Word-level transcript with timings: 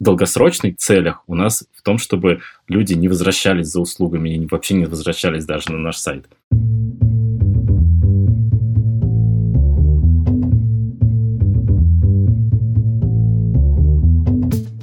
долгосрочных 0.00 0.76
целях 0.78 1.22
у 1.26 1.34
нас 1.34 1.64
в 1.72 1.82
том, 1.82 1.98
чтобы 1.98 2.40
люди 2.66 2.94
не 2.94 3.08
возвращались 3.08 3.68
за 3.68 3.80
услугами 3.80 4.30
и 4.30 4.46
вообще 4.46 4.74
не 4.74 4.86
возвращались 4.86 5.44
даже 5.44 5.70
на 5.70 5.78
наш 5.78 5.98
сайт. 5.98 6.26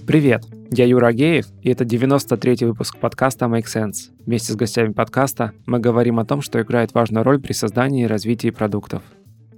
Привет, 0.06 0.46
я 0.72 0.86
Юра 0.86 1.12
Геев, 1.12 1.48
и 1.64 1.70
это 1.70 1.84
93-й 1.84 2.66
выпуск 2.66 2.98
подкаста 2.98 3.46
Make 3.46 3.66
Sense. 3.66 4.12
Вместе 4.26 4.54
с 4.54 4.56
гостями 4.56 4.94
подкаста 4.94 5.52
мы 5.66 5.80
говорим 5.80 6.20
о 6.20 6.26
том, 6.26 6.42
что 6.42 6.62
играет 6.62 6.94
важную 6.94 7.26
роль 7.26 7.42
при 7.42 7.52
создании 7.52 8.06
и 8.06 8.08
развитии 8.08 8.52
продуктов. 8.52 9.02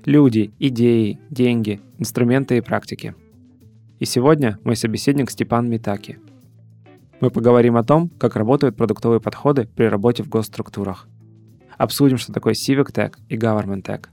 Люди, 0.05 0.52
идеи, 0.57 1.20
деньги, 1.30 1.82
инструменты 2.00 2.57
и 2.57 2.62
практики. 2.62 3.14
И 4.00 4.05
сегодня 4.05 4.57
мой 4.63 4.77
собеседник 4.77 5.29
Степан 5.29 5.70
Митаки. 5.70 6.20
Мы 7.19 7.29
поговорим 7.29 7.75
о 7.75 7.83
том, 7.83 8.10
как 8.10 8.37
работают 8.37 8.78
продуктовые 8.78 9.19
подходы 9.19 9.68
при 9.75 9.83
работе 9.83 10.24
в 10.24 10.29
госструктурах. 10.29 11.07
Обсудим, 11.78 12.18
что 12.18 12.32
такое 12.32 12.54
Civic 12.54 12.93
Tech 12.93 13.15
и 13.27 13.36
Government 13.36 13.83
Tech. 13.83 14.05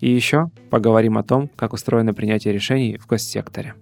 И 0.00 0.10
еще 0.10 0.50
поговорим 0.70 1.18
о 1.18 1.22
том, 1.22 1.50
как 1.56 1.74
устроено 1.74 2.14
принятие 2.14 2.54
решений 2.54 2.96
в 2.96 3.06
госсекторе. 3.06 3.74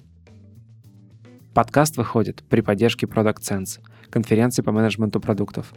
Подкаст 1.55 1.97
выходит 1.97 2.43
при 2.49 2.60
поддержке 2.60 3.07
Product 3.07 3.41
Sense, 3.41 3.79
конференции 4.10 4.63
по 4.63 4.73
менеджменту 4.73 5.21
продуктов. 5.21 5.73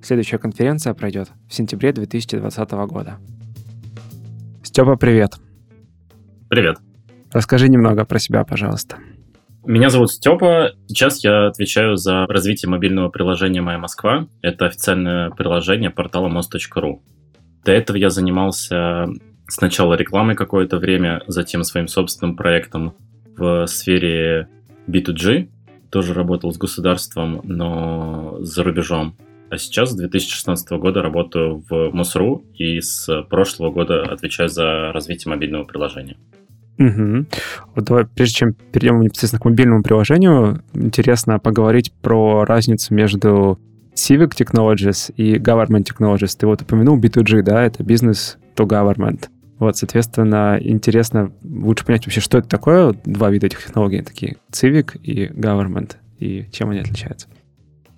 Следующая 0.00 0.38
конференция 0.38 0.94
пройдет 0.94 1.32
в 1.48 1.54
сентябре 1.54 1.92
2020 1.92 2.70
года. 2.70 3.18
Степа, 4.62 4.96
привет. 4.96 5.34
Привет. 6.48 6.78
Расскажи 7.32 7.68
немного 7.68 8.04
про 8.04 8.18
себя, 8.18 8.44
пожалуйста. 8.44 8.96
Меня 9.64 9.90
зовут 9.90 10.10
Степа. 10.12 10.72
Сейчас 10.86 11.22
я 11.22 11.48
отвечаю 11.48 11.96
за 11.96 12.26
развитие 12.26 12.70
мобильного 12.70 13.10
приложения 13.10 13.60
«Моя 13.60 13.78
Москва». 13.78 14.26
Это 14.40 14.66
официальное 14.66 15.30
приложение 15.30 15.90
портала 15.90 16.28
most.ru. 16.28 17.00
До 17.64 17.72
этого 17.72 17.96
я 17.96 18.08
занимался 18.08 19.06
сначала 19.46 19.94
рекламой 19.94 20.36
какое-то 20.36 20.78
время, 20.78 21.22
затем 21.26 21.64
своим 21.64 21.88
собственным 21.88 22.36
проектом 22.36 22.94
в 23.36 23.66
сфере 23.66 24.48
B2G, 24.86 25.48
тоже 25.90 26.14
работал 26.14 26.52
с 26.52 26.58
государством, 26.58 27.40
но 27.44 28.36
за 28.40 28.62
рубежом. 28.62 29.16
А 29.50 29.56
сейчас 29.56 29.90
с 29.90 29.96
2016 29.96 30.70
года 30.72 31.02
работаю 31.02 31.64
в 31.68 31.90
МОСРУ 31.90 32.44
и 32.54 32.80
с 32.80 33.22
прошлого 33.30 33.70
года 33.70 34.02
отвечаю 34.02 34.48
за 34.48 34.92
развитие 34.92 35.30
мобильного 35.30 35.64
приложения. 35.64 36.16
Угу. 36.78 37.26
Вот 37.74 37.84
давай, 37.84 38.06
прежде 38.06 38.34
чем 38.34 38.54
перейдем 38.54 39.00
непосредственно 39.00 39.40
к 39.40 39.44
мобильному 39.44 39.82
приложению, 39.82 40.62
интересно 40.74 41.38
поговорить 41.38 41.92
про 41.92 42.44
разницу 42.44 42.94
между 42.94 43.58
Civic 43.94 44.30
Technologies 44.38 45.12
и 45.16 45.36
Government 45.36 45.84
Technologies. 45.84 46.36
Ты 46.38 46.46
вот 46.46 46.62
упомянул 46.62 46.98
B2G, 46.98 47.42
да, 47.42 47.64
это 47.64 47.82
Business 47.82 48.36
to 48.56 48.66
Government. 48.66 49.26
Вот, 49.58 49.76
соответственно, 49.76 50.56
интересно 50.60 51.32
лучше 51.42 51.84
понять 51.84 52.06
вообще, 52.06 52.20
что 52.20 52.38
это 52.38 52.48
такое, 52.48 52.94
два 53.04 53.28
вида 53.30 53.46
этих 53.46 53.64
технологий, 53.64 54.02
такие 54.02 54.36
Civic 54.52 55.00
и 55.02 55.26
Government, 55.26 55.96
и 56.20 56.46
чем 56.52 56.70
они 56.70 56.78
отличаются. 56.78 57.26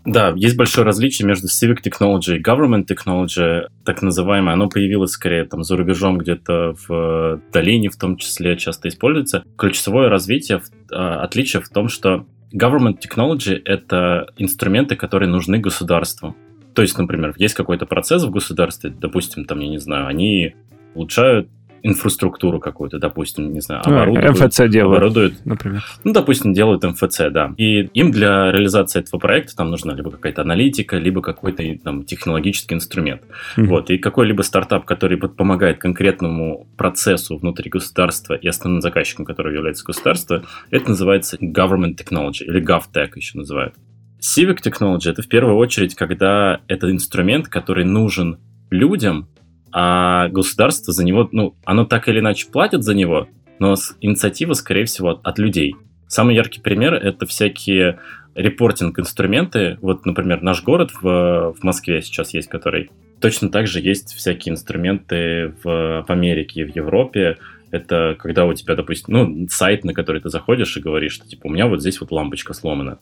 Да, 0.05 0.33
есть 0.35 0.57
большое 0.57 0.87
различие 0.87 1.29
между 1.29 1.47
Civic 1.49 1.79
Technology 1.85 2.37
и 2.37 2.43
Government 2.43 2.87
Technology, 2.87 3.69
так 3.85 4.01
называемое. 4.01 4.55
Оно 4.55 4.69
появилось 4.69 5.11
скорее 5.11 5.45
там 5.45 5.63
за 5.63 5.77
рубежом, 5.77 6.19
где-то 6.19 6.75
в 6.89 7.41
долине 7.53 7.91
в 7.91 7.97
том 7.97 8.17
числе 8.17 8.57
часто 8.57 8.89
используется. 8.89 9.45
Ключевое 9.59 10.09
развитие, 10.09 10.63
а, 10.91 11.23
отличие 11.23 11.61
в 11.61 11.69
том, 11.69 11.89
что 11.89 12.27
Government 12.55 12.97
Technology— 12.99 13.61
это 13.65 14.29
инструменты, 14.39 14.97
которые 14.97 15.29
нужны 15.29 15.59
государству. 15.59 16.35
То 16.75 16.83
есть, 16.83 16.97
например, 16.97 17.35
есть 17.37 17.55
какой-то 17.55 17.85
процесс 17.85 18.25
в 18.25 18.31
государстве, 18.31 18.91
допустим, 18.91 19.45
там, 19.45 19.61
я 19.61 19.69
не 19.69 19.79
знаю, 19.79 20.07
они 20.07 20.55
улучшают 20.95 21.49
инфраструктуру 21.83 22.61
какую-то, 22.61 22.99
допустим, 22.99 23.53
не 23.53 23.61
знаю, 23.61 23.83
ну, 23.87 23.97
оборудуют. 23.97 24.41
МФЦ 24.41 24.69
делают, 24.69 24.99
оборудуют, 24.99 25.47
например. 25.47 25.85
Ну, 26.05 26.13
допустим, 26.13 26.53
делают 26.53 26.83
МФЦ, 26.85 27.23
да. 27.31 27.53
И 27.57 27.83
им 27.95 28.11
для 28.11 28.53
реализации 28.53 29.01
этого 29.01 29.21
проекта 29.21 29.57
там 29.57 29.71
нужна 29.71 29.95
либо 29.95 30.11
какая-то 30.11 30.43
аналитика, 30.43 30.99
либо 30.99 31.23
какой-то 31.23 31.63
там 31.83 32.05
технологический 32.05 32.75
инструмент. 32.75 33.23
Mm-hmm. 33.57 33.65
Вот. 33.67 33.91
И 33.91 33.99
какой-либо 33.99 34.43
стартап, 34.43 34.85
который 34.85 35.17
помогает 35.19 35.79
конкретному 35.79 36.67
процессу 36.77 37.37
внутри 37.37 37.71
государства 37.71 38.35
и 38.35 38.47
основным 38.49 38.81
заказчиком, 38.81 39.25
который 39.25 39.55
является 39.55 39.85
государство, 39.85 40.45
это 40.71 40.91
называется 40.91 41.37
government 41.37 41.97
technology 41.97 42.45
или 42.45 42.63
GovTech 42.63 43.11
еще 43.17 43.39
называют. 43.39 43.75
Civic 44.21 44.59
Technology— 44.63 45.11
это 45.11 45.23
в 45.23 45.29
первую 45.29 45.57
очередь, 45.57 45.95
когда 45.95 46.61
это 46.69 46.91
инструмент, 46.91 47.49
который 47.49 47.85
нужен 47.85 48.39
людям, 48.71 49.29
а 49.73 50.29
государство 50.29 50.93
за 50.93 51.05
него, 51.05 51.29
ну, 51.33 51.55
оно 51.65 51.85
так 51.85 52.09
или 52.09 52.21
иначе 52.21 52.49
платит 52.51 52.83
за 52.83 52.95
него, 52.95 53.29
но 53.59 53.75
инициатива, 54.01 54.55
скорее 54.55 54.85
всего, 54.85 55.21
от, 55.23 55.39
людей. 55.39 55.77
Самый 56.09 56.35
яркий 56.35 56.61
пример— 56.61 56.95
это 56.95 57.27
всякие 57.27 58.01
репортинг-инструменты. 58.35 59.79
Вот, 59.81 60.07
например, 60.07 60.43
наш 60.43 60.63
город 60.63 60.91
в, 61.01 61.55
в 61.59 61.63
Москве 61.63 62.03
сейчас 62.03 62.35
есть, 62.35 62.49
который... 62.49 62.91
Точно 63.21 63.51
так 63.51 63.67
же 63.67 63.81
есть 63.81 64.15
всякие 64.15 64.55
инструменты 64.55 65.55
в, 65.63 66.05
в 66.07 66.11
Америке 66.11 66.65
в 66.65 66.75
Европе. 66.75 67.37
Это 67.71 68.17
когда 68.19 68.47
у 68.47 68.55
тебя, 68.55 68.75
допустим, 68.75 69.15
ну, 69.15 69.47
сайт, 69.51 69.85
на 69.85 69.93
который 69.93 70.23
ты 70.23 70.31
заходишь 70.31 70.77
и 70.77 70.81
говоришь, 70.81 71.13
что, 71.13 71.29
типа, 71.29 71.47
у 71.47 71.51
меня 71.51 71.67
вот 71.67 71.81
здесь 71.81 72.01
вот 72.01 72.11
лампочка 72.11 72.55
сломана. 72.55 72.99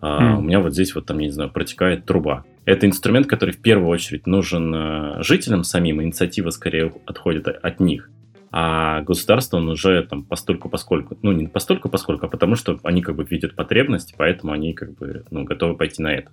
А, 0.00 0.22
mm. 0.22 0.38
У 0.38 0.40
меня 0.42 0.60
вот 0.60 0.72
здесь 0.72 0.94
вот 0.94 1.06
там, 1.06 1.18
я 1.18 1.26
не 1.26 1.32
знаю, 1.32 1.50
протекает 1.50 2.06
труба. 2.06 2.44
Это 2.64 2.86
инструмент, 2.86 3.26
который 3.26 3.52
в 3.52 3.60
первую 3.60 3.88
очередь 3.88 4.26
нужен 4.26 4.74
э, 4.74 5.22
жителям 5.22 5.64
самим, 5.64 6.02
инициатива 6.02 6.50
скорее 6.50 6.92
отходит 7.06 7.48
от 7.48 7.80
них. 7.80 8.10
А 8.52 9.02
государство, 9.02 9.58
он 9.58 9.68
уже 9.68 10.02
там 10.02 10.24
постольку 10.24 10.68
поскольку, 10.68 11.16
ну 11.22 11.32
не 11.32 11.46
постольку 11.46 11.88
поскольку, 11.88 12.26
а 12.26 12.28
потому 12.28 12.56
что 12.56 12.78
они 12.82 13.00
как 13.00 13.14
бы 13.14 13.24
видят 13.24 13.54
потребность, 13.54 14.14
поэтому 14.16 14.52
они 14.52 14.72
как 14.72 14.96
бы 14.96 15.24
ну, 15.30 15.44
готовы 15.44 15.76
пойти 15.76 16.02
на 16.02 16.12
это. 16.12 16.30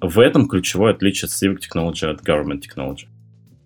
В 0.00 0.20
этом 0.20 0.46
ключевое 0.46 0.92
отличие 0.92 1.28
Civic 1.28 1.58
Technology 1.58 2.06
от 2.06 2.20
Government 2.20 2.60
Technology. 2.60 3.06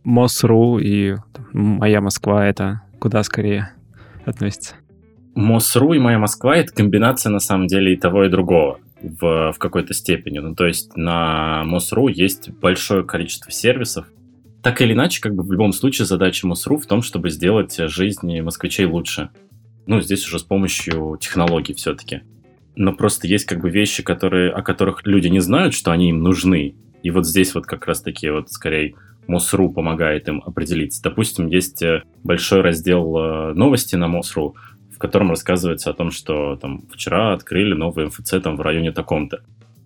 МОСРУ 0.05 0.79
и 0.79 1.17
Моя 1.53 2.01
Москва 2.01 2.47
это 2.47 2.83
куда 3.01 3.23
скорее 3.23 3.73
относится? 4.25 4.77
МОСРУ 5.35 5.93
и 5.93 5.99
Моя 5.99 6.19
Москва 6.19 6.57
это 6.57 6.73
комбинация 6.73 7.31
на 7.31 7.41
самом 7.41 7.67
деле 7.67 7.93
и 7.93 7.97
того, 7.97 8.25
и 8.25 8.31
другого 8.31 8.79
в, 9.03 9.53
в 9.53 9.59
какой-то 9.59 9.95
степени. 9.95 10.39
Ну, 10.39 10.55
то 10.55 10.67
есть 10.67 10.97
на 10.97 11.65
МОСРУ 11.65 12.09
есть 12.09 12.51
большое 12.51 13.05
количество 13.05 13.51
сервисов. 13.51 14.07
Так 14.63 14.83
или 14.83 14.93
иначе, 14.93 15.21
как 15.21 15.35
бы 15.35 15.43
в 15.43 15.51
любом 15.53 15.73
случае 15.73 16.07
задача 16.07 16.47
МОСРУ 16.47 16.79
в 16.79 16.87
том, 16.87 17.03
чтобы 17.03 17.31
сделать 17.31 17.77
жизнь 17.77 18.41
москвичей 18.41 18.87
лучше. 18.87 19.31
Ну, 19.87 20.01
здесь 20.01 20.27
уже 20.27 20.39
с 20.39 20.43
помощью 20.43 21.19
технологий 21.21 21.75
все-таки. 21.75 22.23
Но 22.77 22.93
просто 22.93 23.27
есть 23.27 23.47
как 23.47 23.61
бы 23.61 23.71
вещи, 23.71 24.03
которые, 24.03 24.53
о 24.53 24.63
которых 24.63 25.07
люди 25.07 25.29
не 25.29 25.41
знают, 25.41 25.75
что 25.75 25.91
они 25.91 26.11
им 26.11 26.23
нужны. 26.23 26.75
И 27.03 27.11
вот 27.11 27.27
здесь 27.27 27.55
вот 27.55 27.67
как 27.67 27.87
раз 27.87 28.03
таки 28.03 28.29
вот 28.31 28.51
скорее 28.51 28.95
МОСРУ 29.27 29.73
помогает 29.73 30.29
им 30.29 30.43
определиться. 30.45 31.03
Допустим, 31.03 31.47
есть 31.47 31.83
э, 31.83 32.03
большой 32.25 32.61
раздел 32.61 33.17
э, 33.17 33.53
новости 33.55 33.97
на 33.97 34.09
МОСРУ, 34.09 34.57
котором 35.01 35.31
рассказывается 35.31 35.91
о 35.91 35.95
том, 35.95 36.11
что 36.11 36.57
там 36.57 36.83
вчера 36.93 37.33
открыли 37.33 37.75
новый 37.75 38.07
МФЦ 38.07 38.35
там 38.43 38.57
в 38.57 38.61
районе 38.61 38.93
таком-то. 38.93 39.41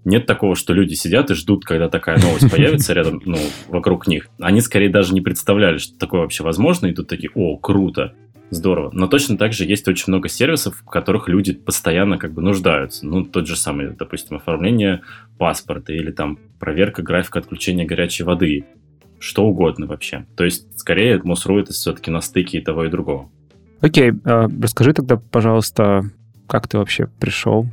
Нет 0.05 0.27
такого, 0.27 0.55
что 0.55 0.75
люди 0.75 0.95
сидят 0.95 1.31
и 1.31 1.35
ждут, 1.35 1.65
когда 1.65 1.89
такая 1.89 2.21
новость 2.21 2.51
появится 2.51 2.93
рядом, 2.93 3.23
ну, 3.25 3.39
вокруг 3.69 4.07
них. 4.07 4.29
Они 4.39 4.61
скорее 4.61 4.91
даже 4.91 5.15
не 5.15 5.23
представляли, 5.23 5.79
что 5.79 5.99
такое 5.99 6.21
вообще 6.21 6.43
возможно, 6.45 6.87
и 6.89 6.93
тут 6.93 7.09
такие, 7.09 7.31
о, 7.35 7.57
круто, 7.57 8.13
здорово. 8.51 8.91
Но 8.93 9.07
точно 9.07 9.39
так 9.39 9.53
же 9.53 9.65
есть 9.65 9.89
очень 9.89 10.07
много 10.09 10.29
сервисов, 10.29 10.77
в 10.77 10.91
которых 10.91 11.29
люди 11.29 11.53
постоянно 11.53 12.19
как 12.19 12.33
бы 12.33 12.43
нуждаются. 12.43 13.07
Ну, 13.07 13.25
тот 13.25 13.47
же 13.47 13.57
самый, 13.57 13.91
допустим, 13.91 14.37
оформление 14.37 15.03
паспорта 15.39 15.93
или 15.93 16.11
там 16.11 16.39
проверка 16.59 17.03
графика 17.03 17.39
отключения 17.39 17.87
горячей 17.87 18.25
воды. 18.25 18.65
Что 19.19 19.45
угодно 19.45 19.87
вообще. 19.87 20.27
То 20.37 20.45
есть, 20.45 20.79
скорее, 20.79 21.21
МОСРУ 21.23 21.61
это 21.61 21.73
все-таки 21.73 22.11
на 22.11 22.21
стыке 22.21 22.59
и 22.59 22.61
того, 22.61 22.85
и 22.85 22.91
другого. 22.91 23.31
Окей, 23.85 24.13
э, 24.13 24.49
расскажи 24.63 24.95
тогда, 24.95 25.19
пожалуйста, 25.31 26.05
как 26.47 26.69
ты 26.69 26.79
вообще 26.79 27.07
пришел 27.21 27.67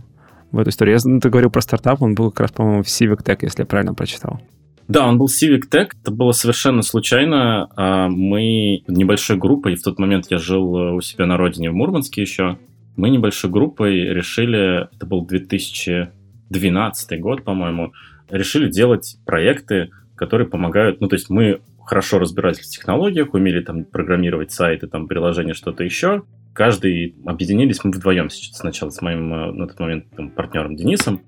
в 0.51 0.59
эту 0.59 0.69
историю? 0.69 0.97
Я, 0.97 1.09
ну, 1.09 1.21
ты 1.21 1.29
говорил 1.29 1.49
про 1.49 1.61
стартап, 1.61 2.01
он 2.01 2.15
был 2.15 2.31
как 2.31 2.41
раз, 2.41 2.51
по-моему, 2.51 2.83
в 2.83 2.87
Civic 2.87 3.23
Tech, 3.23 3.37
если 3.41 3.61
я 3.61 3.65
правильно 3.65 3.93
прочитал. 3.93 4.41
Да, 4.89 5.07
он 5.07 5.17
был 5.17 5.27
Civic 5.27 5.69
Tech. 5.71 5.91
Это 6.01 6.11
было 6.11 6.33
совершенно 6.33 6.81
случайно. 6.81 7.69
А, 7.77 8.09
мы 8.09 8.83
небольшой 8.89 9.37
группой, 9.37 9.75
в 9.75 9.83
тот 9.83 9.99
момент 9.99 10.25
я 10.29 10.37
жил 10.37 10.75
э, 10.75 10.91
у 10.95 10.99
себя 10.99 11.25
на 11.27 11.37
родине 11.37 11.71
в 11.71 11.75
Мурманске 11.75 12.21
еще. 12.21 12.57
Мы 12.97 13.09
небольшой 13.09 13.49
группой 13.49 14.01
решили, 14.01 14.93
это 14.93 15.05
был 15.05 15.25
2012 15.25 17.21
год, 17.21 17.45
по-моему, 17.45 17.93
решили 18.29 18.69
делать 18.69 19.15
проекты, 19.25 19.91
которые 20.15 20.49
помогают, 20.49 20.99
ну, 20.99 21.07
то 21.07 21.15
есть 21.15 21.29
мы 21.29 21.61
хорошо 21.91 22.19
разбирались 22.19 22.59
в 22.59 22.69
технологиях, 22.69 23.33
умели 23.33 23.59
там 23.59 23.83
программировать 23.83 24.53
сайты, 24.53 24.87
там 24.87 25.09
приложения, 25.09 25.53
что-то 25.53 25.83
еще. 25.83 26.23
каждый 26.53 27.15
объединились 27.25 27.83
мы 27.83 27.91
вдвоем 27.91 28.29
сначала 28.29 28.91
с 28.91 29.01
моим 29.01 29.33
э, 29.33 29.51
на 29.51 29.67
тот 29.67 29.77
момент 29.77 30.05
там, 30.15 30.29
партнером 30.29 30.77
Денисом 30.77 31.21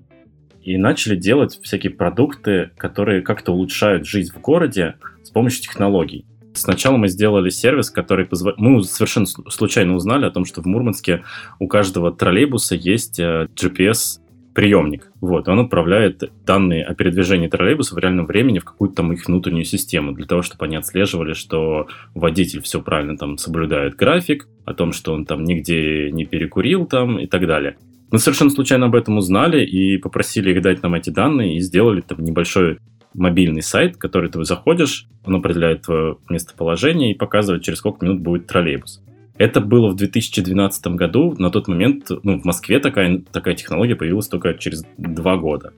и 0.62 0.78
начали 0.78 1.16
делать 1.16 1.60
всякие 1.62 1.92
продукты, 1.92 2.70
которые 2.78 3.20
как-то 3.20 3.52
улучшают 3.52 4.06
жизнь 4.06 4.32
в 4.32 4.40
городе 4.40 4.94
с 5.22 5.28
помощью 5.28 5.64
технологий. 5.64 6.24
Сначала 6.54 6.96
мы 6.96 7.08
сделали 7.08 7.50
сервис, 7.50 7.90
который 7.90 8.24
позволяет... 8.24 8.58
Мы 8.58 8.82
совершенно 8.84 9.26
случайно 9.26 9.94
узнали 9.94 10.24
о 10.24 10.30
том, 10.30 10.46
что 10.46 10.62
в 10.62 10.64
Мурманске 10.64 11.24
у 11.58 11.68
каждого 11.68 12.10
троллейбуса 12.10 12.74
есть 12.74 13.20
э, 13.20 13.48
GPS 13.54 14.23
приемник. 14.54 15.10
Вот, 15.20 15.48
он 15.48 15.60
отправляет 15.60 16.30
данные 16.46 16.84
о 16.84 16.94
передвижении 16.94 17.48
троллейбуса 17.48 17.94
в 17.94 17.98
реальном 17.98 18.26
времени 18.26 18.60
в 18.60 18.64
какую-то 18.64 18.96
там 18.96 19.12
их 19.12 19.26
внутреннюю 19.26 19.64
систему, 19.64 20.12
для 20.12 20.26
того, 20.26 20.42
чтобы 20.42 20.64
они 20.64 20.76
отслеживали, 20.76 21.34
что 21.34 21.88
водитель 22.14 22.62
все 22.62 22.80
правильно 22.80 23.16
там 23.16 23.36
соблюдает 23.36 23.96
график, 23.96 24.48
о 24.64 24.72
том, 24.72 24.92
что 24.92 25.12
он 25.12 25.26
там 25.26 25.44
нигде 25.44 26.10
не 26.10 26.24
перекурил 26.24 26.86
там 26.86 27.18
и 27.18 27.26
так 27.26 27.46
далее. 27.46 27.76
Мы 28.10 28.18
совершенно 28.18 28.50
случайно 28.50 28.86
об 28.86 28.94
этом 28.94 29.18
узнали 29.18 29.64
и 29.64 29.98
попросили 29.98 30.52
их 30.52 30.62
дать 30.62 30.82
нам 30.82 30.94
эти 30.94 31.10
данные 31.10 31.56
и 31.56 31.60
сделали 31.60 32.00
там 32.00 32.22
небольшой 32.22 32.78
мобильный 33.12 33.62
сайт, 33.62 33.96
который 33.96 34.30
ты 34.30 34.42
заходишь, 34.44 35.06
он 35.24 35.36
определяет 35.36 35.82
твое 35.82 36.16
местоположение 36.28 37.12
и 37.12 37.18
показывает, 37.18 37.62
через 37.62 37.78
сколько 37.78 38.04
минут 38.04 38.20
будет 38.20 38.46
троллейбус. 38.46 39.02
Это 39.36 39.60
было 39.60 39.90
в 39.90 39.96
2012 39.96 40.86
году. 40.88 41.34
На 41.38 41.50
тот 41.50 41.68
момент 41.68 42.08
ну, 42.22 42.38
в 42.38 42.44
Москве 42.44 42.78
такая, 42.78 43.22
такая 43.32 43.54
технология 43.54 43.96
появилась 43.96 44.28
только 44.28 44.54
через 44.54 44.84
два 44.96 45.36
года. 45.36 45.72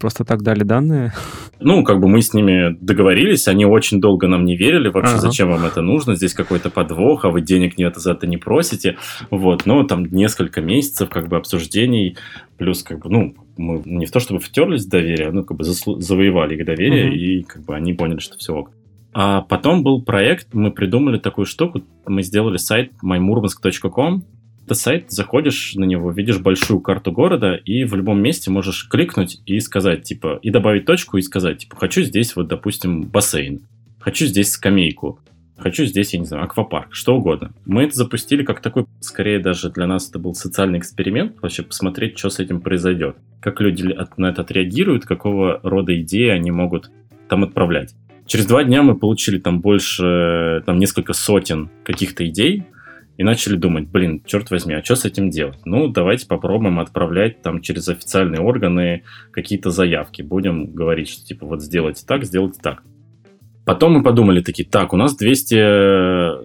Просто 0.00 0.24
так 0.24 0.42
дали 0.42 0.62
данные? 0.62 1.12
Ну, 1.58 1.84
как 1.84 2.00
бы 2.00 2.08
мы 2.08 2.22
с 2.22 2.32
ними 2.32 2.74
договорились, 2.80 3.48
они 3.48 3.66
очень 3.66 4.00
долго 4.00 4.28
нам 4.28 4.46
не 4.46 4.56
верили, 4.56 4.88
вообще, 4.88 5.12
ага. 5.12 5.20
зачем 5.20 5.50
вам 5.50 5.66
это 5.66 5.82
нужно, 5.82 6.14
здесь 6.14 6.32
какой-то 6.32 6.70
подвох, 6.70 7.26
а 7.26 7.28
вы 7.28 7.42
денег 7.42 7.76
нет 7.76 7.96
за 7.96 8.12
это 8.12 8.26
не 8.26 8.38
просите. 8.38 8.96
Вот, 9.30 9.66
но 9.66 9.84
там 9.84 10.06
несколько 10.06 10.62
месяцев 10.62 11.10
как 11.10 11.28
бы 11.28 11.36
обсуждений, 11.36 12.16
плюс 12.56 12.82
как 12.82 13.00
бы, 13.00 13.10
ну, 13.10 13.34
мы 13.58 13.82
не 13.84 14.06
в 14.06 14.10
то 14.10 14.20
чтобы 14.20 14.40
втерлись 14.40 14.86
в 14.86 14.88
доверие, 14.88 15.32
ну, 15.32 15.44
как 15.44 15.58
бы 15.58 15.64
завоевали 15.64 16.56
их 16.56 16.64
доверие, 16.64 17.08
угу. 17.08 17.14
и 17.16 17.42
как 17.42 17.66
бы 17.66 17.76
они 17.76 17.92
поняли, 17.92 18.20
что 18.20 18.38
все 18.38 18.54
ок. 18.54 18.70
А 19.12 19.40
потом 19.42 19.82
был 19.82 20.02
проект, 20.02 20.54
мы 20.54 20.70
придумали 20.70 21.18
такую 21.18 21.46
штуку, 21.46 21.82
мы 22.06 22.22
сделали 22.22 22.58
сайт 22.58 22.92
mymurmansk.com. 23.02 24.24
Это 24.64 24.74
сайт, 24.74 25.10
заходишь 25.10 25.74
на 25.74 25.84
него, 25.84 26.12
видишь 26.12 26.38
большую 26.38 26.80
карту 26.80 27.10
города, 27.10 27.54
и 27.54 27.82
в 27.84 27.94
любом 27.96 28.22
месте 28.22 28.52
можешь 28.52 28.88
кликнуть 28.88 29.40
и 29.44 29.58
сказать, 29.58 30.04
типа, 30.04 30.38
и 30.42 30.50
добавить 30.50 30.86
точку, 30.86 31.16
и 31.16 31.22
сказать, 31.22 31.58
типа, 31.58 31.74
хочу 31.74 32.02
здесь 32.02 32.36
вот, 32.36 32.46
допустим, 32.46 33.02
бассейн, 33.02 33.62
хочу 33.98 34.26
здесь 34.26 34.52
скамейку, 34.52 35.18
хочу 35.56 35.86
здесь, 35.86 36.12
я 36.12 36.20
не 36.20 36.24
знаю, 36.24 36.44
аквапарк, 36.44 36.94
что 36.94 37.16
угодно. 37.16 37.52
Мы 37.66 37.82
это 37.82 37.96
запустили 37.96 38.44
как 38.44 38.60
такой, 38.60 38.86
скорее 39.00 39.40
даже 39.40 39.70
для 39.70 39.88
нас 39.88 40.08
это 40.08 40.20
был 40.20 40.34
социальный 40.34 40.78
эксперимент, 40.78 41.42
вообще 41.42 41.64
посмотреть, 41.64 42.16
что 42.16 42.30
с 42.30 42.38
этим 42.38 42.60
произойдет, 42.60 43.16
как 43.40 43.60
люди 43.60 43.92
на 44.16 44.26
это 44.26 44.42
отреагируют, 44.42 45.04
какого 45.04 45.58
рода 45.64 46.00
идеи 46.00 46.28
они 46.28 46.52
могут 46.52 46.92
там 47.28 47.42
отправлять. 47.42 47.96
Через 48.30 48.46
два 48.46 48.62
дня 48.62 48.84
мы 48.84 48.96
получили 48.96 49.40
там 49.40 49.60
больше, 49.60 50.62
там 50.64 50.78
несколько 50.78 51.14
сотен 51.14 51.68
каких-то 51.82 52.24
идей, 52.28 52.62
и 53.16 53.24
начали 53.24 53.56
думать, 53.56 53.88
блин, 53.88 54.22
черт 54.24 54.52
возьми, 54.52 54.72
а 54.74 54.84
что 54.84 54.94
с 54.94 55.04
этим 55.04 55.30
делать? 55.30 55.58
Ну, 55.64 55.88
давайте 55.88 56.28
попробуем 56.28 56.78
отправлять 56.78 57.42
там 57.42 57.60
через 57.60 57.88
официальные 57.88 58.40
органы 58.40 59.02
какие-то 59.32 59.70
заявки. 59.70 60.22
Будем 60.22 60.72
говорить, 60.72 61.08
что 61.08 61.24
типа 61.24 61.44
вот 61.44 61.60
сделайте 61.60 62.06
так, 62.06 62.22
сделайте 62.22 62.60
так. 62.62 62.84
Потом 63.64 63.94
мы 63.94 64.04
подумали 64.04 64.42
такие, 64.42 64.66
так, 64.68 64.92
у 64.92 64.96
нас 64.96 65.16
200 65.16 65.54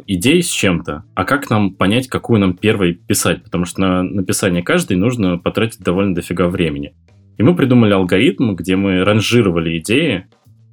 идей 0.07 0.41
с 0.41 0.49
чем-то, 0.49 1.03
а 1.13 1.23
как 1.23 1.51
нам 1.51 1.75
понять, 1.75 2.07
какую 2.07 2.39
нам 2.39 2.57
первой 2.57 2.95
писать? 2.95 3.43
Потому 3.43 3.65
что 3.65 3.81
на 3.81 4.01
написание 4.01 4.63
каждой 4.63 4.97
нужно 4.97 5.37
потратить 5.37 5.81
довольно 5.81 6.15
дофига 6.15 6.47
времени. 6.47 6.95
И 7.37 7.43
мы 7.43 7.55
придумали 7.55 7.93
алгоритм, 7.93 8.55
где 8.55 8.75
мы 8.75 9.03
ранжировали 9.03 9.77
идеи, 9.77 10.25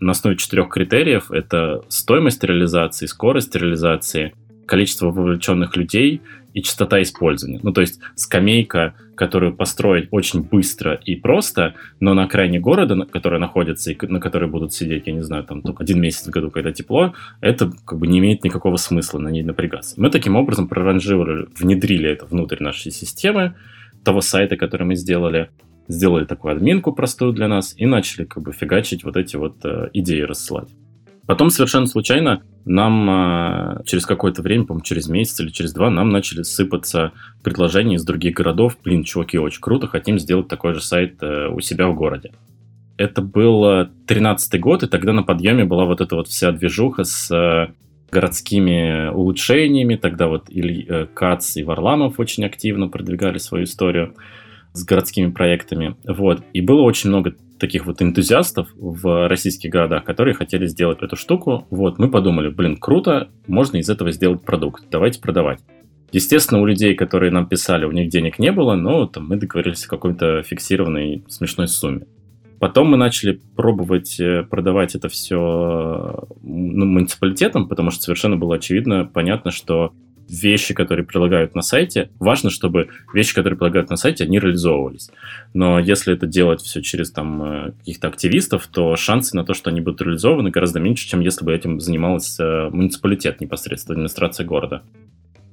на 0.03 0.13
основе 0.13 0.37
четырех 0.37 0.69
критериев. 0.69 1.31
Это 1.31 1.83
стоимость 1.89 2.43
реализации, 2.45 3.07
скорость 3.07 3.55
реализации, 3.55 4.35
количество 4.67 5.11
вовлеченных 5.11 5.77
людей 5.77 6.21
и 6.55 6.63
частота 6.63 7.01
использования. 7.03 7.61
Ну, 7.63 7.73
то 7.73 7.81
есть 7.81 8.01
скамейка, 8.15 8.95
которую 9.15 9.55
построить 9.55 10.09
очень 10.11 10.43
быстро 10.43 10.95
и 10.95 11.15
просто, 11.17 11.75
но 12.01 12.15
на 12.15 12.25
окраине 12.25 12.61
города, 12.61 13.07
которая 13.07 13.41
находится 13.41 13.93
и 13.93 14.07
на 14.07 14.21
которой 14.21 14.51
будут 14.51 14.73
сидеть, 14.73 15.07
я 15.07 15.13
не 15.13 15.23
знаю, 15.23 15.45
там 15.45 15.63
только 15.63 15.83
один 15.83 16.01
месяц 16.01 16.27
в 16.27 16.31
году, 16.31 16.51
когда 16.51 16.73
тепло, 16.73 17.15
это 17.41 17.71
как 17.85 17.99
бы 17.99 18.07
не 18.07 18.19
имеет 18.19 18.45
никакого 18.45 18.77
смысла 18.77 19.19
на 19.19 19.29
ней 19.29 19.43
напрягаться. 19.43 19.95
Мы 19.99 20.11
таким 20.11 20.37
образом 20.37 20.69
проранжировали, 20.69 21.47
внедрили 21.59 22.11
это 22.11 22.27
внутрь 22.27 22.63
нашей 22.63 22.91
системы, 22.91 23.55
того 24.05 24.21
сайта, 24.21 24.57
который 24.57 24.87
мы 24.87 24.97
сделали, 24.97 25.49
сделали 25.89 26.25
такую 26.25 26.55
админку 26.55 26.93
простую 26.93 27.33
для 27.33 27.49
нас 27.49 27.75
и 27.77 27.87
начали 27.87 28.25
как 28.25 28.43
бы 28.43 28.53
фигачить 28.53 29.05
вот 29.05 29.17
эти 29.17 29.37
вот 29.37 29.57
э, 29.65 29.91
идеи 29.93 30.21
рассылать. 30.23 30.69
Потом 31.27 31.51
совершенно 31.51 31.87
случайно 31.87 32.43
нам 32.65 33.09
э, 33.09 33.83
через 33.85 34.07
какое-то 34.07 34.43
время, 34.43 34.65
по-моему, 34.65 34.85
через 34.85 35.09
месяц 35.09 35.41
или 35.41 35.49
через 35.49 35.73
два, 35.73 35.91
нам 35.91 36.11
начали 36.11 36.43
сыпаться 36.43 37.13
предложения 37.43 37.97
из 37.97 38.05
других 38.05 38.35
городов. 38.35 38.77
Блин, 38.83 39.05
чуваки, 39.05 39.39
очень 39.39 39.61
круто, 39.61 39.87
хотим 39.87 40.19
сделать 40.19 40.49
такой 40.49 40.75
же 40.75 40.81
сайт 40.81 41.23
э, 41.23 41.49
у 41.49 41.61
себя 41.61 41.89
в 41.89 41.95
городе. 41.95 42.33
Это 42.97 43.23
был 43.23 43.89
13 44.07 44.61
год, 44.61 44.83
и 44.83 44.87
тогда 44.87 45.13
на 45.13 45.23
подъеме 45.23 45.65
была 45.65 45.87
вот 45.87 46.01
эта 46.01 46.15
вот 46.15 46.29
вся 46.29 46.53
движуха 46.53 47.05
с 47.05 47.31
э, 47.35 47.73
городскими 48.13 49.09
улучшениями. 49.09 49.97
Тогда 49.97 50.29
вот 50.29 50.45
Иль, 50.51 50.87
э, 50.89 51.07
Кац 51.13 51.57
и 51.57 51.65
Варламов 51.65 52.21
очень 52.21 52.45
активно 52.45 52.89
продвигали 52.89 53.39
свою 53.39 53.65
историю 53.65 54.15
с 54.73 54.85
городскими 54.85 55.31
проектами. 55.31 55.97
Вот. 56.07 56.43
И 56.53 56.61
было 56.61 56.83
очень 56.83 57.11
много 57.11 57.35
таких 57.59 57.87
вот 57.87 58.03
энтузиастов 58.03 58.69
в 58.75 59.29
российских 59.29 59.71
городах, 59.71 60.05
которые 60.05 60.35
хотели 60.35 60.67
сделать 60.67 61.01
эту 61.01 61.15
штуку. 61.15 61.67
Вот, 61.71 61.99
мы 61.99 62.11
подумали, 62.11 62.49
блин, 62.49 62.77
круто, 62.77 63.29
можно 63.47 63.77
из 63.77 63.89
этого 63.89 64.11
сделать 64.11 64.43
продукт, 64.43 64.85
давайте 64.91 65.21
продавать. 65.21 65.61
Естественно, 66.11 66.61
у 66.61 66.67
людей, 66.67 66.95
которые 66.95 67.31
нам 67.31 67.47
писали, 67.47 67.85
у 67.85 67.93
них 67.93 68.09
денег 68.09 68.39
не 68.39 68.51
было, 68.53 68.75
но 68.75 69.07
там, 69.07 69.29
мы 69.29 69.37
договорились 69.37 69.85
о 69.87 69.89
какой-то 69.89 70.43
фиксированной 70.43 71.25
смешной 71.29 71.69
сумме. 71.69 72.07
Потом 72.59 72.89
мы 72.89 72.97
начали 72.97 73.41
пробовать 73.57 74.21
э, 74.21 74.43
продавать 74.43 74.95
это 74.95 75.09
все 75.09 76.27
ну, 76.43 76.85
муниципалитетам, 76.87 77.69
потому 77.69 77.91
что 77.91 78.03
совершенно 78.03 78.37
было 78.37 78.57
очевидно, 78.57 79.05
понятно, 79.05 79.51
что 79.51 79.93
вещи, 80.29 80.75
которые 80.75 81.05
предлагают 81.05 81.55
на 81.55 81.63
сайте, 81.63 82.11
важно, 82.19 82.51
чтобы 82.51 82.89
вещи, 83.13 83.35
которые 83.35 83.57
предлагают 83.57 83.91
на 83.91 83.97
сайте, 83.97 84.25
они 84.25 84.39
реализовывались. 84.39 85.11
Но 85.55 85.79
если 85.79 86.15
это 86.15 86.27
делать 86.27 86.61
все 86.63 86.83
через 86.83 87.11
там 87.11 87.43
э, 87.43 87.73
каких-то 87.79 88.09
активистов, 88.09 88.67
то 88.67 88.97
шансы 88.97 89.37
на 89.37 89.45
то, 89.45 89.55
что 89.55 89.71
они 89.71 89.81
будут 89.81 90.01
реализованы, 90.03 90.51
гораздо 90.51 90.81
меньше, 90.81 91.09
чем 91.09 91.21
если 91.21 91.45
бы 91.45 91.55
этим 91.55 91.81
занималась 91.81 92.39
э, 92.41 92.69
муниципалитет 92.71 93.41
непосредственно, 93.41 93.95
администрация 93.95 94.47
города. 94.47 94.83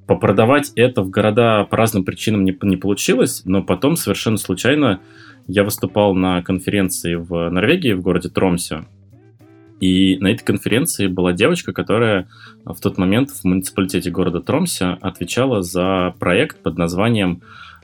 Попродавать 0.08 0.72
это 0.76 1.04
в 1.04 1.10
города 1.10 1.66
по 1.66 1.78
разным 1.78 2.04
причинам 2.04 2.44
не, 2.44 2.58
не 2.64 2.78
получилось, 2.78 3.44
но 3.46 3.62
потом 3.62 3.96
совершенно 3.96 4.38
случайно 4.38 5.02
я 5.48 5.64
выступал 5.64 6.16
на 6.16 6.42
конференции 6.42 7.16
в 7.16 7.50
Норвегии, 7.50 7.94
в 7.94 8.02
городе 8.02 8.30
Тромсе, 8.30 8.86
и 9.80 10.18
на 10.20 10.28
этой 10.28 10.44
конференции 10.44 11.08
была 11.08 11.34
девочка, 11.34 11.72
которая 11.74 12.28
в 12.66 12.80
тот 12.80 12.98
момент 12.98 13.32
в 13.32 13.44
муниципалитете 13.46 14.12
города 14.12 14.42
Тромсе 14.42 14.98
отвечала 15.02 15.62
за 15.62 16.14
проект 16.20 16.62
под 16.62 16.78
названием 16.78 17.42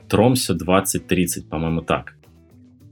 Тромсе 0.08 0.54
2030, 0.54 1.48
по-моему, 1.48 1.80
так. 1.80 2.14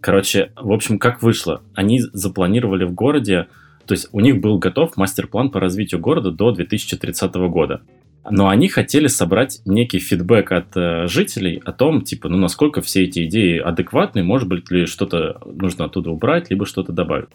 Короче, 0.00 0.52
в 0.56 0.72
общем, 0.72 0.98
как 0.98 1.22
вышло? 1.22 1.62
Они 1.74 2.00
запланировали 2.00 2.84
в 2.84 2.92
городе, 2.92 3.48
то 3.86 3.92
есть 3.92 4.08
у 4.12 4.20
них 4.20 4.40
был 4.40 4.58
готов 4.58 4.96
мастер-план 4.96 5.50
по 5.50 5.60
развитию 5.60 6.00
города 6.00 6.30
до 6.30 6.52
2030 6.52 7.34
года. 7.34 7.82
Но 8.30 8.48
они 8.48 8.68
хотели 8.68 9.06
собрать 9.06 9.60
некий 9.66 9.98
фидбэк 9.98 10.50
от 10.52 10.76
э, 10.76 11.06
жителей 11.08 11.60
о 11.62 11.72
том, 11.72 12.00
типа, 12.00 12.30
ну, 12.30 12.38
насколько 12.38 12.80
все 12.80 13.04
эти 13.04 13.26
идеи 13.26 13.58
адекватны, 13.58 14.24
может 14.24 14.48
быть 14.48 14.70
ли 14.70 14.86
что-то 14.86 15.42
нужно 15.44 15.86
оттуда 15.86 16.10
убрать, 16.10 16.48
либо 16.48 16.64
что-то 16.64 16.92
добавить. 16.92 17.28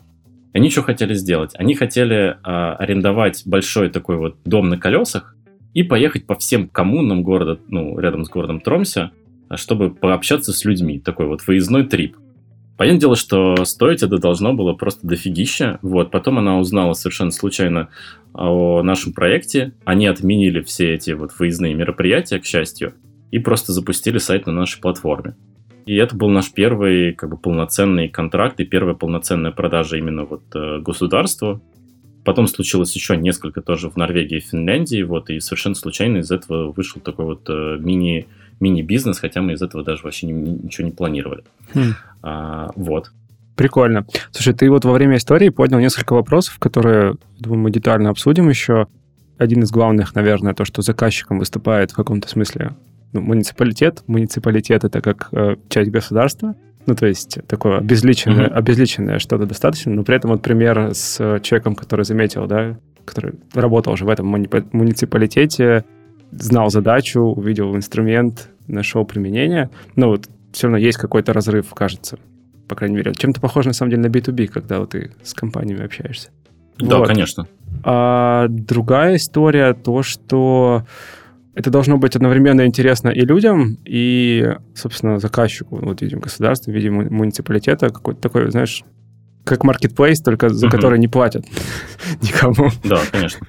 Они 0.53 0.69
что 0.69 0.81
хотели 0.81 1.13
сделать? 1.13 1.51
Они 1.55 1.75
хотели 1.75 2.31
э, 2.31 2.35
арендовать 2.43 3.43
большой 3.45 3.89
такой 3.89 4.17
вот 4.17 4.37
дом 4.45 4.69
на 4.69 4.77
колесах 4.77 5.35
и 5.73 5.83
поехать 5.83 6.25
по 6.25 6.35
всем 6.35 6.67
коммунам 6.67 7.21
города, 7.23 7.59
ну, 7.67 7.99
рядом 7.99 8.25
с 8.25 8.29
городом 8.29 8.59
Тромсе, 8.59 9.11
чтобы 9.55 9.91
пообщаться 9.91 10.51
с 10.51 10.65
людьми. 10.65 10.99
Такой 10.99 11.27
вот 11.27 11.45
выездной 11.45 11.85
трип. 11.85 12.17
Понятное 12.77 13.01
дело, 13.01 13.15
что 13.15 13.65
стоить 13.65 14.03
это 14.03 14.17
должно 14.17 14.53
было 14.53 14.73
просто 14.73 15.05
дофигища. 15.05 15.79
Вот. 15.81 16.11
Потом 16.11 16.39
она 16.39 16.57
узнала 16.59 16.93
совершенно 16.93 17.31
случайно 17.31 17.89
о 18.33 18.81
нашем 18.83 19.13
проекте. 19.13 19.73
Они 19.83 20.07
отменили 20.07 20.61
все 20.61 20.93
эти 20.93 21.11
вот 21.11 21.31
выездные 21.37 21.73
мероприятия, 21.73 22.39
к 22.39 22.45
счастью, 22.45 22.93
и 23.31 23.39
просто 23.39 23.73
запустили 23.73 24.17
сайт 24.17 24.47
на 24.47 24.53
нашей 24.53 24.79
платформе. 24.81 25.35
И 25.85 25.95
это 25.95 26.15
был 26.15 26.29
наш 26.29 26.51
первый 26.51 27.13
как 27.13 27.29
бы 27.29 27.37
полноценный 27.37 28.09
контракт 28.09 28.59
и 28.59 28.65
первая 28.65 28.95
полноценная 28.95 29.51
продажа 29.51 29.97
именно 29.97 30.25
вот 30.25 30.43
э, 30.53 30.79
государству. 30.79 31.61
Потом 32.23 32.47
случилось 32.47 32.93
еще 32.93 33.17
несколько 33.17 33.61
тоже 33.61 33.89
в 33.89 33.95
Норвегии 33.95 34.37
и 34.37 34.41
Финляндии, 34.41 35.01
вот, 35.03 35.29
и 35.29 35.39
совершенно 35.39 35.75
случайно 35.75 36.17
из 36.17 36.31
этого 36.31 36.71
вышел 36.71 37.01
такой 37.01 37.25
вот 37.25 37.49
э, 37.49 37.77
мини, 37.79 38.27
мини-бизнес, 38.59 39.19
хотя 39.19 39.41
мы 39.41 39.53
из 39.53 39.61
этого 39.61 39.83
даже 39.83 40.03
вообще 40.03 40.27
не, 40.27 40.33
ничего 40.33 40.85
не 40.85 40.93
планировали. 40.93 41.43
Хм. 41.73 41.93
А, 42.21 42.71
вот. 42.75 43.11
Прикольно. 43.55 44.05
Слушай, 44.31 44.53
ты 44.53 44.69
вот 44.69 44.85
во 44.85 44.91
время 44.91 45.17
истории 45.17 45.49
поднял 45.49 45.79
несколько 45.79 46.13
вопросов, 46.13 46.59
которые, 46.59 47.15
думаю, 47.39 47.61
мы 47.61 47.71
детально 47.71 48.09
обсудим 48.09 48.49
еще. 48.49 48.87
Один 49.37 49.63
из 49.63 49.71
главных, 49.71 50.15
наверное, 50.15 50.53
то, 50.53 50.65
что 50.65 50.81
заказчиком 50.81 51.39
выступает 51.39 51.91
в 51.91 51.95
каком-то 51.95 52.27
смысле 52.27 52.71
ну, 53.11 53.21
муниципалитет. 53.21 54.03
Муниципалитет— 54.07 54.83
это 54.85 55.01
как 55.01 55.29
э, 55.31 55.55
часть 55.69 55.91
государства. 55.91 56.55
Ну, 56.85 56.95
то 56.95 57.05
есть 57.05 57.39
такое 57.47 57.77
обезличенное, 57.77 58.47
mm-hmm. 58.47 58.53
обезличенное 58.53 59.19
что-то 59.19 59.45
достаточно, 59.45 59.91
но 59.93 60.03
при 60.03 60.15
этом 60.15 60.31
вот 60.31 60.41
пример 60.41 60.93
с 60.93 61.17
человеком, 61.41 61.75
который 61.75 62.05
заметил, 62.05 62.47
да, 62.47 62.77
который 63.05 63.33
работал 63.53 63.93
уже 63.93 64.05
в 64.05 64.09
этом 64.09 64.27
муниципалитете, 64.27 65.85
знал 66.31 66.69
задачу, 66.69 67.21
увидел 67.21 67.75
инструмент, 67.75 68.49
нашел 68.67 69.05
применение. 69.05 69.69
Но 69.95 70.09
вот 70.09 70.29
все 70.51 70.67
равно 70.67 70.77
есть 70.77 70.97
какой-то 70.97 71.33
разрыв, 71.33 71.73
кажется 71.73 72.17
по 72.69 72.75
крайней 72.75 72.95
мере. 72.95 73.13
Чем-то 73.13 73.41
похоже, 73.41 73.69
на 73.69 73.73
самом 73.73 73.89
деле, 73.89 74.03
на 74.03 74.07
B2B, 74.07 74.47
когда 74.47 74.79
вот 74.79 74.91
ты 74.91 75.11
с 75.23 75.33
компаниями 75.33 75.83
общаешься. 75.83 76.29
Да, 76.77 76.99
вот. 76.99 77.07
конечно. 77.07 77.47
А 77.83 78.47
другая 78.47 79.17
история, 79.17 79.73
то, 79.73 80.03
что 80.03 80.85
это 81.59 81.71
должно 81.71 81.97
быть 81.97 82.15
одновременно 82.15 82.65
интересно 82.65 83.09
и 83.09 83.19
людям, 83.25 83.77
и, 83.83 84.55
собственно, 84.73 85.19
заказчику. 85.19 85.75
Вот 85.75 86.01
видим 86.01 86.19
государство, 86.19 86.71
видим 86.71 87.13
муниципалитета, 87.13 87.89
какой-то 87.89 88.21
такой, 88.21 88.49
знаешь, 88.49 88.85
как 89.43 89.65
marketplace, 89.65 90.23
только 90.23 90.47
за 90.47 90.67
угу. 90.67 90.75
который 90.77 90.99
не 90.99 91.09
платят 91.09 91.43
никому. 92.21 92.69
Да, 92.85 93.01
конечно. 93.11 93.45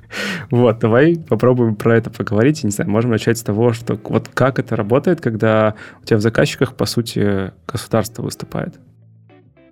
Вот, 0.51 0.81
давай 0.81 1.19
попробуем 1.29 1.77
про 1.77 1.97
это 1.97 2.11
поговорить. 2.11 2.65
Не 2.65 2.73
знаю, 2.73 2.91
можем 2.91 3.13
начать 3.13 3.39
с 3.39 3.45
того, 3.45 3.73
что 3.73 3.97
вот 4.03 4.29
как 4.35 4.59
это 4.59 4.75
работает, 4.75 5.21
когда 5.21 5.75
у 6.03 6.05
тебя 6.05 6.17
в 6.17 6.21
заказчиках, 6.21 6.75
по 6.75 6.87
сути, 6.87 7.53
государство 7.69 8.23
выступает. 8.23 8.75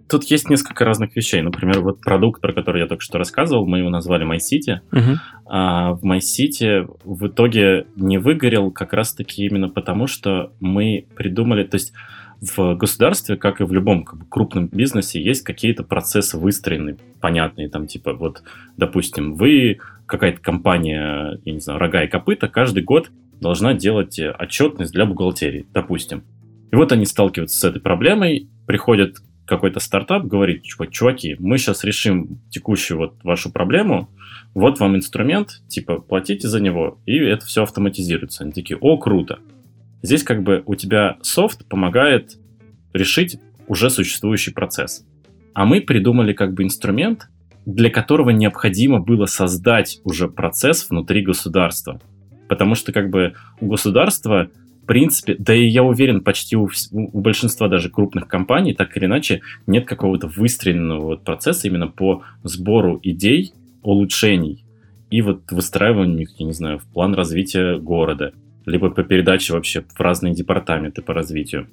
Тут 0.09 0.25
есть 0.25 0.49
несколько 0.49 0.85
разных 0.85 1.15
вещей. 1.17 1.43
Например, 1.43 1.81
вот 1.81 2.01
продукт, 2.01 2.41
про 2.41 2.53
который 2.53 2.81
я 2.81 2.87
только 2.87 3.03
что 3.03 3.19
рассказывал, 3.19 3.67
мы 3.67 3.79
его 3.79 3.91
назвали 3.91 4.27
MyCity. 4.27 4.81
Uh-huh. 4.91 5.17
А 5.47 5.93
в 5.93 6.05
MyCity 6.05 6.91
в 7.05 7.27
итоге 7.27 7.87
не 7.97 8.19
выгорел 8.19 8.71
как 8.71 8.93
раз-таки 8.93 9.47
именно 9.47 9.69
потому, 9.69 10.07
что 10.07 10.53
мы 10.61 11.07
придумали... 11.15 11.65
То 11.65 11.77
есть 11.77 11.93
в 12.41 12.75
государстве, 12.77 13.37
как 13.37 13.61
и 13.61 13.65
в 13.65 13.73
любом 13.73 14.05
как 14.05 14.21
бы, 14.21 14.25
крупном 14.27 14.69
бизнесе, 14.69 15.21
есть 15.21 15.43
какие-то 15.43 15.83
процессы 15.83 16.39
выстроены, 16.39 16.97
понятные, 17.21 17.69
там, 17.69 17.87
типа, 17.87 18.15
вот, 18.15 18.43
допустим, 18.77 19.35
вы, 19.35 19.79
какая-то 20.07 20.41
компания, 20.41 21.39
я 21.45 21.53
не 21.53 21.61
знаю, 21.61 21.81
рога 21.81 22.05
и 22.05 22.09
копыта, 22.09 22.49
каждый 22.49 22.85
год 22.85 23.11
должна 23.41 23.75
делать 23.75 24.19
отчетность 24.21 24.93
для 24.93 25.05
бухгалтерии, 25.05 25.67
допустим. 25.75 26.23
И 26.71 26.77
вот 26.77 26.93
они 26.93 27.07
сталкиваются 27.07 27.59
с 27.59 27.65
этой 27.65 27.83
проблемой, 27.83 28.49
приходят 28.67 29.17
какой-то 29.49 29.81
стартап 29.81 30.25
говорит, 30.25 30.63
чуваки, 30.63 31.37
мы 31.39 31.59
сейчас 31.59 31.83
решим 31.83 32.41
текущую 32.51 32.99
вот 32.99 33.15
вашу 33.25 33.51
проблему, 33.51 34.09
вот 34.55 34.79
вам 34.79 34.97
инструмент, 34.97 35.63
типа, 35.69 36.01
платите 36.01 36.49
за 36.49 36.61
него, 36.61 36.99
и 37.07 37.17
это 37.17 37.47
все 37.47 37.63
автоматизируется. 37.63 38.45
Они 38.45 38.53
такие, 38.53 38.79
о, 38.81 38.99
круто. 38.99 39.41
Здесь 40.03 40.23
как 40.23 40.43
бы 40.43 40.63
у 40.67 40.75
тебя 40.75 41.17
софт 41.23 41.67
помогает 41.67 42.39
решить 42.93 43.41
уже 43.67 43.91
существующий 43.91 44.53
процесс. 44.53 45.05
А 45.55 45.65
мы 45.65 45.81
придумали 45.81 46.33
как 46.33 46.55
бы 46.55 46.63
инструмент, 46.63 47.29
для 47.67 47.91
которого 47.91 48.31
необходимо 48.31 49.01
было 49.01 49.27
создать 49.27 50.01
уже 50.05 50.29
процесс 50.29 50.89
внутри 50.89 51.23
государства. 51.23 52.01
Потому 52.49 52.75
что 52.75 52.93
как 52.93 53.11
бы 53.11 53.35
у 53.61 53.67
государства 53.67 54.51
принципе, 54.89 55.37
да 55.39 55.55
и 55.55 55.67
я 55.67 55.85
уверен, 55.85 56.23
почти 56.23 56.57
у, 56.57 56.69
у 56.91 57.21
большинства 57.21 57.69
даже 57.69 57.91
крупных 57.91 58.27
компаний, 58.27 58.75
так 58.75 58.97
или 58.97 59.05
иначе, 59.05 59.43
нет 59.67 59.87
какого-то 59.87 60.27
выстроенного 60.27 61.05
вот 61.05 61.25
процесса 61.25 61.69
именно 61.69 61.87
по 61.87 62.25
сбору 62.43 62.99
идей, 63.03 63.53
улучшений 63.83 64.65
и 65.11 65.23
вот 65.23 65.51
выстраиванию 65.51 66.23
их, 66.23 66.31
я 66.39 66.47
не 66.47 66.53
знаю, 66.53 66.79
в 66.79 66.85
план 66.87 67.15
развития 67.15 67.79
города, 67.79 68.33
либо 68.67 68.91
по 68.91 69.03
передаче 69.03 69.53
вообще 69.53 69.83
в 69.83 70.01
разные 70.01 70.35
департаменты 70.35 71.03
по 71.03 71.15
развитию. 71.15 71.69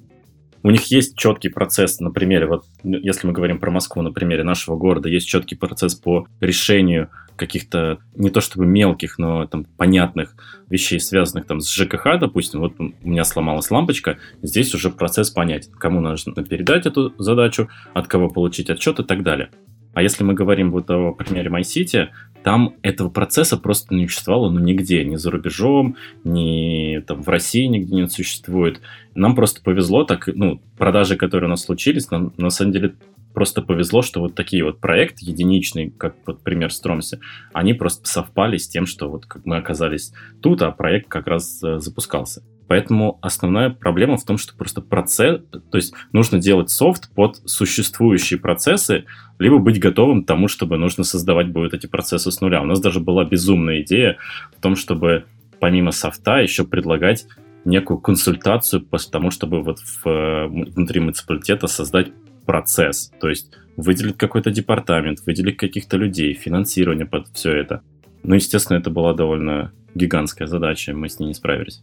У 0.62 0.70
них 0.70 0.84
есть 0.90 1.16
четкий 1.16 1.48
процесс, 1.48 2.00
на 2.00 2.10
примере, 2.10 2.46
вот 2.46 2.64
если 2.82 3.26
мы 3.26 3.32
говорим 3.32 3.58
про 3.58 3.70
Москву, 3.70 4.02
на 4.02 4.12
примере 4.12 4.42
нашего 4.42 4.76
города, 4.76 5.08
есть 5.08 5.28
четкий 5.28 5.54
процесс 5.54 5.94
по 5.94 6.26
решению 6.40 7.10
каких-то 7.36 7.98
не 8.14 8.30
то 8.30 8.40
чтобы 8.40 8.66
мелких, 8.66 9.18
но 9.18 9.46
там 9.46 9.64
понятных 9.64 10.34
вещей, 10.68 10.98
связанных 11.00 11.46
там 11.46 11.60
с 11.60 11.70
ЖКХ, 11.70 12.18
допустим, 12.18 12.60
вот 12.60 12.74
у 12.78 12.92
меня 13.02 13.24
сломалась 13.24 13.70
лампочка, 13.70 14.18
здесь 14.42 14.74
уже 14.74 14.90
процесс 14.90 15.30
понятен, 15.30 15.72
кому 15.72 16.00
нужно 16.00 16.32
передать 16.44 16.86
эту 16.86 17.14
задачу, 17.18 17.68
от 17.94 18.08
кого 18.08 18.28
получить 18.28 18.70
отчет 18.70 18.98
и 19.00 19.04
так 19.04 19.22
далее. 19.22 19.50
А 19.96 20.02
если 20.02 20.24
мы 20.24 20.34
говорим 20.34 20.72
вот 20.72 20.90
о 20.90 21.12
примере 21.12 21.48
MyCity, 21.50 22.08
там 22.42 22.74
этого 22.82 23.08
процесса 23.08 23.56
просто 23.56 23.94
не 23.94 24.06
существовало 24.06 24.50
ну, 24.50 24.60
нигде, 24.60 25.02
ни 25.04 25.16
за 25.16 25.30
рубежом, 25.30 25.96
ни 26.22 27.02
там, 27.06 27.22
в 27.22 27.28
России 27.30 27.64
нигде 27.64 27.94
не 27.94 28.08
существует. 28.08 28.82
Нам 29.14 29.34
просто 29.34 29.62
повезло, 29.62 30.04
так, 30.04 30.28
ну, 30.32 30.60
продажи, 30.76 31.16
которые 31.16 31.48
у 31.48 31.50
нас 31.50 31.64
случились, 31.64 32.10
нам 32.10 32.34
на 32.36 32.50
самом 32.50 32.72
деле 32.72 32.94
просто 33.36 33.60
повезло, 33.60 34.00
что 34.00 34.20
вот 34.20 34.34
такие 34.34 34.64
вот 34.64 34.80
проекты 34.80 35.26
единичные, 35.26 35.90
как 35.90 36.16
вот 36.24 36.42
пример 36.42 36.72
Стромси, 36.72 37.20
они 37.52 37.74
просто 37.74 38.08
совпали 38.08 38.56
с 38.56 38.66
тем, 38.66 38.86
что 38.86 39.10
вот 39.10 39.26
как 39.26 39.44
мы 39.44 39.58
оказались 39.58 40.14
тут, 40.40 40.62
а 40.62 40.70
проект 40.70 41.08
как 41.08 41.26
раз 41.26 41.62
э, 41.62 41.78
запускался. 41.78 42.42
Поэтому 42.66 43.18
основная 43.20 43.68
проблема 43.68 44.16
в 44.16 44.24
том, 44.24 44.38
что 44.38 44.56
просто 44.56 44.80
процесс, 44.80 45.42
то 45.50 45.76
есть 45.76 45.92
нужно 46.12 46.38
делать 46.38 46.70
софт 46.70 47.14
под 47.14 47.36
существующие 47.44 48.40
процессы, 48.40 49.04
либо 49.38 49.58
быть 49.58 49.78
готовым 49.80 50.24
к 50.24 50.26
тому, 50.26 50.48
чтобы 50.48 50.78
нужно 50.78 51.04
создавать 51.04 51.48
будет 51.52 51.74
эти 51.74 51.86
процессы 51.86 52.30
с 52.30 52.40
нуля. 52.40 52.62
У 52.62 52.66
нас 52.66 52.80
даже 52.80 53.00
была 53.00 53.26
безумная 53.26 53.82
идея 53.82 54.16
в 54.56 54.62
том, 54.62 54.76
чтобы 54.76 55.26
помимо 55.60 55.90
софта 55.90 56.38
еще 56.38 56.64
предлагать 56.64 57.26
некую 57.66 57.98
консультацию 57.98 58.80
по 58.80 58.96
тому, 58.96 59.30
чтобы 59.30 59.62
вот 59.62 59.80
в, 59.80 60.08
э, 60.08 60.46
внутри 60.46 61.00
муниципалитета 61.00 61.66
создать 61.66 62.12
процесс, 62.46 63.12
то 63.20 63.28
есть 63.28 63.52
выделить 63.76 64.16
какой-то 64.16 64.50
департамент, 64.50 65.20
выделить 65.26 65.56
каких-то 65.56 65.96
людей, 65.96 66.32
финансирование 66.32 67.06
под 67.06 67.28
все 67.34 67.52
это. 67.52 67.82
Ну, 68.22 68.34
естественно, 68.34 68.78
это 68.78 68.90
была 68.90 69.12
довольно 69.12 69.72
гигантская 69.94 70.48
задача, 70.48 70.94
мы 70.94 71.08
с 71.08 71.18
ней 71.18 71.26
не 71.26 71.34
справились. 71.34 71.82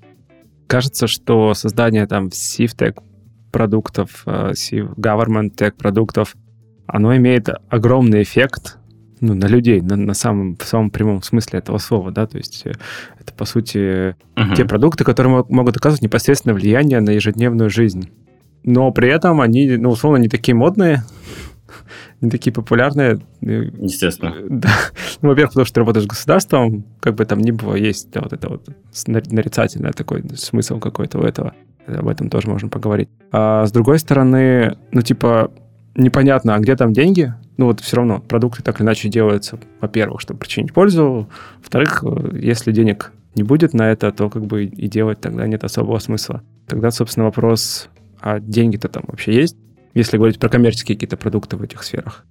Кажется, 0.67 1.08
что 1.08 1.53
создание 1.53 2.08
там 2.08 2.27
CIF 2.27 2.98
продуктов, 3.51 4.24
э, 4.25 4.53
Government 4.53 5.55
Tech 5.55 5.74
продуктов, 5.74 6.36
оно 6.88 7.15
имеет 7.15 7.50
огромный 7.70 8.24
эффект 8.24 8.77
ну, 9.22 9.36
на 9.36 9.46
людей, 9.46 9.82
на, 9.82 9.96
на 9.96 10.13
самом, 10.13 10.58
в 10.58 10.63
самом 10.63 10.89
прямом 10.89 11.22
смысле 11.22 11.60
этого 11.60 11.77
слова, 11.77 12.12
да, 12.12 12.25
то 12.25 12.38
есть 12.38 12.63
э, 12.65 12.74
это, 13.20 13.34
по 13.34 13.46
сути, 13.46 14.15
uh-huh. 14.36 14.55
те 14.55 14.65
продукты, 14.65 15.03
которые 15.03 15.46
могут 15.48 15.77
оказывать 15.77 16.01
непосредственное 16.01 16.55
влияние 16.55 17.00
на 17.00 17.12
ежедневную 17.12 17.70
жизнь 17.70 18.10
но 18.63 18.91
при 18.91 19.10
этом 19.10 19.41
они, 19.41 19.77
ну, 19.77 19.89
условно, 19.89 20.17
не 20.17 20.29
такие 20.29 20.55
модные, 20.55 21.03
не 22.22 22.29
такие 22.29 22.53
популярные. 22.53 23.20
Естественно. 23.41 24.36
Да. 24.50 24.72
Ну, 25.22 25.29
во-первых, 25.29 25.51
потому 25.51 25.65
что 25.65 25.75
ты 25.75 25.79
работаешь 25.82 26.05
с 26.05 26.10
государством, 26.10 26.86
как 27.00 27.15
бы 27.15 27.25
там 27.25 27.39
ни 27.39 27.51
было, 27.51 27.75
есть 27.75 28.12
да, 28.12 28.22
вот 28.22 28.34
это 28.34 28.50
вот 28.50 28.70
нарицательный 29.05 29.91
такой 29.91 30.24
смысл 30.36 30.79
какой-то 30.79 31.20
у 31.20 31.24
этого. 31.24 31.53
Об 31.86 32.08
этом 32.08 32.29
тоже 32.29 32.48
можно 32.50 32.70
поговорить. 32.70 33.10
А 33.32 33.65
с 33.65 33.72
другой 33.72 34.00
стороны, 34.00 34.77
ну, 34.91 35.01
типа, 35.01 35.51
непонятно, 35.96 36.55
а 36.55 36.60
где 36.60 36.75
там 36.75 36.93
деньги? 36.93 37.34
Ну, 37.58 37.65
вот 37.65 37.82
все 37.82 37.98
равно 37.98 38.20
продукты 38.20 38.63
так 38.63 38.79
или 38.79 38.86
иначе 38.86 39.10
делаются, 39.10 39.60
во-первых, 39.82 40.22
чтобы 40.22 40.39
причинить 40.39 40.74
пользу. 40.74 41.29
Во-вторых, 41.58 42.03
если 42.32 42.72
денег 42.72 43.12
не 43.36 43.43
будет 43.43 43.74
на 43.74 43.91
это, 43.91 44.12
то 44.12 44.29
как 44.29 44.46
бы 44.46 44.63
и 44.63 44.88
делать 44.88 45.20
тогда 45.20 45.46
нет 45.46 45.63
особого 45.63 46.00
смысла. 46.00 46.41
Тогда, 46.67 46.89
собственно, 46.91 47.25
вопрос, 47.25 47.89
а 48.24 48.39
деньги-то 48.39 48.88
там 48.88 49.03
вообще 49.08 49.34
есть, 49.34 49.58
если 49.94 50.15
говорить 50.15 50.39
про 50.39 50.48
коммерческие 50.48 50.96
какие-то 50.96 51.18
продукты 51.18 51.58
в 51.58 51.62
этих 51.62 51.84
сферах? 51.84 52.25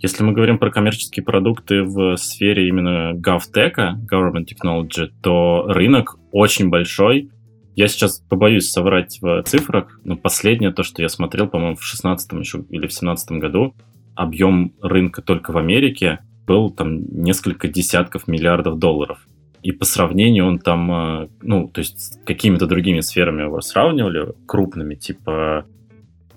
Если 0.00 0.22
мы 0.22 0.32
говорим 0.32 0.58
про 0.58 0.70
коммерческие 0.70 1.24
продукты 1.24 1.82
в 1.82 2.16
сфере 2.18 2.68
именно 2.68 3.14
GovTech, 3.14 3.74
Government 4.06 4.44
Technology, 4.46 5.08
то 5.22 5.64
рынок 5.66 6.18
очень 6.30 6.68
большой. 6.68 7.30
Я 7.74 7.88
сейчас 7.88 8.20
побоюсь 8.28 8.70
соврать 8.70 9.18
в 9.22 9.42
цифрах, 9.44 9.98
но 10.04 10.16
последнее 10.16 10.72
то, 10.72 10.82
что 10.82 11.00
я 11.00 11.08
смотрел, 11.08 11.48
по-моему, 11.48 11.76
в 11.76 11.82
16 11.82 12.32
еще 12.34 12.64
или 12.68 12.86
в 12.86 12.92
17 12.92 13.32
году, 13.32 13.74
объем 14.14 14.74
рынка 14.82 15.22
только 15.22 15.52
в 15.52 15.56
Америке 15.56 16.18
был 16.46 16.70
там 16.70 17.02
несколько 17.22 17.66
десятков 17.66 18.28
миллиардов 18.28 18.78
долларов. 18.78 19.26
И 19.62 19.72
по 19.72 19.84
сравнению 19.84 20.46
он 20.46 20.58
там, 20.58 20.92
э, 20.92 21.28
ну, 21.42 21.68
то 21.68 21.80
есть 21.80 22.00
с 22.00 22.18
какими-то 22.24 22.66
другими 22.66 23.00
сферами 23.00 23.42
его 23.42 23.60
сравнивали, 23.60 24.34
крупными, 24.46 24.94
типа 24.94 25.66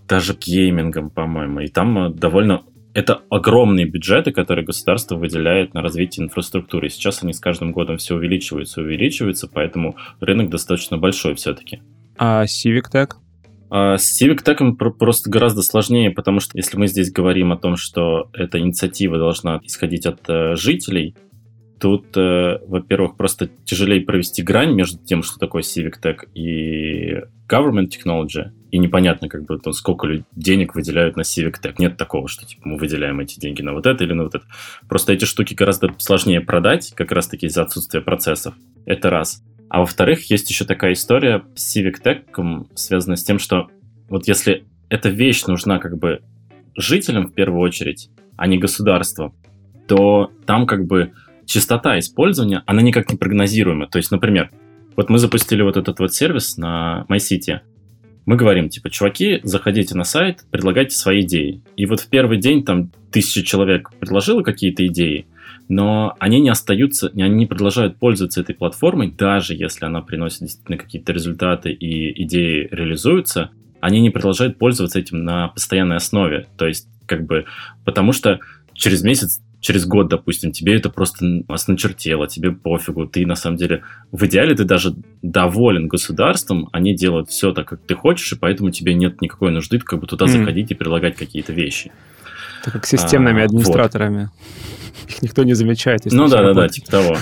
даже 0.07 0.33
геймингом, 0.33 1.09
по-моему. 1.09 1.61
И 1.61 1.67
там 1.67 1.97
э, 1.97 2.09
довольно 2.09 2.63
это 2.93 3.21
огромные 3.29 3.85
бюджеты, 3.85 4.31
которые 4.31 4.65
государство 4.65 5.15
выделяет 5.15 5.73
на 5.73 5.81
развитие 5.81 6.25
инфраструктуры. 6.25 6.89
сейчас 6.89 7.23
они 7.23 7.33
с 7.33 7.39
каждым 7.39 7.71
годом 7.71 7.97
все 7.97 8.15
увеличиваются 8.15 8.81
и 8.81 8.83
увеличиваются, 8.83 9.47
поэтому 9.47 9.95
рынок 10.19 10.49
достаточно 10.49 10.97
большой 10.97 11.35
все-таки. 11.35 11.81
А 12.17 12.43
Civic 12.43 12.85
Tech? 12.93 13.11
А 13.69 13.97
с 13.97 14.21
Civic 14.21 14.43
Tech 14.43 14.75
просто 14.75 15.29
гораздо 15.29 15.61
сложнее, 15.61 16.11
потому 16.11 16.41
что 16.41 16.57
если 16.57 16.77
мы 16.77 16.87
здесь 16.87 17.11
говорим 17.11 17.53
о 17.53 17.57
том, 17.57 17.77
что 17.77 18.29
эта 18.33 18.59
инициатива 18.59 19.17
должна 19.17 19.61
исходить 19.63 20.05
от 20.05 20.19
э, 20.27 20.55
жителей, 20.55 21.15
тут, 21.81 22.15
э, 22.15 22.59
во-первых, 22.67 23.17
просто 23.17 23.50
тяжелее 23.65 24.01
провести 24.01 24.43
грань 24.43 24.73
между 24.73 25.03
тем, 25.03 25.23
что 25.23 25.39
такое 25.39 25.63
Civic 25.63 25.95
Tech 26.01 26.31
и 26.35 27.23
government 27.50 27.89
technology, 27.89 28.51
и 28.69 28.77
непонятно, 28.77 29.27
как 29.27 29.45
бы, 29.45 29.57
там, 29.57 29.73
сколько 29.73 30.07
денег 30.35 30.75
выделяют 30.75 31.17
на 31.17 31.21
Civic 31.21 31.55
Tech. 31.61 31.75
Нет 31.79 31.97
такого, 31.97 32.27
что 32.27 32.45
типа, 32.45 32.61
мы 32.65 32.77
выделяем 32.77 33.19
эти 33.19 33.39
деньги 33.39 33.63
на 33.63 33.73
вот 33.73 33.88
это 33.88 34.03
или 34.03 34.13
на 34.13 34.25
вот 34.25 34.35
это. 34.35 34.45
Просто 34.88 35.13
эти 35.13 35.25
штуки 35.25 35.55
гораздо 35.55 35.89
сложнее 35.97 36.39
продать, 36.39 36.93
как 36.95 37.11
раз-таки 37.11 37.47
из-за 37.47 37.63
отсутствия 37.63 38.01
процессов. 38.01 38.53
Это 38.85 39.09
раз. 39.09 39.43
А 39.67 39.79
во-вторых, 39.79 40.29
есть 40.29 40.50
еще 40.51 40.65
такая 40.65 40.93
история 40.93 41.43
с 41.55 41.75
Civic 41.75 41.95
Tech, 42.03 42.67
связанная 42.75 43.17
с 43.17 43.23
тем, 43.23 43.39
что 43.39 43.69
вот 44.07 44.27
если 44.27 44.65
эта 44.89 45.09
вещь 45.09 45.45
нужна 45.45 45.79
как 45.79 45.97
бы 45.97 46.21
жителям 46.77 47.25
в 47.25 47.33
первую 47.33 47.61
очередь, 47.61 48.09
а 48.38 48.45
не 48.45 48.59
государству, 48.59 49.33
то 49.88 50.31
там 50.45 50.67
как 50.67 50.85
бы 50.85 51.13
частота 51.45 52.00
использования, 52.00 52.63
она 52.65 52.81
никак 52.81 53.12
не 53.12 53.17
прогнозируема. 53.17 53.88
То 53.88 53.98
есть, 53.98 54.12
например, 54.12 54.51
вот 54.95 55.10
мы 55.10 55.17
запустили 55.17 55.62
вот 55.62 55.77
этот 55.77 56.00
вот 56.00 56.13
сервис 56.13 56.57
на 56.57 57.05
MyCity. 57.10 57.60
Мы 58.25 58.36
говорим, 58.36 58.69
типа, 58.69 58.89
чуваки, 58.89 59.39
заходите 59.43 59.95
на 59.95 60.03
сайт, 60.03 60.45
предлагайте 60.51 60.95
свои 60.95 61.21
идеи. 61.21 61.62
И 61.75 61.86
вот 61.86 62.01
в 62.01 62.07
первый 62.07 62.38
день 62.38 62.63
там 62.63 62.91
тысяча 63.12 63.43
человек 63.43 63.91
предложило 64.00 64.43
какие-то 64.43 64.86
идеи, 64.88 65.25
но 65.69 66.15
они 66.19 66.39
не 66.39 66.50
остаются, 66.50 67.12
они 67.15 67.36
не 67.36 67.45
продолжают 67.45 67.98
пользоваться 67.98 68.41
этой 68.41 68.53
платформой, 68.53 69.12
даже 69.12 69.53
если 69.53 69.86
она 69.86 70.01
приносит 70.01 70.41
действительно 70.41 70.77
какие-то 70.77 71.13
результаты 71.13 71.71
и 71.71 72.24
идеи 72.24 72.67
реализуются, 72.71 73.51
они 73.79 74.01
не 74.01 74.12
продолжают 74.12 74.57
пользоваться 74.60 75.00
этим 75.00 75.24
на 75.24 75.48
постоянной 75.48 75.95
основе. 75.95 76.48
То 76.57 76.67
есть, 76.67 76.88
как 77.07 77.25
бы, 77.25 77.45
потому 77.86 78.12
что 78.12 78.39
через 78.74 79.01
месяц 79.03 79.41
через 79.61 79.85
год, 79.85 80.09
допустим, 80.09 80.51
тебе 80.51 80.75
это 80.75 80.89
просто 80.89 81.23
начертело, 81.67 82.27
тебе 82.27 82.51
пофигу, 82.51 83.05
ты 83.05 83.25
на 83.25 83.35
самом 83.35 83.57
деле, 83.57 83.83
в 84.11 84.25
идеале 84.25 84.55
ты 84.55 84.65
даже 84.65 84.95
доволен 85.21 85.87
государством, 85.87 86.67
они 86.73 86.95
делают 86.95 87.29
все 87.29 87.53
так, 87.53 87.67
как 87.67 87.81
ты 87.81 87.95
хочешь, 87.95 88.33
и 88.33 88.35
поэтому 88.35 88.71
тебе 88.71 88.93
нет 88.93 89.21
никакой 89.21 89.51
нужды 89.51 89.79
как 89.79 89.99
бы 89.99 90.07
туда 90.07 90.25
mm. 90.25 90.29
заходить 90.29 90.71
и 90.71 90.75
предлагать 90.75 91.15
какие-то 91.15 91.53
вещи. 91.53 91.91
Это 92.61 92.71
как 92.71 92.85
системными 92.85 93.41
а, 93.41 93.45
администраторами. 93.45 94.29
Вот. 95.03 95.09
Их 95.09 95.21
никто 95.21 95.43
не 95.43 95.53
замечает. 95.53 96.01
Ну 96.05 96.27
да-да-да, 96.27 96.67
типа 96.67 96.91
того. 96.91 97.17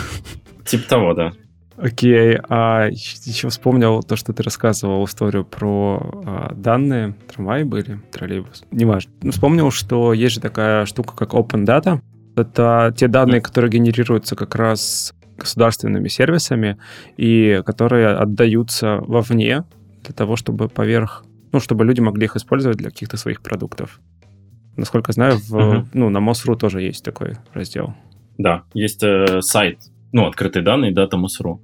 Типа 0.65 0.89
того, 0.89 1.13
да. 1.13 1.33
Окей, 1.77 2.37
а 2.49 2.89
еще 2.89 3.47
вспомнил 3.47 4.03
то, 4.03 4.17
что 4.17 4.33
ты 4.33 4.43
рассказывал 4.43 5.05
историю 5.05 5.45
про 5.45 6.23
а, 6.25 6.53
данные, 6.53 7.15
трамваи 7.33 7.63
были, 7.63 8.01
троллейбус, 8.11 8.63
неважно. 8.71 9.11
Ну, 9.21 9.31
вспомнил, 9.31 9.71
что 9.71 10.11
есть 10.13 10.35
же 10.35 10.41
такая 10.41 10.85
штука, 10.85 11.15
как 11.15 11.33
Open 11.33 11.65
Data, 11.65 12.01
это 12.39 12.93
те 12.95 13.07
данные, 13.07 13.41
которые 13.41 13.71
генерируются 13.71 14.35
как 14.35 14.55
раз 14.55 15.13
государственными 15.37 16.07
сервисами 16.07 16.77
и 17.17 17.61
которые 17.65 18.09
отдаются 18.09 18.97
вовне 19.07 19.63
для 20.03 20.13
того, 20.13 20.35
чтобы 20.35 20.69
поверх, 20.69 21.23
ну, 21.51 21.59
чтобы 21.59 21.85
люди 21.85 22.01
могли 22.01 22.25
их 22.25 22.35
использовать 22.35 22.77
для 22.77 22.89
каких-то 22.89 23.17
своих 23.17 23.41
продуктов. 23.41 23.99
Насколько 24.75 25.11
знаю, 25.11 25.37
в, 25.37 25.53
uh-huh. 25.53 25.85
ну, 25.93 26.09
на 26.09 26.19
Мосру 26.19 26.55
тоже 26.55 26.81
есть 26.81 27.03
такой 27.03 27.37
раздел. 27.53 27.95
Да, 28.37 28.63
есть 28.73 29.03
э, 29.03 29.41
сайт, 29.41 29.79
ну, 30.13 30.25
открытые 30.25 30.63
данные, 30.63 30.93
дата 30.93 31.17
Мосру. 31.17 31.61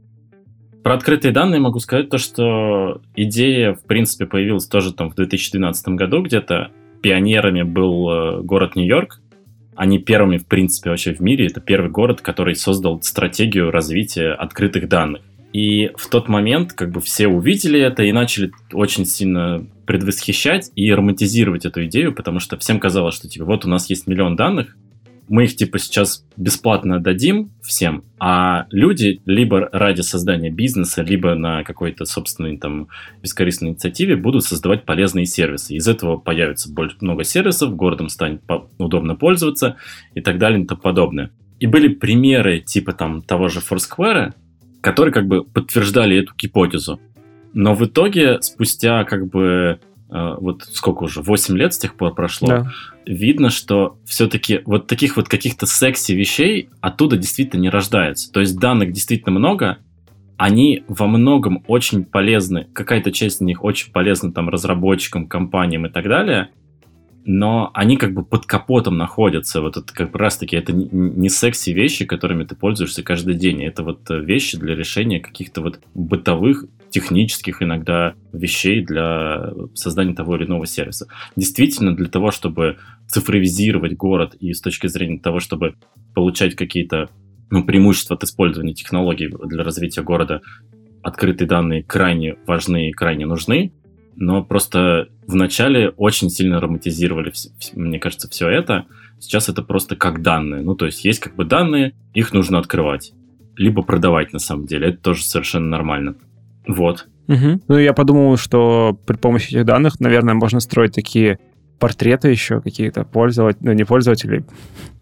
Про 0.83 0.95
открытые 0.95 1.31
данные 1.31 1.59
могу 1.59 1.79
сказать 1.79 2.09
то, 2.09 2.17
что 2.17 3.01
идея, 3.15 3.73
в 3.73 3.83
принципе, 3.85 4.25
появилась 4.25 4.67
тоже 4.67 4.93
там 4.93 5.09
в 5.09 5.15
2012 5.15 5.87
году 5.89 6.21
где-то. 6.21 6.71
Пионерами 7.01 7.63
был 7.63 8.09
э, 8.09 8.41
город 8.41 8.75
Нью-Йорк, 8.75 9.21
они 9.75 9.99
первыми, 9.99 10.37
в 10.37 10.47
принципе, 10.47 10.89
вообще 10.89 11.13
в 11.13 11.19
мире. 11.19 11.47
Это 11.47 11.61
первый 11.61 11.91
город, 11.91 12.21
который 12.21 12.55
создал 12.55 13.01
стратегию 13.01 13.71
развития 13.71 14.31
открытых 14.33 14.87
данных. 14.87 15.21
И 15.53 15.91
в 15.95 16.07
тот 16.07 16.27
момент 16.27 16.73
как 16.73 16.91
бы 16.91 16.99
все 16.99 17.27
увидели 17.27 17.79
это 17.79 18.03
и 18.03 18.11
начали 18.11 18.51
очень 18.73 19.05
сильно 19.05 19.65
предвосхищать 19.85 20.71
и 20.75 20.91
романтизировать 20.91 21.65
эту 21.65 21.85
идею, 21.85 22.13
потому 22.13 22.39
что 22.39 22.57
всем 22.57 22.79
казалось, 22.79 23.15
что 23.15 23.29
типа 23.29 23.45
вот 23.45 23.63
у 23.65 23.69
нас 23.69 23.89
есть 23.89 24.07
миллион 24.07 24.35
данных, 24.35 24.75
мы 25.27 25.45
их 25.45 25.55
типа 25.55 25.79
сейчас 25.79 26.25
бесплатно 26.37 26.99
дадим 26.99 27.51
всем, 27.61 28.03
а 28.19 28.65
люди 28.69 29.21
либо 29.25 29.69
ради 29.71 30.01
создания 30.01 30.49
бизнеса, 30.49 31.01
либо 31.01 31.35
на 31.35 31.63
какой-то 31.63 32.05
собственной 32.05 32.57
там 32.57 32.87
бескорыстной 33.21 33.69
инициативе 33.71 34.15
будут 34.15 34.43
создавать 34.43 34.85
полезные 34.85 35.25
сервисы. 35.25 35.75
Из 35.75 35.87
этого 35.87 36.17
появится 36.17 36.71
больше, 36.71 36.97
много 37.01 37.23
сервисов, 37.23 37.75
городом 37.75 38.09
станет 38.09 38.41
удобно 38.77 39.15
пользоваться 39.15 39.77
и 40.13 40.21
так 40.21 40.37
далее 40.37 40.63
и 40.63 40.65
тому 40.65 40.81
подобное. 40.81 41.31
И 41.59 41.67
были 41.67 41.87
примеры 41.87 42.59
типа 42.59 42.93
там 42.93 43.21
того 43.21 43.47
же 43.47 43.59
Foursquare, 43.59 44.33
которые 44.81 45.13
как 45.13 45.27
бы 45.27 45.43
подтверждали 45.43 46.17
эту 46.17 46.33
гипотезу. 46.37 46.99
Но 47.53 47.73
в 47.73 47.85
итоге, 47.85 48.41
спустя 48.41 49.05
как 49.05 49.27
бы 49.27 49.79
вот 50.09 50.63
сколько 50.71 51.03
уже, 51.03 51.21
8 51.21 51.57
лет 51.57 51.73
с 51.73 51.77
тех 51.77 51.95
пор 51.95 52.13
прошло, 52.13 52.47
да 52.47 52.71
видно, 53.05 53.49
что 53.49 53.97
все-таки 54.05 54.61
вот 54.65 54.87
таких 54.87 55.17
вот 55.17 55.29
каких-то 55.29 55.65
секси 55.65 56.13
вещей 56.13 56.69
оттуда 56.81 57.17
действительно 57.17 57.61
не 57.61 57.69
рождается. 57.69 58.31
То 58.31 58.39
есть 58.39 58.57
данных 58.57 58.91
действительно 58.91 59.37
много, 59.37 59.77
они 60.37 60.83
во 60.87 61.07
многом 61.07 61.63
очень 61.67 62.03
полезны, 62.03 62.67
какая-то 62.73 63.11
часть 63.11 63.37
из 63.37 63.41
них 63.41 63.63
очень 63.63 63.91
полезна 63.91 64.31
там 64.31 64.49
разработчикам, 64.49 65.27
компаниям 65.27 65.85
и 65.85 65.89
так 65.89 66.05
далее, 66.05 66.49
но 67.25 67.71
они 67.73 67.97
как 67.97 68.13
бы 68.13 68.23
под 68.23 68.45
капотом 68.45 68.97
находятся. 68.97 69.61
Вот 69.61 69.77
это 69.77 69.93
как 69.93 70.15
раз 70.15 70.37
таки 70.37 70.55
это 70.55 70.73
не 70.73 71.29
секси 71.29 71.71
вещи, 71.71 72.05
которыми 72.05 72.43
ты 72.43 72.55
пользуешься 72.55 73.01
каждый 73.01 73.35
день. 73.35 73.63
Это 73.63 73.83
вот 73.83 74.01
вещи 74.09 74.57
для 74.57 74.75
решения 74.75 75.19
каких-то 75.19 75.61
вот 75.61 75.79
бытовых 75.93 76.65
технических 76.95 77.61
иногда 77.61 78.13
вещей 78.31 78.81
для 78.81 79.51
создания 79.73 80.13
того 80.13 80.37
или 80.37 80.45
иного 80.45 80.65
сервиса. 80.65 81.07
Действительно, 81.35 81.93
для 81.93 82.07
того, 82.07 82.31
чтобы 82.31 82.77
цифровизировать 83.05 83.97
город 83.97 84.35
и 84.39 84.53
с 84.53 84.61
точки 84.61 84.87
зрения 84.87 85.19
того, 85.19 85.41
чтобы 85.41 85.75
получать 86.13 86.55
какие-то 86.55 87.09
ну, 87.51 87.65
преимущества 87.65 88.15
от 88.15 88.23
использования 88.23 88.73
технологий 88.73 89.27
для 89.27 89.65
развития 89.65 90.03
города, 90.03 90.39
открытые 91.03 91.49
данные 91.49 91.83
крайне 91.83 92.37
важны 92.47 92.87
и 92.89 92.93
крайне 92.93 93.25
нужны, 93.25 93.73
но 94.15 94.41
просто 94.41 95.09
вначале 95.27 95.89
очень 95.89 96.29
сильно 96.29 96.61
романтизировали, 96.61 97.33
мне 97.73 97.99
кажется, 97.99 98.29
все 98.29 98.47
это. 98.47 98.85
Сейчас 99.19 99.49
это 99.49 99.63
просто 99.63 99.97
как 99.97 100.21
данные. 100.21 100.61
Ну, 100.61 100.75
то 100.75 100.85
есть 100.85 101.03
есть 101.03 101.19
как 101.19 101.35
бы 101.35 101.43
данные, 101.43 101.93
их 102.13 102.31
нужно 102.31 102.57
открывать. 102.57 103.11
Либо 103.57 103.81
продавать 103.81 104.31
на 104.31 104.39
самом 104.39 104.65
деле. 104.65 104.87
Это 104.87 104.99
тоже 104.99 105.25
совершенно 105.25 105.67
нормально. 105.67 106.15
Вот. 106.67 107.07
Угу. 107.27 107.61
Ну, 107.67 107.77
я 107.77 107.93
подумал, 107.93 108.37
что 108.37 108.97
при 109.05 109.15
помощи 109.15 109.47
этих 109.47 109.65
данных, 109.65 109.99
наверное, 109.99 110.33
можно 110.33 110.59
строить 110.59 110.93
такие 110.93 111.39
портреты 111.79 112.29
еще 112.29 112.61
какие-то 112.61 113.03
пользователей, 113.03 113.65
ну, 113.65 113.73
не 113.73 113.83
пользователей, 113.83 114.45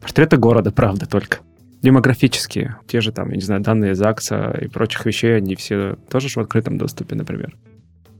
портреты 0.01 0.37
города, 0.37 0.71
правда, 0.71 1.05
только. 1.05 1.39
Демографические. 1.81 2.77
Те 2.87 3.01
же 3.01 3.11
там, 3.11 3.29
я 3.29 3.35
не 3.35 3.41
знаю, 3.41 3.61
данные 3.61 3.93
ЗАГСа 3.93 4.57
и 4.61 4.67
прочих 4.67 5.05
вещей, 5.05 5.37
они 5.37 5.55
все 5.55 5.97
тоже 6.09 6.29
в 6.29 6.37
открытом 6.37 6.77
доступе, 6.77 7.15
например. 7.15 7.55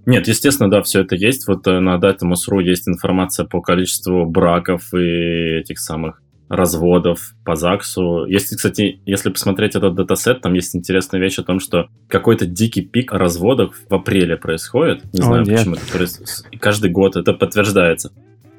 Нет, 0.06 0.27
естественно, 0.27 0.69
да, 0.69 0.82
все 0.82 1.01
это 1.01 1.15
есть. 1.15 1.47
Вот 1.47 1.65
э, 1.65 1.79
на 1.79 1.97
Datamos.ru 1.97 2.62
есть 2.62 2.89
информация 2.89 3.45
по 3.45 3.62
количеству 3.62 4.25
браков 4.25 4.93
и 4.93 5.60
этих 5.60 5.79
самых 5.79 6.21
разводов 6.55 7.33
по 7.43 7.55
ЗАГСу. 7.55 8.25
Если, 8.25 8.55
кстати, 8.55 9.01
если 9.05 9.29
посмотреть 9.29 9.75
этот 9.75 9.95
датасет, 9.95 10.41
там 10.41 10.53
есть 10.53 10.75
интересная 10.75 11.19
вещь 11.19 11.39
о 11.39 11.43
том, 11.43 11.59
что 11.59 11.87
какой-то 12.07 12.45
дикий 12.45 12.81
пик 12.81 13.11
разводов 13.11 13.75
в 13.89 13.93
апреле 13.93 14.37
происходит. 14.37 15.03
Не 15.13 15.21
знаю, 15.21 15.43
нет. 15.43 15.57
почему 15.57 15.75
это 15.75 15.85
происходит. 15.91 16.59
Каждый 16.59 16.91
год 16.91 17.15
это 17.15 17.33
подтверждается. 17.33 18.11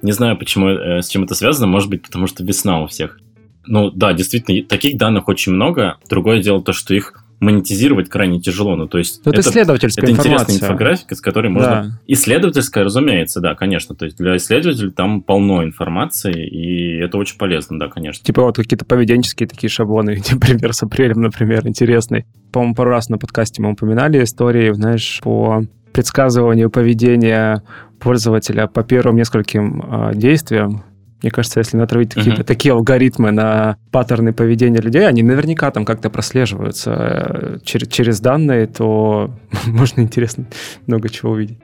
Не 0.02 0.12
знаю, 0.12 0.36
почему, 0.36 0.68
э, 0.68 1.02
с 1.02 1.08
чем 1.08 1.24
это 1.24 1.34
связано. 1.34 1.66
Может 1.66 1.88
быть, 1.88 2.02
потому 2.02 2.26
что 2.26 2.44
весна 2.44 2.82
у 2.82 2.86
всех. 2.86 3.18
Ну 3.66 3.90
да, 3.90 4.12
действительно, 4.12 4.66
таких 4.66 4.98
данных 4.98 5.28
очень 5.28 5.52
много. 5.52 5.96
Другое 6.08 6.42
дело 6.42 6.62
то, 6.62 6.72
что 6.72 6.94
их 6.94 7.23
монетизировать 7.40 8.08
крайне 8.08 8.40
тяжело. 8.40 8.76
Ну, 8.76 8.86
то 8.86 8.98
есть 8.98 9.20
это, 9.20 9.30
это 9.30 9.40
исследовательская 9.40 10.04
это 10.04 10.12
интересная 10.12 10.56
инфографика, 10.56 11.14
с 11.14 11.20
которой 11.20 11.48
можно... 11.48 11.68
Да. 11.68 12.00
Исследовательская, 12.06 12.84
разумеется, 12.84 13.40
да, 13.40 13.54
конечно. 13.54 13.94
То 13.94 14.04
есть 14.04 14.16
для 14.16 14.36
исследователей 14.36 14.90
там 14.90 15.22
полно 15.22 15.64
информации, 15.64 16.46
и 16.46 16.98
это 16.98 17.18
очень 17.18 17.38
полезно, 17.38 17.78
да, 17.78 17.88
конечно. 17.88 18.24
Типа 18.24 18.42
вот 18.42 18.56
какие-то 18.56 18.84
поведенческие 18.84 19.48
такие 19.48 19.70
шаблоны, 19.70 20.22
например, 20.30 20.72
с 20.72 20.82
апрелем, 20.82 21.22
например, 21.22 21.66
интересный. 21.66 22.26
По-моему, 22.52 22.74
пару 22.74 22.90
раз 22.90 23.08
на 23.08 23.18
подкасте 23.18 23.62
мы 23.62 23.72
упоминали 23.72 24.22
истории, 24.22 24.72
знаешь, 24.72 25.20
по 25.22 25.64
предсказыванию 25.92 26.70
поведения 26.70 27.62
пользователя 28.00 28.66
по 28.66 28.82
первым 28.82 29.16
нескольким 29.16 29.80
э, 29.80 30.14
действиям 30.14 30.82
Мне 31.22 31.30
кажется, 31.30 31.60
если 31.60 31.76
натравить 31.76 32.12
uh-huh. 32.12 32.16
какие-то 32.16 32.44
такие 32.44 32.72
алгоритмы 32.72 33.30
на 33.30 33.76
паттерны 33.90 34.32
поведения 34.32 34.80
людей, 34.80 35.06
они 35.06 35.22
наверняка 35.22 35.70
там 35.70 35.84
как-то 35.84 36.10
прослеживаются 36.10 37.60
через, 37.64 37.88
через 37.88 38.20
данные, 38.20 38.66
то 38.66 39.30
можно 39.66 40.02
интересно 40.02 40.46
много 40.86 41.08
чего 41.08 41.32
увидеть. 41.32 41.58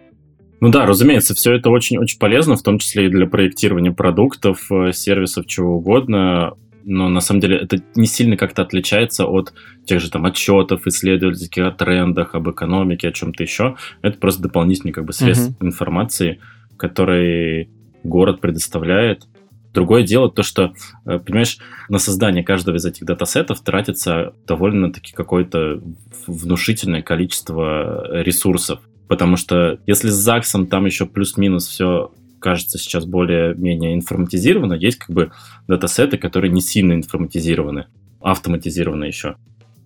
Ну 0.60 0.70
да, 0.70 0.84
разумеется, 0.84 1.34
все 1.34 1.54
это 1.54 1.70
очень-очень 1.70 2.18
полезно, 2.18 2.56
в 2.56 2.62
том 2.62 2.78
числе 2.78 3.06
и 3.06 3.08
для 3.08 3.26
проектирования 3.26 3.92
продуктов, 3.92 4.70
э, 4.70 4.92
сервисов, 4.92 5.46
чего 5.46 5.76
угодно. 5.76 6.52
Но 6.84 7.08
на 7.08 7.20
самом 7.20 7.40
деле 7.40 7.56
это 7.56 7.78
не 7.94 8.06
сильно 8.06 8.36
как-то 8.36 8.62
отличается 8.62 9.26
от 9.26 9.52
тех 9.86 10.00
же 10.00 10.10
там 10.10 10.26
отчетов, 10.26 10.86
исследовательских 10.86 11.64
о 11.64 11.70
трендах, 11.70 12.34
об 12.34 12.50
экономике, 12.50 13.08
о 13.08 13.12
чем-то 13.12 13.42
еще. 13.42 13.76
Это 14.02 14.18
просто 14.18 14.42
дополнительный 14.42 14.92
как 14.92 15.04
бы 15.04 15.12
средств 15.12 15.50
uh-huh. 15.50 15.66
информации, 15.66 16.40
который 16.76 17.70
город 18.02 18.40
предоставляет. 18.40 19.26
Другое 19.72 20.02
дело 20.02 20.30
то, 20.30 20.42
что, 20.42 20.72
э, 21.06 21.18
понимаешь, 21.18 21.59
на 21.88 21.98
создание 21.98 22.42
каждого 22.42 22.76
из 22.76 22.85
этих 22.85 23.06
датасетов 23.06 23.61
тратится 23.61 24.35
довольно-таки 24.46 25.12
какое-то 25.12 25.80
внушительное 26.26 27.02
количество 27.02 28.22
ресурсов. 28.22 28.80
Потому 29.09 29.37
что 29.37 29.78
если 29.87 30.09
с 30.09 30.14
ЗАГСом 30.14 30.66
там 30.66 30.87
еще 30.87 31.06
плюс-минус 31.06 31.66
все 31.66 32.12
кажется 32.40 32.78
сейчас 32.78 33.04
более-менее 33.06 33.94
информатизировано, 33.94 34.74
есть 34.74 34.98
как 34.98 35.11
бы 35.11 35.33
датасеты, 35.68 36.16
которые 36.16 36.50
не 36.50 36.61
сильно 36.61 36.94
информатизированы, 36.94 37.87
автоматизированы 38.20 39.04
еще. 39.04 39.37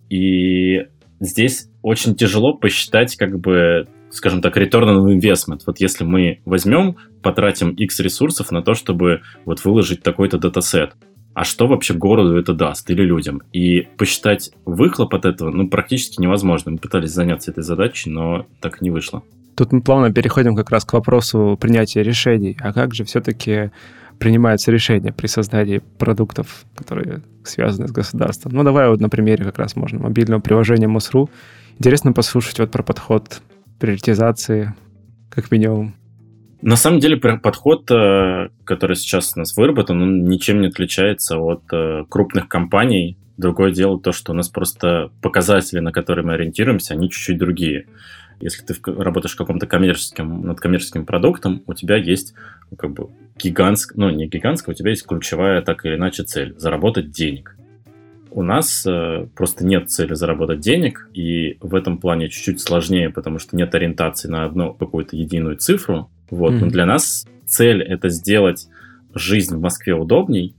И 0.09 0.87
здесь 1.19 1.69
очень 1.81 2.15
тяжело 2.15 2.53
посчитать 2.53 3.15
как 3.15 3.39
бы 3.39 3.87
скажем 4.15 4.41
так, 4.41 4.57
return 4.57 4.85
on 4.85 5.19
investment. 5.19 5.61
Вот 5.65 5.79
если 5.79 6.03
мы 6.03 6.39
возьмем, 6.45 6.97
потратим 7.21 7.71
X 7.71 7.99
ресурсов 7.99 8.51
на 8.51 8.61
то, 8.61 8.73
чтобы 8.73 9.21
вот 9.45 9.63
выложить 9.65 10.03
такой-то 10.03 10.37
датасет, 10.37 10.93
а 11.33 11.43
что 11.43 11.67
вообще 11.67 11.93
городу 11.93 12.37
это 12.37 12.53
даст 12.53 12.89
или 12.89 13.01
людям. 13.01 13.41
И 13.51 13.87
посчитать 13.97 14.51
выхлоп 14.63 15.13
от 15.13 15.25
этого 15.25 15.51
ну, 15.51 15.67
практически 15.67 16.21
невозможно. 16.21 16.71
Мы 16.71 16.77
пытались 16.77 17.11
заняться 17.11 17.51
этой 17.51 17.63
задачей, 17.63 18.09
но 18.09 18.47
так 18.61 18.81
не 18.81 18.89
вышло. 18.89 19.21
Тут 19.55 19.73
мы 19.73 19.81
плавно 19.81 20.13
переходим 20.13 20.55
как 20.55 20.69
раз 20.69 20.85
к 20.85 20.93
вопросу 20.93 21.57
принятия 21.59 22.03
решений. 22.03 22.57
А 22.61 22.71
как 22.71 22.93
же 22.93 23.03
все-таки 23.03 23.71
принимаются 24.17 24.71
решения 24.71 25.11
при 25.11 25.27
создании 25.27 25.81
продуктов, 25.97 26.65
которые 26.73 27.21
связаны 27.43 27.89
с 27.89 27.91
государством? 27.91 28.53
Ну, 28.53 28.63
давай 28.63 28.87
вот 28.87 29.01
на 29.01 29.09
примере 29.09 29.43
как 29.43 29.59
раз 29.59 29.75
можно 29.75 29.99
мобильного 29.99 30.39
приложения 30.39 30.87
МОСРУ. 30.87 31.29
Интересно 31.79 32.13
послушать 32.13 32.59
вот 32.59 32.71
про 32.71 32.81
подход 32.81 33.41
приоритизации, 33.79 34.73
как 35.29 35.51
минимум. 35.51 35.95
На 36.61 36.77
самом 36.77 36.99
деле 36.99 37.17
подход, 37.17 37.89
э, 37.91 38.49
который 38.63 38.95
сейчас 38.95 39.33
у 39.35 39.39
нас 39.39 39.55
выработан, 39.55 40.01
он 40.01 40.25
ничем 40.25 40.61
не 40.61 40.67
отличается 40.67 41.37
от 41.37 41.61
э, 41.71 42.05
крупных 42.09 42.47
компаний. 42.47 43.17
Другое 43.37 43.71
дело 43.71 43.99
то, 43.99 44.11
что 44.11 44.31
у 44.31 44.35
нас 44.35 44.49
просто 44.49 45.11
показатели, 45.21 45.79
на 45.79 45.91
которые 45.91 46.25
мы 46.25 46.33
ориентируемся, 46.33 46.93
они 46.93 47.09
чуть-чуть 47.09 47.37
другие. 47.37 47.87
Если 48.39 48.65
ты 48.65 48.73
работаешь 48.91 49.33
в 49.33 49.37
каком-то 49.37 49.67
коммерческом, 49.67 50.41
над 50.41 50.59
коммерческим 50.59 51.05
продуктом, 51.05 51.61
у 51.67 51.73
тебя 51.73 51.97
есть 51.97 52.33
ну, 52.71 52.77
как 52.77 52.91
бы 52.91 53.09
гигантская, 53.37 53.97
ну 53.97 54.09
не 54.09 54.27
гигантская, 54.27 54.73
у 54.73 54.77
тебя 54.77 54.89
есть 54.89 55.05
ключевая 55.05 55.61
так 55.61 55.85
или 55.85 55.95
иначе 55.95 56.23
цель– 56.23 56.55
заработать 56.57 57.11
денег. 57.11 57.55
У 58.35 58.43
нас 58.43 58.85
э, 58.85 59.27
просто 59.33 59.65
нет 59.65 59.89
цели 59.89 60.13
заработать 60.13 60.59
денег, 60.59 61.09
и 61.13 61.57
в 61.61 61.73
этом 61.73 61.99
плане 61.99 62.27
чуть-чуть 62.27 62.59
сложнее, 62.59 63.09
потому 63.09 63.39
что 63.39 63.55
нет 63.55 63.73
ориентации 63.73 64.27
на 64.27 64.43
одну 64.43 64.73
какую-то 64.73 65.15
единую 65.15 65.55
цифру, 65.55 66.11
вот. 66.29 66.51
Mm-hmm. 66.51 66.59
Но 66.59 66.67
для 66.69 66.85
нас 66.85 67.25
цель 67.45 67.81
это 67.81 68.09
сделать 68.09 68.67
жизнь 69.13 69.55
в 69.55 69.61
Москве 69.61 69.95
удобней, 69.95 70.53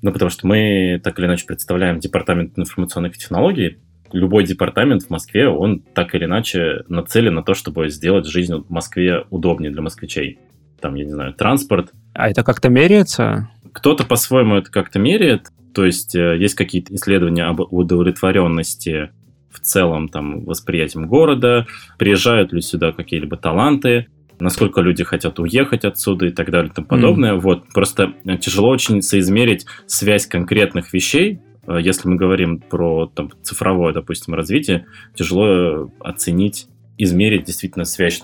ну, 0.00 0.10
потому 0.10 0.30
что 0.30 0.46
мы 0.46 1.02
так 1.04 1.18
или 1.18 1.26
иначе 1.26 1.44
представляем 1.44 2.00
департамент 2.00 2.58
информационных 2.58 3.18
технологий. 3.18 3.76
Любой 4.10 4.44
департамент 4.44 5.02
в 5.02 5.10
Москве, 5.10 5.48
он 5.48 5.80
так 5.80 6.14
или 6.14 6.24
иначе 6.24 6.84
нацелен 6.88 7.34
на 7.34 7.42
то, 7.42 7.52
чтобы 7.52 7.90
сделать 7.90 8.26
жизнь 8.26 8.54
в 8.54 8.70
Москве 8.70 9.26
удобнее 9.28 9.70
для 9.70 9.82
москвичей. 9.82 10.38
Там, 10.80 10.94
я 10.94 11.04
не 11.04 11.10
знаю, 11.10 11.34
транспорт. 11.34 11.92
А 12.14 12.30
это 12.30 12.42
как-то 12.42 12.70
меряется? 12.70 13.50
Кто-то 13.74 14.06
по-своему 14.06 14.54
это 14.54 14.70
как-то 14.70 14.98
меряет. 14.98 15.48
То 15.74 15.84
есть 15.84 16.14
э, 16.14 16.36
есть 16.38 16.54
какие-то 16.54 16.94
исследования 16.94 17.44
об 17.44 17.60
удовлетворенности 17.60 19.10
в 19.50 19.60
целом 19.60 20.08
там 20.08 20.44
восприятием 20.44 21.06
города, 21.06 21.66
приезжают 21.98 22.52
ли 22.52 22.60
сюда 22.60 22.92
какие-либо 22.92 23.36
таланты, 23.36 24.06
насколько 24.40 24.80
люди 24.80 25.04
хотят 25.04 25.38
уехать 25.38 25.84
отсюда 25.84 26.26
и 26.26 26.30
так 26.30 26.50
далее 26.50 26.70
и 26.70 26.74
тому 26.74 26.86
подобное. 26.86 27.34
Mm. 27.34 27.40
Вот, 27.40 27.68
просто 27.68 28.14
тяжело 28.40 28.68
очень 28.68 29.02
соизмерить 29.02 29.66
связь 29.86 30.26
конкретных 30.26 30.92
вещей, 30.92 31.40
э, 31.66 31.78
если 31.80 32.08
мы 32.08 32.16
говорим 32.16 32.60
про 32.60 33.06
там, 33.06 33.30
цифровое, 33.42 33.92
допустим, 33.92 34.34
развитие, 34.34 34.86
тяжело 35.14 35.46
э, 35.46 35.88
оценить, 36.00 36.66
измерить 36.98 37.44
действительно 37.44 37.84
связь 37.84 38.22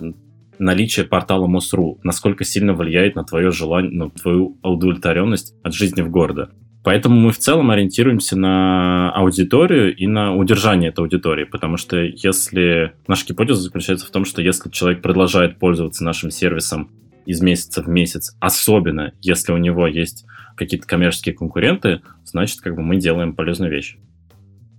наличие 0.58 1.06
портала 1.06 1.46
МОСРУ, 1.46 2.00
насколько 2.02 2.44
сильно 2.44 2.74
влияет 2.74 3.14
на 3.14 3.24
твое 3.24 3.52
желание, 3.52 3.92
на 3.92 4.10
твою 4.10 4.58
удовлетворенность 4.62 5.54
от 5.62 5.72
жизни 5.72 6.02
в 6.02 6.10
городе. 6.10 6.48
Поэтому 6.84 7.18
мы 7.20 7.32
в 7.32 7.38
целом 7.38 7.70
ориентируемся 7.70 8.36
на 8.36 9.10
аудиторию 9.10 9.94
и 9.94 10.06
на 10.06 10.34
удержание 10.34 10.90
этой 10.90 11.00
аудитории, 11.00 11.44
потому 11.44 11.76
что 11.76 11.96
если... 11.98 12.92
Наша 13.06 13.26
гипотеза 13.26 13.60
заключается 13.60 14.06
в 14.06 14.10
том, 14.10 14.24
что 14.24 14.40
если 14.40 14.70
человек 14.70 15.02
продолжает 15.02 15.58
пользоваться 15.58 16.04
нашим 16.04 16.30
сервисом 16.30 16.90
из 17.26 17.42
месяца 17.42 17.82
в 17.82 17.88
месяц, 17.88 18.36
особенно 18.40 19.12
если 19.20 19.52
у 19.52 19.58
него 19.58 19.86
есть 19.86 20.24
какие-то 20.56 20.86
коммерческие 20.86 21.34
конкуренты, 21.34 22.00
значит, 22.24 22.60
как 22.60 22.74
бы 22.74 22.82
мы 22.82 22.96
делаем 22.96 23.34
полезную 23.34 23.70
вещь. 23.70 23.98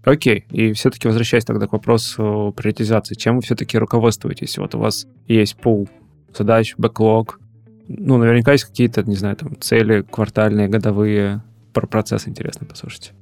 Окей, 0.03 0.45
и 0.49 0.73
все-таки 0.73 1.07
возвращаясь 1.07 1.45
тогда 1.45 1.67
к 1.67 1.73
вопросу 1.73 2.53
приоритизации, 2.55 3.15
чем 3.15 3.35
вы 3.35 3.41
все-таки 3.41 3.77
руководствуетесь? 3.77 4.57
Вот 4.57 4.73
у 4.73 4.79
вас 4.79 5.05
есть 5.27 5.57
пул 5.57 5.89
задач, 6.35 6.73
бэклог, 6.77 7.39
ну, 7.87 8.17
наверняка 8.17 8.51
есть 8.51 8.65
какие-то, 8.65 9.03
не 9.03 9.15
знаю, 9.15 9.35
там, 9.35 9.59
цели 9.59 10.05
квартальные, 10.09 10.67
годовые, 10.67 11.41
про 11.73 11.87
процесс 11.87 12.27
интересно 12.27 12.65
послушать. 12.65 13.13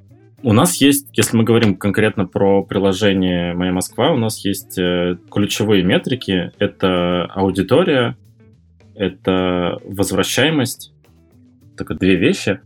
У 0.43 0.53
нас 0.53 0.79
есть, 0.79 1.07
если 1.13 1.35
мы 1.35 1.43
говорим 1.43 1.75
конкретно 1.75 2.25
про 2.25 2.63
приложение 2.63 3.53
«Моя 3.53 3.71
Москва», 3.71 4.11
у 4.11 4.17
нас 4.17 4.45
есть 4.45 4.77
э, 4.77 5.17
ключевые 5.31 5.83
метрики. 5.83 6.51
Это 6.59 7.25
аудитория, 7.25 8.15
это 8.93 9.79
возвращаемость. 9.83 10.93
Только 11.75 11.95
две 11.95 12.15
вещи. 12.15 12.59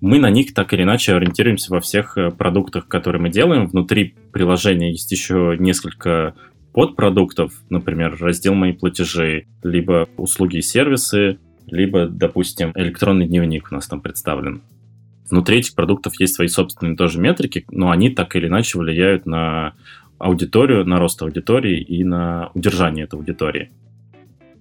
Мы 0.00 0.18
на 0.18 0.28
них 0.28 0.54
так 0.54 0.72
или 0.72 0.82
иначе 0.82 1.14
ориентируемся 1.14 1.72
во 1.72 1.80
всех 1.80 2.18
э, 2.18 2.30
продуктах, 2.30 2.88
которые 2.88 3.22
мы 3.22 3.30
делаем. 3.30 3.68
Внутри 3.68 4.14
приложения 4.32 4.90
есть 4.90 5.10
еще 5.12 5.56
несколько 5.58 6.34
подпродуктов, 6.72 7.52
например, 7.70 8.16
раздел 8.18 8.54
«Мои 8.54 8.72
платежи», 8.72 9.46
либо 9.62 10.08
услуги 10.16 10.56
и 10.56 10.62
сервисы, 10.62 11.38
либо, 11.68 12.08
допустим, 12.08 12.72
электронный 12.74 13.28
дневник 13.28 13.68
у 13.70 13.74
нас 13.74 13.86
там 13.86 14.00
представлен. 14.00 14.62
Внутри 15.30 15.58
этих 15.58 15.74
продуктов 15.74 16.18
есть 16.20 16.34
свои 16.34 16.48
собственные 16.48 16.96
тоже 16.96 17.18
метрики, 17.18 17.64
но 17.70 17.90
они 17.90 18.10
так 18.10 18.36
или 18.36 18.46
иначе 18.46 18.78
влияют 18.78 19.26
на 19.26 19.74
аудиторию, 20.18 20.84
на 20.84 20.98
рост 20.98 21.20
аудитории 21.22 21.80
и 21.80 22.04
на 22.04 22.50
удержание 22.54 23.04
этой 23.04 23.16
аудитории. 23.16 23.70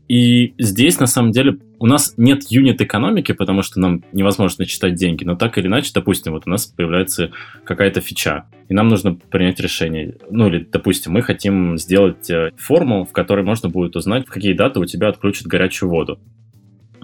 И 0.09 0.53
здесь, 0.57 0.99
на 0.99 1.07
самом 1.07 1.31
деле, 1.31 1.57
у 1.79 1.85
нас 1.85 2.13
нет 2.17 2.43
юнит-экономики, 2.49 3.31
потому 3.31 3.61
что 3.61 3.79
нам 3.79 4.03
невозможно 4.11 4.65
читать 4.65 4.95
деньги, 4.95 5.23
но 5.23 5.35
так 5.35 5.57
или 5.57 5.67
иначе, 5.67 5.91
допустим, 5.93 6.33
вот 6.33 6.43
у 6.45 6.49
нас 6.49 6.65
появляется 6.65 7.31
какая-то 7.63 8.01
фича, 8.01 8.45
и 8.67 8.73
нам 8.73 8.89
нужно 8.89 9.15
принять 9.15 9.59
решение. 9.59 10.15
Ну, 10.29 10.47
или, 10.47 10.67
допустим, 10.69 11.13
мы 11.13 11.21
хотим 11.21 11.77
сделать 11.77 12.29
э, 12.29 12.51
форму, 12.57 13.05
в 13.05 13.13
которой 13.13 13.45
можно 13.45 13.69
будет 13.69 13.95
узнать, 13.95 14.27
в 14.27 14.29
какие 14.29 14.53
даты 14.53 14.79
у 14.79 14.85
тебя 14.85 15.07
отключат 15.07 15.47
горячую 15.47 15.89
воду 15.89 16.19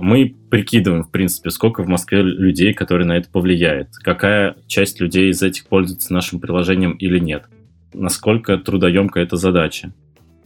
мы 0.01 0.35
прикидываем, 0.49 1.03
в 1.03 1.11
принципе, 1.11 1.49
сколько 1.49 1.83
в 1.83 1.87
Москве 1.87 2.21
людей, 2.21 2.73
которые 2.73 3.07
на 3.07 3.17
это 3.17 3.29
повлияет, 3.29 3.89
какая 3.95 4.55
часть 4.67 4.99
людей 4.99 5.29
из 5.29 5.41
этих 5.41 5.67
пользуется 5.67 6.13
нашим 6.13 6.39
приложением 6.39 6.93
или 6.93 7.19
нет, 7.19 7.45
насколько 7.93 8.57
трудоемкая 8.57 9.23
эта 9.23 9.35
задача. 9.35 9.93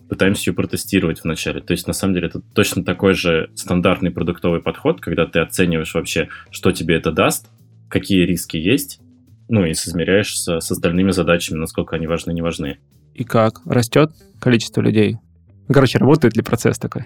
Пытаемся 0.09 0.49
ее 0.49 0.55
протестировать 0.55 1.23
вначале. 1.23 1.61
То 1.61 1.71
есть, 1.71 1.87
на 1.87 1.93
самом 1.93 2.13
деле, 2.13 2.27
это 2.27 2.41
точно 2.53 2.83
такой 2.83 3.13
же 3.13 3.49
стандартный 3.55 4.11
продуктовый 4.11 4.61
подход, 4.61 5.01
когда 5.01 5.25
ты 5.25 5.39
оцениваешь 5.39 5.93
вообще, 5.95 6.29
что 6.51 6.71
тебе 6.71 6.95
это 6.95 7.11
даст, 7.11 7.47
какие 7.89 8.25
риски 8.25 8.57
есть, 8.57 8.99
ну 9.49 9.65
и 9.65 9.73
соизмеряешь 9.73 10.37
с, 10.37 10.59
с 10.59 10.71
остальными 10.71 11.11
задачами, 11.11 11.57
насколько 11.57 11.95
они 11.95 12.07
важны, 12.07 12.31
не 12.31 12.41
важны. 12.41 12.79
И 13.13 13.23
как? 13.23 13.61
Растет 13.65 14.11
количество 14.39 14.81
людей? 14.81 15.17
Короче, 15.67 15.97
работает 15.97 16.35
ли 16.35 16.43
процесс 16.43 16.77
такой? 16.77 17.05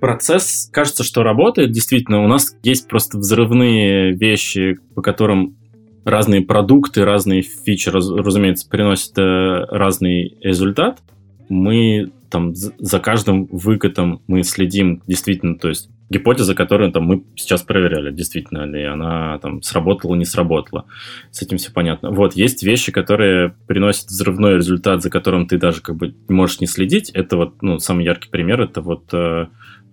Процесс, 0.00 0.68
кажется, 0.72 1.04
что 1.04 1.22
работает. 1.22 1.72
Действительно, 1.72 2.24
у 2.24 2.28
нас 2.28 2.54
есть 2.62 2.88
просто 2.88 3.18
взрывные 3.18 4.12
вещи, 4.12 4.78
по 4.94 5.02
которым 5.02 5.56
разные 6.04 6.42
продукты, 6.42 7.04
разные 7.04 7.42
фичи, 7.42 7.88
раз, 7.88 8.08
разумеется, 8.10 8.68
приносят 8.68 9.18
э, 9.18 9.64
разный 9.70 10.36
результат. 10.40 11.00
Мы 11.48 12.12
там 12.30 12.54
за 12.54 13.00
каждым 13.00 13.46
выкатом 13.46 14.22
мы 14.26 14.42
следим 14.42 15.02
действительно, 15.06 15.56
то 15.58 15.68
есть 15.68 15.88
гипотеза, 16.10 16.54
которую 16.54 16.92
там 16.92 17.04
мы 17.04 17.24
сейчас 17.34 17.62
проверяли, 17.62 18.12
действительно 18.12 18.64
ли 18.64 18.84
она 18.84 19.38
там 19.38 19.62
сработала, 19.62 20.14
не 20.14 20.24
сработала. 20.24 20.86
С 21.30 21.42
этим 21.42 21.56
все 21.56 21.72
понятно. 21.72 22.10
Вот, 22.10 22.34
есть 22.34 22.62
вещи, 22.62 22.92
которые 22.92 23.54
приносят 23.66 24.06
взрывной 24.06 24.56
результат, 24.56 25.02
за 25.02 25.10
которым 25.10 25.46
ты 25.46 25.58
даже 25.58 25.80
как 25.80 25.96
бы 25.96 26.14
можешь 26.28 26.60
не 26.60 26.66
следить. 26.66 27.10
Это 27.10 27.36
вот, 27.36 27.62
ну, 27.62 27.78
самый 27.78 28.04
яркий 28.04 28.30
пример, 28.30 28.60
это 28.60 28.80
вот 28.80 29.12
э, 29.12 29.46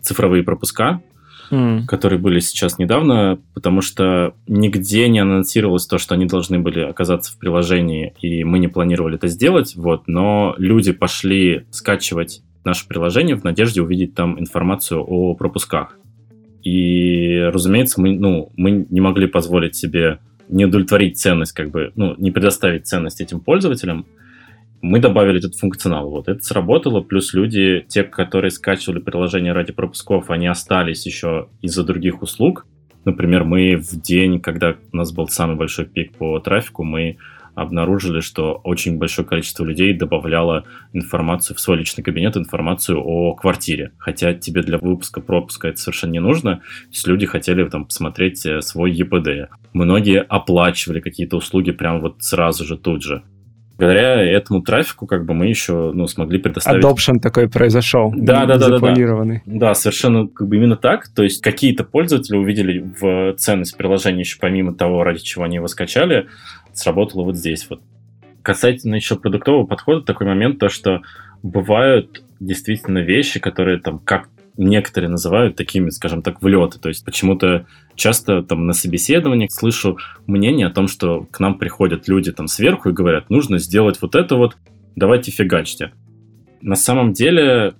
цифровые 0.04 0.44
пропуска, 0.44 1.02
mm. 1.50 1.86
которые 1.88 2.20
были 2.20 2.40
сейчас 2.40 2.78
недавно, 2.78 3.40
потому 3.54 3.82
что 3.82 4.36
нигде 4.48 5.08
не 5.08 5.20
анонсировалось 5.20 5.88
то, 5.88 5.98
что 5.98 6.14
они 6.16 6.26
должны 6.26 6.60
были 6.60 6.82
оказаться 6.82 7.34
в 7.34 7.40
приложении, 7.40 8.14
и 8.22 8.44
мы 8.44 8.60
не 8.60 8.68
планировали 8.68 9.16
это 9.16 9.28
сделать, 9.28 9.76
вот, 9.76 10.08
но 10.08 10.56
люди 10.58 10.92
пошли 10.92 11.66
скачивать 11.72 12.42
наше 12.64 12.88
приложение 12.88 13.36
в 13.36 13.44
надежде 13.44 13.82
увидеть 13.82 14.16
там 14.16 14.40
информацию 14.40 15.04
о 15.04 15.36
пропусках. 15.36 15.98
И, 16.64 17.50
разумеется, 17.54 18.00
мы, 18.00 18.18
ну, 18.18 18.52
мы 18.56 18.86
не 18.90 19.02
могли 19.02 19.28
позволить 19.28 19.76
себе 19.76 20.20
не 20.48 20.66
удовлетворить 20.66 21.18
ценность, 21.18 21.52
как 21.52 21.72
бы, 21.72 21.92
ну, 21.96 22.16
не 22.18 22.32
предоставить 22.32 22.88
ценность 22.88 23.20
этим 23.20 23.42
пользователям, 23.42 24.06
мы 24.84 25.00
добавили 25.00 25.40
этот 25.40 25.56
функционал. 25.56 26.10
Вот 26.10 26.28
это 26.28 26.44
сработало, 26.44 27.00
плюс 27.00 27.34
люди, 27.34 27.86
те, 27.88 28.04
которые 28.04 28.52
скачивали 28.52 29.00
приложение 29.00 29.54
ради 29.54 29.72
пропусков, 29.72 30.30
они 30.30 30.46
остались 30.46 31.06
еще 31.06 31.48
из-за 31.62 31.86
других 31.86 32.22
услуг. 32.22 32.68
Например, 33.06 33.46
мы 33.46 33.78
в 33.78 34.02
день, 34.02 34.42
когда 34.42 34.76
у 34.92 34.98
нас 34.98 35.14
был 35.14 35.30
самый 35.30 35.56
большой 35.56 35.86
пик 35.86 36.18
по 36.18 36.38
трафику, 36.40 36.84
мы 36.84 37.18
обнаружили, 37.56 38.20
что 38.20 38.60
очень 38.64 38.98
большое 38.98 39.26
количество 39.26 39.64
людей 39.64 39.94
добавляло 39.94 40.66
информацию 40.92 41.56
в 41.56 41.62
свой 41.62 41.78
личный 41.78 42.04
кабинет, 42.04 42.36
информацию 42.36 43.02
о 43.02 43.36
квартире. 43.36 43.92
Хотя 43.98 44.34
тебе 44.34 44.64
для 44.64 44.80
выпуска 44.80 45.22
пропуска 45.22 45.70
это 45.70 45.78
совершенно 45.78 46.12
не 46.12 46.20
нужно. 46.20 46.58
То 46.58 46.90
есть 46.92 47.08
люди 47.08 47.26
хотели 47.26 47.64
там 47.70 47.86
посмотреть 47.86 48.46
э, 48.46 48.60
свой 48.62 48.92
ЕПД. 48.92 49.50
Многие 49.72 50.22
оплачивали 50.22 51.00
какие-то 51.00 51.38
услуги 51.38 51.72
прямо 51.72 52.00
вот 52.00 52.18
сразу 52.20 52.66
же, 52.66 52.76
тут 52.76 53.02
же 53.04 53.24
благодаря 53.84 54.22
этому 54.24 54.62
трафику 54.62 55.06
как 55.06 55.26
бы 55.26 55.34
мы 55.34 55.48
еще 55.48 55.92
ну, 55.94 56.08
смогли 56.08 56.40
предоставить... 56.40 56.84
Adoption 56.84 57.20
такой 57.20 57.50
произошел. 57.50 58.14
Да, 58.16 58.46
да, 58.46 58.58
да, 58.58 58.78
да, 58.78 58.80
да. 58.80 59.42
Да, 59.46 59.74
совершенно 59.74 60.28
как 60.28 60.48
бы 60.48 60.56
именно 60.56 60.76
так. 60.76 61.08
То 61.10 61.24
есть 61.24 61.42
какие-то 61.42 61.84
пользователи 61.84 62.38
увидели 62.38 62.80
в 63.00 63.36
ценность 63.38 63.78
приложения 63.78 64.22
еще 64.22 64.38
помимо 64.40 64.74
того, 64.74 65.04
ради 65.04 65.20
чего 65.20 65.44
они 65.44 65.56
его 65.58 65.68
скачали, 65.68 66.28
сработало 66.74 67.24
вот 67.24 67.36
здесь 67.36 67.68
вот. 67.70 67.82
Касательно 68.42 68.96
еще 68.96 69.16
продуктового 69.16 69.66
подхода, 69.66 70.02
такой 70.02 70.28
момент, 70.28 70.60
то, 70.60 70.68
что 70.68 71.02
бывают 71.44 72.24
действительно 72.42 72.98
вещи, 72.98 73.40
которые 73.40 73.80
там 73.80 74.00
как 74.00 74.28
некоторые 74.58 75.10
называют 75.10 75.56
такими, 75.56 75.90
скажем 75.90 76.22
так, 76.22 76.42
влеты. 76.42 76.80
То 76.80 76.90
есть 76.90 77.06
почему-то 77.06 77.66
часто 77.96 78.44
там 78.44 78.68
на 78.68 78.74
собеседованиях 78.74 79.52
слышу 79.52 79.98
мнение 80.28 80.68
о 80.68 80.72
том, 80.72 80.88
что 80.88 81.28
к 81.32 81.40
нам 81.40 81.58
приходят 81.58 82.08
люди 82.08 82.32
там 82.32 82.48
сверху 82.48 82.90
и 82.90 82.94
говорят, 82.94 83.30
нужно 83.30 83.58
сделать 83.58 84.02
вот 84.02 84.16
это 84.16 84.36
вот, 84.36 84.58
давайте 84.96 85.32
фигачьте. 85.32 85.92
На 86.62 86.76
самом 86.76 87.14
деле 87.14 87.76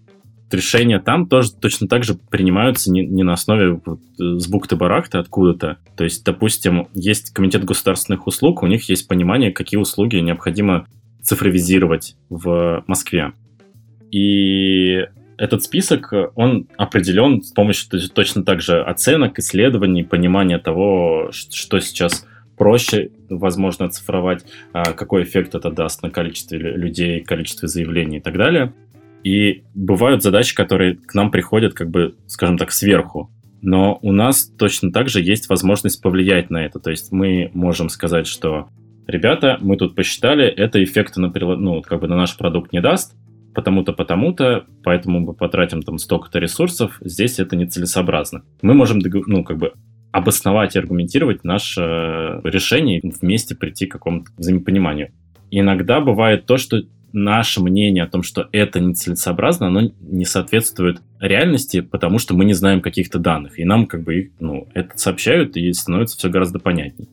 решения 0.52 1.00
там 1.00 1.28
тоже 1.28 1.52
точно 1.54 1.88
так 1.88 2.04
же 2.04 2.16
принимаются 2.16 2.92
не, 2.92 3.06
не 3.06 3.24
на 3.24 3.34
основе 3.34 3.82
вот, 3.86 4.00
э, 4.20 4.38
с 4.38 4.48
бухты-барахты 4.48 5.18
откуда-то. 5.18 5.78
То 5.96 6.04
есть, 6.04 6.24
допустим, 6.24 6.88
есть 6.94 7.32
комитет 7.32 7.64
государственных 7.66 8.28
услуг, 8.28 8.64
у 8.64 8.68
них 8.68 8.88
есть 8.90 9.08
понимание, 9.08 9.52
какие 9.52 9.80
услуги 9.80 10.18
необходимо 10.18 10.88
цифровизировать 11.22 12.16
в 12.30 12.84
Москве. 12.88 13.34
И 14.12 15.08
этот 15.38 15.64
список, 15.64 16.14
он 16.36 16.68
определен 16.78 17.42
с 17.42 17.52
помощью 17.52 17.90
точно 18.10 18.44
так 18.44 18.62
же 18.62 18.82
оценок, 18.82 19.40
исследований, 19.40 20.04
понимания 20.04 20.60
того, 20.60 21.30
что 21.32 21.80
сейчас 21.80 22.26
проще, 22.58 23.12
возможно, 23.30 23.86
оцифровать, 23.86 24.46
а, 24.74 24.94
какой 24.94 25.24
эффект 25.24 25.56
это 25.56 25.72
даст 25.72 26.04
на 26.04 26.10
количестве 26.10 26.60
людей, 26.60 27.22
количестве 27.22 27.68
заявлений 27.68 28.18
и 28.18 28.22
так 28.22 28.38
далее. 28.38 28.74
И 29.24 29.64
бывают 29.74 30.22
задачи, 30.22 30.54
которые 30.54 30.96
к 30.96 31.14
нам 31.14 31.32
приходят, 31.32 31.74
как 31.74 31.90
бы, 31.90 32.16
скажем 32.28 32.58
так, 32.58 32.72
сверху. 32.72 33.32
Но 33.62 33.98
у 34.02 34.12
нас 34.12 34.46
точно 34.46 34.92
так 34.92 35.08
же 35.08 35.22
есть 35.22 35.48
возможность 35.48 36.02
повлиять 36.02 36.50
на 36.50 36.66
это. 36.66 36.80
То 36.80 36.92
есть 36.92 37.12
мы 37.14 37.50
можем 37.54 37.88
сказать, 37.88 38.28
что 38.28 38.68
ребята, 39.08 39.58
мы 39.62 39.78
тут 39.78 39.96
посчитали, 39.96 40.46
это 40.46 40.84
эффекта 40.84 41.22
на, 41.22 41.32
ну, 41.32 41.82
как 41.82 42.02
бы 42.02 42.08
на 42.08 42.18
наш 42.18 42.36
продукт 42.36 42.74
не 42.74 42.82
даст, 42.82 43.16
потому-то, 43.54 43.94
потому-то, 43.94 44.66
поэтому 44.84 45.20
мы 45.20 45.34
потратим 45.34 45.82
там 45.82 45.98
столько-то 45.98 46.40
ресурсов, 46.40 46.98
здесь 47.02 47.40
это 47.40 47.56
нецелесообразно. 47.56 48.44
Мы 48.62 48.74
можем, 48.74 49.00
ну, 49.00 49.44
как 49.44 49.58
бы 49.58 49.74
обосновать 50.12 50.76
и 50.76 50.80
аргументировать 50.80 51.44
наше 51.44 51.82
решение 52.44 53.00
и 53.00 53.10
вместе 53.10 53.56
прийти 53.56 53.88
к 53.88 53.94
какому-то 53.94 54.32
взаимопониманию. 54.38 55.12
Иногда 55.50 56.02
бывает 56.02 56.46
то, 56.46 56.58
что 56.58 56.82
наше 57.14 57.62
мнение 57.62 58.04
о 58.04 58.08
том, 58.08 58.24
что 58.24 58.48
это 58.52 58.80
нецелесообразно, 58.80 59.68
оно 59.68 59.92
не 60.02 60.26
соответствует 60.26 61.02
реальности, 61.20 61.82
потому 61.82 62.20
что 62.20 62.36
мы 62.36 62.46
не 62.46 62.54
знаем 62.54 62.82
каких-то 62.82 63.20
данных. 63.20 63.60
И 63.60 63.66
нам 63.66 63.86
как 63.86 64.04
бы 64.04 64.32
ну, 64.40 64.68
это 64.74 64.98
сообщают, 64.98 65.56
и 65.56 65.72
становится 65.74 66.18
все 66.18 66.30
гораздо 66.30 66.60
понятнее. 66.60 67.08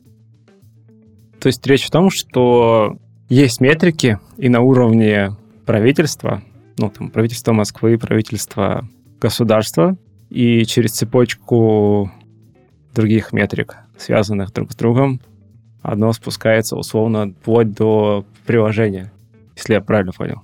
То 1.39 1.47
есть 1.47 1.65
речь 1.65 1.85
в 1.85 1.91
том, 1.91 2.09
что 2.09 2.97
есть 3.29 3.61
метрики, 3.61 4.19
и 4.37 4.49
на 4.49 4.61
уровне 4.61 5.31
правительства, 5.65 6.41
ну, 6.77 6.89
там, 6.89 7.09
правительство 7.09 7.53
Москвы, 7.53 7.97
правительство 7.97 8.87
государства, 9.19 9.97
и 10.29 10.65
через 10.65 10.91
цепочку 10.91 12.11
других 12.93 13.33
метрик, 13.33 13.77
связанных 13.97 14.53
друг 14.53 14.71
с 14.71 14.75
другом, 14.75 15.21
одно 15.81 16.13
спускается 16.13 16.75
условно 16.75 17.33
вплоть 17.41 17.73
до 17.73 18.25
приложения, 18.45 19.11
если 19.55 19.73
я 19.73 19.81
правильно 19.81 20.11
понял 20.11 20.41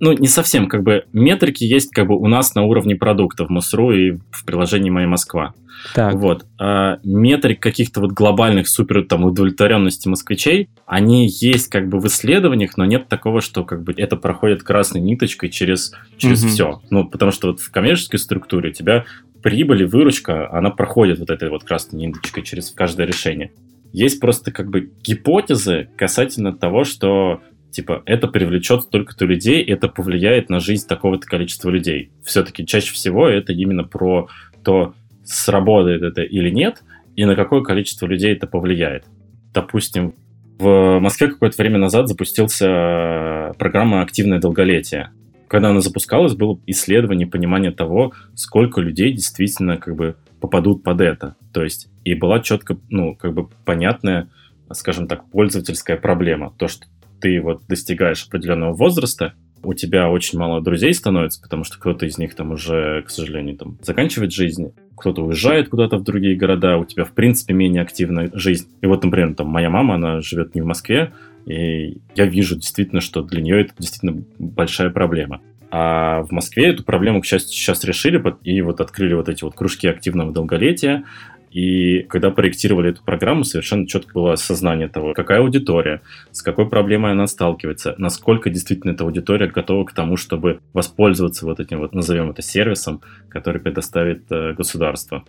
ну, 0.00 0.12
не 0.12 0.28
совсем, 0.28 0.66
как 0.66 0.82
бы, 0.82 1.04
метрики 1.12 1.64
есть 1.64 1.90
как 1.90 2.06
бы 2.06 2.16
у 2.16 2.26
нас 2.26 2.54
на 2.54 2.62
уровне 2.62 2.96
продукта 2.96 3.44
в 3.44 3.50
МУСРУ 3.50 3.92
и 3.92 4.10
в 4.30 4.44
приложении 4.44 4.90
«Моя 4.90 5.06
Москва». 5.06 5.54
Так. 5.94 6.14
Вот. 6.14 6.46
А 6.58 6.98
метрик 7.04 7.60
каких-то 7.60 8.00
вот 8.00 8.12
глобальных 8.12 8.68
супер 8.68 9.04
там 9.04 9.24
удовлетворенности 9.24 10.08
москвичей, 10.08 10.68
они 10.86 11.26
есть 11.28 11.68
как 11.68 11.88
бы 11.88 12.00
в 12.00 12.06
исследованиях, 12.06 12.76
но 12.76 12.84
нет 12.84 13.08
такого, 13.08 13.40
что 13.40 13.64
как 13.64 13.82
бы 13.82 13.94
это 13.96 14.16
проходит 14.16 14.62
красной 14.62 15.00
ниточкой 15.00 15.50
через, 15.50 15.92
через 16.16 16.42
угу. 16.42 16.50
все. 16.50 16.82
Ну, 16.90 17.08
потому 17.08 17.32
что 17.32 17.48
вот 17.48 17.60
в 17.60 17.70
коммерческой 17.70 18.18
структуре 18.18 18.70
у 18.70 18.72
тебя 18.72 19.04
прибыль 19.42 19.82
и 19.82 19.86
выручка, 19.86 20.50
она 20.52 20.70
проходит 20.70 21.18
вот 21.18 21.30
этой 21.30 21.48
вот 21.48 21.64
красной 21.64 22.06
ниточкой 22.06 22.42
через 22.42 22.70
каждое 22.70 23.06
решение. 23.06 23.52
Есть 23.92 24.20
просто 24.20 24.52
как 24.52 24.70
бы 24.70 24.92
гипотезы 25.02 25.88
касательно 25.96 26.52
того, 26.52 26.84
что 26.84 27.40
типа, 27.70 28.02
это 28.06 28.28
привлечет 28.28 28.82
столько-то 28.82 29.24
людей, 29.24 29.62
это 29.62 29.88
повлияет 29.88 30.50
на 30.50 30.60
жизнь 30.60 30.86
такого-то 30.86 31.26
количества 31.26 31.70
людей. 31.70 32.10
Все-таки 32.24 32.66
чаще 32.66 32.92
всего 32.92 33.28
это 33.28 33.52
именно 33.52 33.84
про 33.84 34.28
то, 34.64 34.94
сработает 35.24 36.02
это 36.02 36.22
или 36.22 36.50
нет, 36.50 36.82
и 37.16 37.24
на 37.24 37.36
какое 37.36 37.62
количество 37.62 38.06
людей 38.06 38.32
это 38.32 38.46
повлияет. 38.46 39.04
Допустим, 39.52 40.14
в 40.58 40.98
Москве 41.00 41.28
какое-то 41.28 41.60
время 41.62 41.78
назад 41.78 42.08
запустился 42.08 43.54
программа 43.58 44.02
«Активное 44.02 44.38
долголетие». 44.38 45.10
Когда 45.48 45.70
она 45.70 45.80
запускалась, 45.80 46.34
было 46.34 46.60
исследование, 46.66 47.26
понимание 47.26 47.72
того, 47.72 48.12
сколько 48.34 48.80
людей 48.80 49.12
действительно 49.12 49.78
как 49.78 49.96
бы 49.96 50.16
попадут 50.40 50.84
под 50.84 51.00
это. 51.00 51.34
То 51.52 51.64
есть, 51.64 51.88
и 52.04 52.14
была 52.14 52.40
четко, 52.40 52.78
ну, 52.88 53.16
как 53.16 53.34
бы 53.34 53.48
понятная, 53.64 54.28
скажем 54.72 55.08
так, 55.08 55.28
пользовательская 55.30 55.96
проблема. 55.96 56.54
То, 56.56 56.68
что 56.68 56.86
ты 57.20 57.40
вот 57.40 57.62
достигаешь 57.68 58.26
определенного 58.26 58.72
возраста, 58.72 59.34
у 59.62 59.74
тебя 59.74 60.08
очень 60.08 60.38
мало 60.38 60.62
друзей 60.62 60.94
становится, 60.94 61.40
потому 61.42 61.64
что 61.64 61.78
кто-то 61.78 62.06
из 62.06 62.18
них 62.18 62.34
там 62.34 62.52
уже, 62.52 63.02
к 63.02 63.10
сожалению, 63.10 63.56
там 63.56 63.78
заканчивает 63.82 64.32
жизнь, 64.32 64.72
кто-то 64.96 65.22
уезжает 65.22 65.68
куда-то 65.68 65.98
в 65.98 66.02
другие 66.02 66.36
города, 66.36 66.78
у 66.78 66.84
тебя, 66.84 67.04
в 67.04 67.12
принципе, 67.12 67.52
менее 67.52 67.82
активная 67.82 68.30
жизнь. 68.32 68.68
И 68.80 68.86
вот, 68.86 69.04
например, 69.04 69.34
там 69.34 69.48
моя 69.48 69.68
мама, 69.70 69.96
она 69.96 70.20
живет 70.20 70.54
не 70.54 70.62
в 70.62 70.66
Москве, 70.66 71.12
и 71.46 71.98
я 72.14 72.26
вижу 72.26 72.56
действительно, 72.56 73.00
что 73.00 73.22
для 73.22 73.42
нее 73.42 73.62
это 73.62 73.72
действительно 73.78 74.24
большая 74.38 74.90
проблема. 74.90 75.40
А 75.70 76.22
в 76.22 76.32
Москве 76.32 76.70
эту 76.70 76.82
проблему, 76.82 77.20
к 77.20 77.26
счастью, 77.26 77.52
сейчас 77.52 77.84
решили, 77.84 78.22
и 78.42 78.60
вот 78.60 78.80
открыли 78.80 79.14
вот 79.14 79.28
эти 79.28 79.44
вот 79.44 79.54
кружки 79.54 79.86
активного 79.86 80.32
долголетия, 80.32 81.04
и 81.50 82.02
когда 82.04 82.30
проектировали 82.30 82.90
эту 82.90 83.02
программу, 83.02 83.42
совершенно 83.42 83.86
четко 83.86 84.12
было 84.14 84.32
осознание 84.34 84.88
того, 84.88 85.14
какая 85.14 85.40
аудитория, 85.40 86.00
с 86.30 86.42
какой 86.42 86.68
проблемой 86.68 87.10
она 87.10 87.26
сталкивается, 87.26 87.94
насколько 87.98 88.50
действительно 88.50 88.92
эта 88.92 89.02
аудитория 89.02 89.48
готова 89.48 89.84
к 89.84 89.92
тому, 89.92 90.16
чтобы 90.16 90.60
воспользоваться 90.72 91.46
вот 91.46 91.58
этим 91.58 91.78
вот, 91.78 91.92
назовем 91.92 92.30
это 92.30 92.40
сервисом, 92.40 93.02
который 93.28 93.60
предоставит 93.60 94.30
э, 94.30 94.52
государство. 94.52 95.24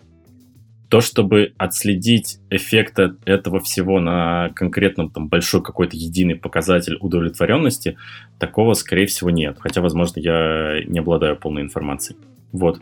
то, 0.90 1.02
чтобы 1.02 1.54
отследить 1.58 2.38
эффект 2.50 3.00
этого 3.26 3.60
всего 3.62 4.00
на 4.00 4.50
конкретном 4.50 5.10
там 5.10 5.28
большой 5.28 5.64
какой-то 5.64 5.96
единый 5.96 6.36
показатель 6.36 6.98
удовлетворенности, 7.00 7.98
такого, 8.38 8.74
скорее 8.74 9.08
всего, 9.08 9.30
нет. 9.30 9.58
Хотя, 9.60 9.82
возможно, 9.82 10.20
я 10.20 10.84
не 10.86 11.00
обладаю 11.00 11.38
полной 11.38 11.62
информацией. 11.62 12.20
Вот. 12.52 12.82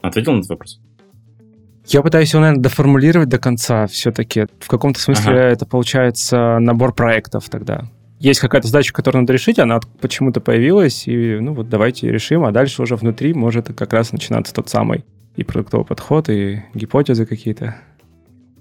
Ответил 0.00 0.32
на 0.32 0.38
этот 0.38 0.50
вопрос? 0.50 0.80
Я 1.86 2.02
пытаюсь 2.02 2.32
его, 2.32 2.42
наверное, 2.42 2.62
доформулировать 2.62 3.28
до 3.28 3.38
конца 3.38 3.86
все-таки. 3.86 4.46
В 4.60 4.68
каком-то 4.68 5.00
смысле 5.00 5.32
ага. 5.32 5.42
это 5.48 5.66
получается 5.66 6.58
набор 6.58 6.94
проектов 6.94 7.48
тогда. 7.48 7.84
Есть 8.20 8.38
какая-то 8.38 8.68
задача, 8.68 8.92
которую 8.92 9.22
надо 9.22 9.32
решить, 9.32 9.58
она 9.58 9.80
почему-то 10.00 10.40
появилась, 10.40 11.08
и 11.08 11.38
ну 11.40 11.54
вот 11.54 11.68
давайте 11.68 12.08
решим, 12.08 12.44
а 12.44 12.52
дальше 12.52 12.80
уже 12.80 12.94
внутри 12.94 13.34
может 13.34 13.74
как 13.74 13.92
раз 13.92 14.12
начинаться 14.12 14.54
тот 14.54 14.68
самый 14.68 15.04
и 15.34 15.42
продуктовый 15.42 15.84
подход, 15.84 16.28
и 16.28 16.62
гипотезы 16.72 17.26
какие-то. 17.26 17.74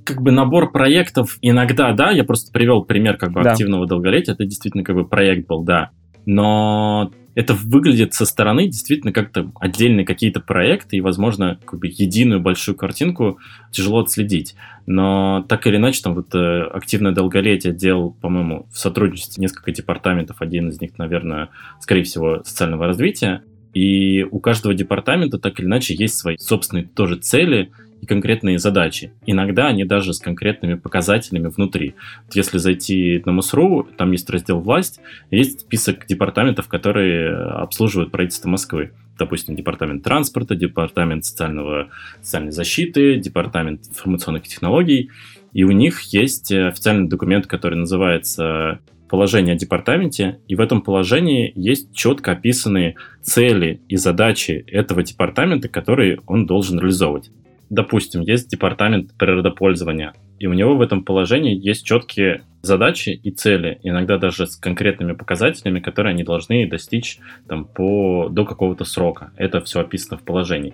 Как 0.03 0.19
бы 0.19 0.31
набор 0.31 0.71
проектов 0.71 1.37
иногда, 1.41 1.93
да, 1.93 2.09
я 2.09 2.23
просто 2.23 2.51
привел 2.51 2.83
пример 2.85 3.17
как 3.17 3.33
бы 3.33 3.43
да. 3.43 3.51
активного 3.51 3.85
долголетия, 3.85 4.33
это 4.33 4.45
действительно 4.45 4.83
как 4.83 4.95
бы 4.95 5.07
проект 5.07 5.47
был, 5.47 5.63
да. 5.63 5.91
Но 6.25 7.11
это 7.35 7.53
выглядит 7.53 8.13
со 8.13 8.25
стороны 8.25 8.67
действительно 8.67 9.13
как-то 9.13 9.51
отдельные 9.59 10.05
какие-то 10.05 10.39
проекты, 10.39 10.97
и, 10.97 11.01
возможно, 11.01 11.59
как 11.65 11.79
бы 11.79 11.87
единую 11.87 12.41
большую 12.41 12.75
картинку 12.75 13.39
тяжело 13.71 13.99
отследить. 13.99 14.55
Но 14.85 15.45
так 15.47 15.67
или 15.67 15.77
иначе, 15.77 16.01
там 16.03 16.15
вот 16.15 16.33
э, 16.35 16.63
активное 16.63 17.11
долголетие 17.11 17.73
делал, 17.73 18.11
по-моему, 18.11 18.67
в 18.71 18.77
сотрудничестве 18.77 19.41
несколько 19.41 19.71
департаментов, 19.71 20.41
один 20.41 20.69
из 20.69 20.81
них, 20.81 20.97
наверное, 20.97 21.49
скорее 21.79 22.03
всего, 22.03 22.43
социального 22.43 22.87
развития, 22.87 23.43
и 23.73 24.23
у 24.29 24.39
каждого 24.39 24.73
департамента 24.73 25.39
так 25.39 25.59
или 25.59 25.67
иначе 25.67 25.93
есть 25.93 26.17
свои 26.17 26.37
собственные 26.37 26.87
тоже 26.87 27.15
цели 27.17 27.71
и 28.01 28.05
конкретные 28.05 28.59
задачи. 28.59 29.13
Иногда 29.25 29.67
они 29.67 29.85
даже 29.85 30.13
с 30.13 30.19
конкретными 30.19 30.73
показателями 30.73 31.47
внутри. 31.47 31.95
Вот 32.25 32.35
если 32.35 32.57
зайти 32.57 33.21
на 33.25 33.31
МУСРУ, 33.31 33.89
там 33.97 34.11
есть 34.11 34.29
раздел 34.29 34.59
«Власть», 34.59 34.99
есть 35.29 35.61
список 35.61 36.07
департаментов, 36.07 36.67
которые 36.67 37.33
обслуживают 37.35 38.11
правительство 38.11 38.49
Москвы. 38.49 38.91
Допустим, 39.17 39.55
департамент 39.55 40.03
транспорта, 40.03 40.55
департамент 40.55 41.25
социального, 41.25 41.89
социальной 42.21 42.51
защиты, 42.51 43.17
департамент 43.17 43.87
информационных 43.87 44.43
технологий. 44.43 45.11
И 45.53 45.63
у 45.63 45.71
них 45.71 46.01
есть 46.13 46.51
официальный 46.51 47.07
документ, 47.07 47.45
который 47.45 47.75
называется 47.75 48.79
положение 49.09 49.55
о 49.55 49.57
департаменте, 49.57 50.39
и 50.47 50.55
в 50.55 50.61
этом 50.61 50.81
положении 50.81 51.51
есть 51.55 51.93
четко 51.93 52.31
описанные 52.31 52.95
цели 53.21 53.81
и 53.89 53.97
задачи 53.97 54.63
этого 54.67 55.03
департамента, 55.03 55.67
которые 55.67 56.21
он 56.27 56.45
должен 56.45 56.79
реализовывать. 56.79 57.29
Допустим, 57.71 58.19
есть 58.19 58.49
департамент 58.49 59.13
природопользования, 59.17 60.13
и 60.39 60.45
у 60.45 60.51
него 60.51 60.75
в 60.75 60.81
этом 60.81 61.05
положении 61.05 61.57
есть 61.57 61.85
четкие 61.85 62.41
задачи 62.61 63.11
и 63.11 63.31
цели, 63.31 63.79
иногда 63.81 64.17
даже 64.17 64.45
с 64.45 64.57
конкретными 64.57 65.13
показателями, 65.13 65.79
которые 65.79 66.11
они 66.11 66.25
должны 66.25 66.67
достичь 66.67 67.19
там, 67.47 67.63
по, 67.63 68.27
до 68.29 68.43
какого-то 68.43 68.83
срока. 68.83 69.31
Это 69.37 69.61
все 69.61 69.79
описано 69.79 70.17
в 70.17 70.23
положении. 70.23 70.73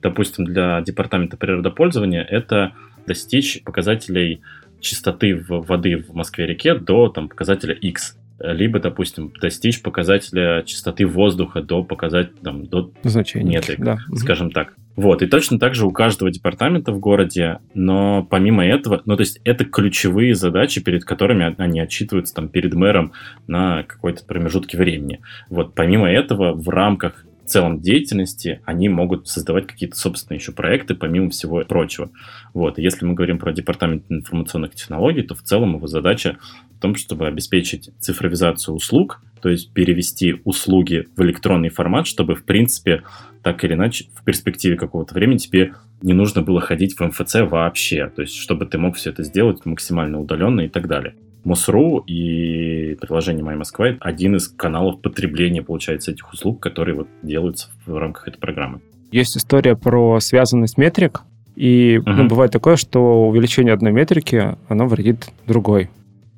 Допустим, 0.00 0.44
для 0.44 0.80
департамента 0.82 1.36
природопользования 1.36 2.22
это 2.22 2.74
достичь 3.08 3.64
показателей 3.64 4.40
чистоты 4.80 5.44
воды 5.48 5.96
в 5.96 6.14
Москве-реке 6.14 6.76
до 6.76 7.08
там, 7.08 7.28
показателя 7.28 7.74
X. 7.74 8.16
Либо, 8.38 8.78
допустим, 8.78 9.32
достичь 9.40 9.82
показателя 9.82 10.62
чистоты 10.62 11.06
воздуха 11.06 11.60
до 11.60 11.82
показателя 11.82 12.36
там, 12.40 12.66
до 12.66 12.92
значения, 13.02 13.56
метрик, 13.56 13.80
да. 13.80 13.98
скажем 14.14 14.52
так. 14.52 14.76
Вот, 14.96 15.20
и 15.20 15.26
точно 15.26 15.58
так 15.58 15.74
же 15.74 15.86
у 15.86 15.92
каждого 15.92 16.30
департамента 16.30 16.90
в 16.90 16.98
городе, 16.98 17.58
но 17.74 18.24
помимо 18.24 18.64
этого, 18.64 19.02
ну, 19.04 19.16
то 19.16 19.20
есть 19.20 19.40
это 19.44 19.66
ключевые 19.66 20.34
задачи, 20.34 20.82
перед 20.82 21.04
которыми 21.04 21.54
они 21.58 21.80
отчитываются 21.80 22.34
там 22.34 22.48
перед 22.48 22.72
мэром 22.74 23.12
на 23.46 23.82
какой-то 23.82 24.24
промежутке 24.24 24.78
времени. 24.78 25.20
Вот, 25.50 25.74
помимо 25.74 26.10
этого, 26.10 26.54
в 26.54 26.68
рамках 26.70 27.26
в 27.46 27.48
целом 27.48 27.80
деятельности, 27.80 28.60
они 28.64 28.88
могут 28.88 29.28
создавать 29.28 29.66
какие-то 29.68 29.96
собственные 29.96 30.38
еще 30.38 30.50
проекты, 30.50 30.94
помимо 30.94 31.30
всего 31.30 31.60
прочего. 31.60 32.10
Вот. 32.52 32.78
И 32.78 32.82
если 32.82 33.04
мы 33.04 33.14
говорим 33.14 33.38
про 33.38 33.52
департамент 33.52 34.04
информационных 34.08 34.74
технологий, 34.74 35.22
то 35.22 35.36
в 35.36 35.42
целом 35.42 35.76
его 35.76 35.86
задача 35.86 36.38
в 36.76 36.80
том, 36.80 36.96
чтобы 36.96 37.26
обеспечить 37.28 37.90
цифровизацию 38.00 38.74
услуг, 38.74 39.22
то 39.40 39.48
есть 39.48 39.72
перевести 39.72 40.40
услуги 40.44 41.06
в 41.16 41.22
электронный 41.22 41.68
формат, 41.68 42.08
чтобы, 42.08 42.34
в 42.34 42.44
принципе, 42.44 43.04
так 43.42 43.62
или 43.62 43.74
иначе, 43.74 44.06
в 44.14 44.24
перспективе 44.24 44.76
какого-то 44.76 45.14
времени 45.14 45.38
тебе 45.38 45.74
не 46.02 46.14
нужно 46.14 46.42
было 46.42 46.60
ходить 46.60 46.94
в 46.94 47.00
МФЦ 47.00 47.36
вообще, 47.48 48.10
то 48.14 48.22
есть 48.22 48.34
чтобы 48.34 48.66
ты 48.66 48.76
мог 48.76 48.96
все 48.96 49.10
это 49.10 49.22
сделать 49.22 49.64
максимально 49.64 50.20
удаленно 50.20 50.62
и 50.62 50.68
так 50.68 50.88
далее. 50.88 51.14
МОСРУ 51.46 51.98
и 52.06 52.96
приложение 53.00 53.44
«Моя 53.44 53.56
Москва»— 53.56 53.86
один 54.00 54.36
из 54.36 54.48
каналов 54.48 55.00
потребления, 55.00 55.62
получается, 55.62 56.10
этих 56.10 56.32
услуг, 56.32 56.60
которые 56.60 56.96
вот 56.96 57.08
делаются 57.22 57.68
в 57.86 57.96
рамках 57.96 58.28
этой 58.28 58.38
программы. 58.38 58.80
Есть 59.12 59.36
история 59.36 59.76
про 59.76 60.18
связанность 60.20 60.76
метрик, 60.76 61.22
и 61.54 61.96
uh-huh. 61.96 62.02
ну, 62.12 62.28
бывает 62.28 62.50
такое, 62.50 62.76
что 62.76 63.28
увеличение 63.28 63.72
одной 63.72 63.92
метрики, 63.92 64.56
оно 64.68 64.86
вредит 64.88 65.28
другой. 65.46 65.88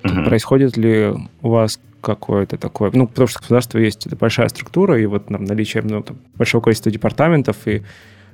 Uh-huh. 0.03 0.25
Происходит 0.25 0.77
ли 0.77 1.11
у 1.41 1.49
вас 1.49 1.79
какое-то 2.01 2.57
такое... 2.57 2.91
Ну, 2.93 3.07
потому 3.07 3.27
что 3.27 3.39
государство 3.39 3.79
есть 3.79 4.05
это 4.05 4.15
большая 4.15 4.47
структура, 4.49 5.01
и 5.01 5.05
вот 5.07 5.25
там 5.25 5.43
наличие 5.43 5.83
ну, 5.83 6.03
там, 6.03 6.17
большого 6.35 6.61
количества 6.61 6.91
департаментов, 6.91 7.67
и 7.67 7.81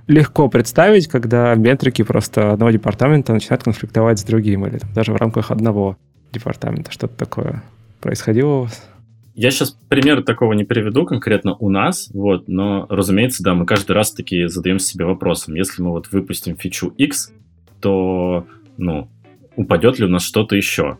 легко 0.07 0.49
представить, 0.49 1.07
когда 1.07 1.55
метрики 1.55 2.03
просто 2.03 2.51
одного 2.51 2.71
департамента 2.71 3.33
начинают 3.33 3.63
конфликтовать 3.63 4.19
с 4.19 4.23
другим, 4.23 4.67
или 4.67 4.77
там, 4.77 4.91
даже 4.93 5.13
в 5.13 5.15
рамках 5.15 5.51
одного 5.51 5.97
департамента? 6.35 6.91
Что-то 6.91 7.15
такое 7.15 7.63
происходило 7.99 8.53
у 8.53 8.61
вас? 8.63 8.87
Я 9.33 9.51
сейчас 9.51 9.71
пример 9.89 10.23
такого 10.23 10.53
не 10.53 10.63
приведу 10.63 11.05
конкретно 11.05 11.55
у 11.55 11.69
нас, 11.69 12.09
вот, 12.13 12.47
но, 12.47 12.85
разумеется, 12.89 13.43
да, 13.43 13.53
мы 13.53 13.65
каждый 13.65 13.91
раз 13.91 14.11
таки 14.11 14.47
задаем 14.47 14.79
себе 14.79 15.03
вопросом, 15.03 15.55
если 15.55 15.81
мы 15.81 15.91
вот 15.91 16.09
выпустим 16.11 16.55
фичу 16.55 16.87
X, 16.97 17.33
то, 17.81 18.47
ну, 18.77 19.09
упадет 19.57 19.99
ли 19.99 20.05
у 20.05 20.09
нас 20.09 20.23
что-то 20.23 20.55
еще? 20.55 20.99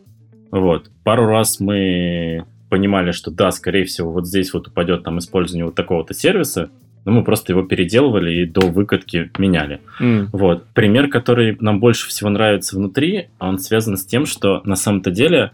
Вот, 0.51 0.91
пару 1.05 1.27
раз 1.27 1.61
мы 1.61 2.45
понимали, 2.69 3.11
что 3.11 3.31
да, 3.31 3.51
скорее 3.51 3.85
всего, 3.85 4.11
вот 4.11 4.27
здесь 4.27 4.53
вот 4.53 4.67
упадет 4.67 5.03
там 5.03 5.19
использование 5.19 5.65
вот 5.65 5.75
такого-то 5.75 6.13
сервиса, 6.13 6.71
но 7.05 7.11
мы 7.11 7.23
просто 7.23 7.53
его 7.53 7.63
переделывали 7.63 8.41
и 8.41 8.45
до 8.45 8.67
выкатки 8.67 9.31
меняли. 9.37 9.79
Mm. 10.01 10.29
Вот. 10.33 10.67
Пример, 10.73 11.07
который 11.07 11.55
нам 11.59 11.79
больше 11.79 12.09
всего 12.09 12.29
нравится 12.29 12.75
внутри, 12.75 13.29
он 13.39 13.59
связан 13.59 13.95
с 13.95 14.05
тем, 14.05 14.25
что 14.25 14.61
на 14.65 14.75
самом-то 14.75 15.11
деле 15.11 15.51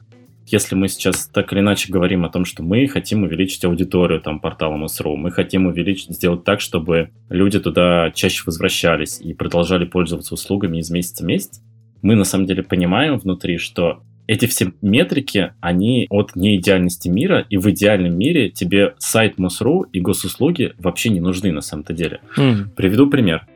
если 0.48 0.76
мы 0.76 0.88
сейчас 0.90 1.28
так 1.28 1.54
или 1.54 1.60
иначе 1.60 1.92
говорим 1.92 2.26
о 2.26 2.30
том, 2.30 2.46
что 2.46 2.62
мы 2.62 2.88
хотим 2.88 3.24
увеличить 3.24 3.64
аудиторию 3.64 4.20
там 4.20 4.40
портала 4.40 4.76
МСРУ, 4.76 5.16
мы 5.16 5.32
хотим 5.32 5.68
увеличить, 5.68 6.12
сделать 6.12 6.44
так, 6.44 6.60
чтобы 6.60 7.12
люди 7.30 7.60
туда 7.60 8.12
чаще 8.12 8.44
возвращались 8.46 9.22
и 9.22 9.34
продолжали 9.34 9.86
пользоваться 9.86 10.34
услугами 10.34 10.80
из 10.80 10.90
месяца 10.90 11.24
в 11.24 11.28
месяц, 11.28 11.62
мы 12.02 12.16
на 12.16 12.24
самом 12.24 12.48
деле 12.48 12.64
понимаем 12.64 13.18
внутри, 13.18 13.58
что 13.58 14.02
эти 14.28 14.46
все 14.46 14.74
метрики, 14.82 15.54
они 15.60 16.08
от 16.10 16.36
неидеальности 16.36 17.10
мира, 17.10 17.46
и 17.50 17.58
в 17.58 17.70
идеальном 17.70 18.18
мире 18.18 18.50
тебе 18.50 18.96
сайт 18.98 19.38
МОСРУ 19.38 19.84
и 19.92 20.00
госуслуги 20.00 20.74
вообще 20.78 21.10
не 21.10 21.20
нужны 21.20 21.52
на 21.52 21.62
самом-то 21.62 21.94
деле. 21.94 22.22
Mm. 22.38 22.70
Приведу 22.76 23.10
пример. 23.10 23.48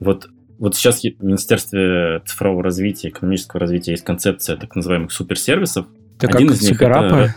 Вот 0.00 0.28
вот 0.58 0.76
сейчас 0.76 1.02
в 1.02 1.22
Министерстве 1.22 2.22
цифрового 2.26 2.62
развития, 2.62 3.08
экономического 3.08 3.60
развития 3.60 3.92
есть 3.92 4.04
концепция 4.04 4.56
так 4.56 4.74
называемых 4.76 5.12
суперсервисов, 5.12 5.86
это 6.24 6.36
Один 6.36 6.48
как 6.48 6.56
из 6.56 6.62
них 6.62 6.72
суперапы? 6.74 7.34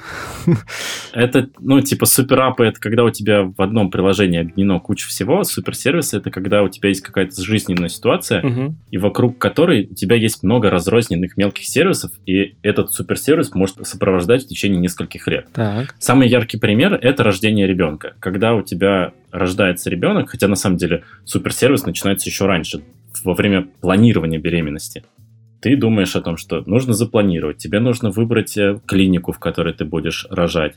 Это, 0.48 0.58
это, 1.14 1.50
ну, 1.60 1.82
типа 1.82 2.06
суперапы, 2.06 2.66
это 2.66 2.80
когда 2.80 3.04
у 3.04 3.10
тебя 3.10 3.44
в 3.44 3.62
одном 3.62 3.92
приложении 3.92 4.40
объединено 4.40 4.80
куча 4.80 5.08
всего, 5.08 5.44
суперсервисы 5.44 6.18
это 6.18 6.32
когда 6.32 6.64
у 6.64 6.70
тебя 6.70 6.90
есть 6.90 7.02
какая-то 7.02 7.42
жизненная 7.42 7.90
ситуация, 7.90 8.42
угу. 8.44 8.76
и 8.92 8.98
вокруг 8.98 9.38
которой 9.38 9.88
у 9.90 9.94
тебя 9.94 10.16
есть 10.16 10.44
много 10.44 10.70
разрозненных 10.70 11.38
мелких 11.38 11.66
сервисов, 11.66 12.12
и 12.26 12.56
этот 12.62 12.92
суперсервис 12.92 13.54
может 13.54 13.86
сопровождать 13.88 14.46
в 14.46 14.48
течение 14.48 14.80
нескольких 14.80 15.28
лет. 15.28 15.48
Так. 15.54 15.96
Самый 16.00 16.28
яркий 16.28 16.58
пример 16.58 16.94
это 16.94 17.24
рождение 17.24 17.68
ребенка. 17.68 18.14
Когда 18.20 18.54
у 18.54 18.62
тебя 18.62 19.14
рождается 19.32 19.90
ребенок, 19.90 20.30
хотя 20.30 20.48
на 20.48 20.56
самом 20.56 20.78
деле 20.78 21.04
суперсервис 21.26 21.86
начинается 21.86 22.30
еще 22.30 22.46
раньше, 22.46 22.82
во 23.24 23.34
время 23.34 23.68
планирования 23.82 24.40
беременности 24.40 25.04
ты 25.60 25.76
думаешь 25.76 26.16
о 26.16 26.22
том, 26.22 26.38
что 26.38 26.64
нужно 26.66 26.94
запланировать, 26.94 27.58
тебе 27.58 27.80
нужно 27.80 28.10
выбрать 28.12 28.58
э, 28.58 28.80
клинику, 28.86 29.32
в 29.32 29.40
которой 29.40 29.74
ты 29.74 29.86
будешь 29.86 30.28
рожать. 30.30 30.76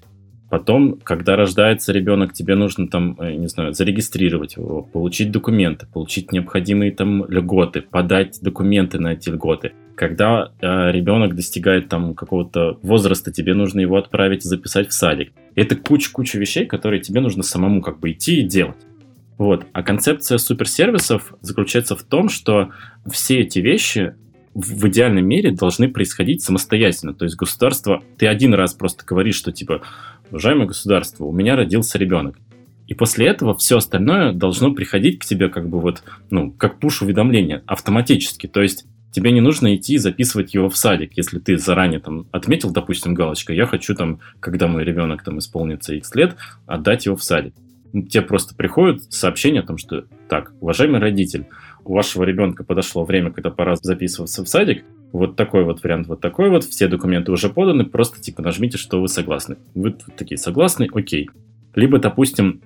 Потом, 0.50 0.98
когда 1.04 1.36
рождается 1.36 1.92
ребенок, 1.92 2.32
тебе 2.32 2.56
нужно 2.56 2.88
там, 2.88 3.16
э, 3.20 3.34
не 3.34 3.46
знаю, 3.46 3.72
зарегистрировать 3.72 4.56
его, 4.56 4.82
получить 4.82 5.30
документы, 5.30 5.86
получить 5.86 6.32
необходимые 6.32 6.90
там 6.90 7.24
льготы, 7.28 7.82
подать 7.82 8.38
документы 8.42 8.98
на 8.98 9.12
эти 9.12 9.28
льготы. 9.28 9.72
Когда 9.94 10.50
э, 10.60 10.90
ребенок 10.90 11.36
достигает 11.36 11.88
там 11.88 12.14
какого-то 12.14 12.78
возраста, 12.82 13.30
тебе 13.30 13.54
нужно 13.54 13.80
его 13.80 13.96
отправить 13.96 14.42
записать 14.42 14.88
в 14.88 14.92
садик. 14.92 15.32
Это 15.54 15.76
куча-куча 15.76 16.38
вещей, 16.38 16.66
которые 16.66 17.00
тебе 17.00 17.20
нужно 17.20 17.44
самому 17.44 17.80
как 17.80 18.00
бы 18.00 18.10
идти 18.10 18.40
и 18.40 18.42
делать. 18.42 18.78
Вот. 19.38 19.66
А 19.72 19.82
концепция 19.82 20.36
суперсервисов 20.36 21.32
заключается 21.40 21.96
в 21.96 22.02
том, 22.02 22.28
что 22.28 22.72
все 23.10 23.38
эти 23.38 23.60
вещи 23.60 24.14
в 24.54 24.88
идеальном 24.88 25.26
мире 25.26 25.52
должны 25.52 25.88
происходить 25.88 26.42
самостоятельно. 26.42 27.14
То 27.14 27.24
есть 27.24 27.36
государство, 27.36 28.02
ты 28.18 28.26
один 28.26 28.54
раз 28.54 28.74
просто 28.74 29.04
говоришь, 29.04 29.36
что 29.36 29.52
типа, 29.52 29.82
уважаемое 30.30 30.66
государство, 30.66 31.24
у 31.24 31.32
меня 31.32 31.56
родился 31.56 31.98
ребенок. 31.98 32.38
И 32.88 32.94
после 32.94 33.28
этого 33.28 33.56
все 33.56 33.76
остальное 33.76 34.32
должно 34.32 34.74
приходить 34.74 35.20
к 35.20 35.24
тебе 35.24 35.48
как 35.48 35.68
бы 35.68 35.80
вот, 35.80 36.02
ну, 36.30 36.50
как 36.50 36.80
пуш-уведомление 36.80 37.62
автоматически. 37.66 38.48
То 38.48 38.60
есть 38.62 38.84
тебе 39.12 39.30
не 39.30 39.40
нужно 39.40 39.76
идти 39.76 39.96
записывать 39.96 40.54
его 40.54 40.68
в 40.68 40.76
садик, 40.76 41.12
если 41.16 41.38
ты 41.38 41.56
заранее 41.56 42.00
там 42.00 42.26
отметил, 42.32 42.70
допустим, 42.70 43.14
галочкой, 43.14 43.56
я 43.56 43.66
хочу 43.66 43.94
там, 43.94 44.18
когда 44.40 44.66
мой 44.66 44.82
ребенок 44.82 45.22
там 45.22 45.38
исполнится 45.38 45.94
X 45.94 46.14
лет, 46.16 46.36
отдать 46.66 47.06
его 47.06 47.14
в 47.14 47.22
садик. 47.22 47.54
Тебе 47.92 48.22
просто 48.22 48.54
приходит 48.54 49.12
сообщение 49.12 49.62
о 49.62 49.66
том, 49.66 49.76
что 49.76 50.04
так, 50.28 50.52
уважаемый 50.60 51.00
родитель, 51.00 51.46
у 51.84 51.94
вашего 51.94 52.24
ребенка 52.24 52.64
подошло 52.64 53.04
время, 53.04 53.30
когда 53.30 53.50
пора 53.50 53.76
записываться 53.76 54.44
в 54.44 54.48
садик, 54.48 54.84
вот 55.12 55.36
такой 55.36 55.64
вот 55.64 55.82
вариант, 55.82 56.06
вот 56.06 56.20
такой 56.20 56.50
вот, 56.50 56.64
все 56.64 56.88
документы 56.88 57.32
уже 57.32 57.50
поданы, 57.50 57.84
просто 57.84 58.20
типа 58.20 58.42
нажмите, 58.42 58.78
что 58.78 59.00
вы 59.00 59.08
согласны. 59.08 59.56
Вы 59.74 59.96
такие 60.16 60.38
согласны, 60.38 60.88
окей. 60.92 61.28
Либо, 61.74 61.98
допустим, 61.98 62.62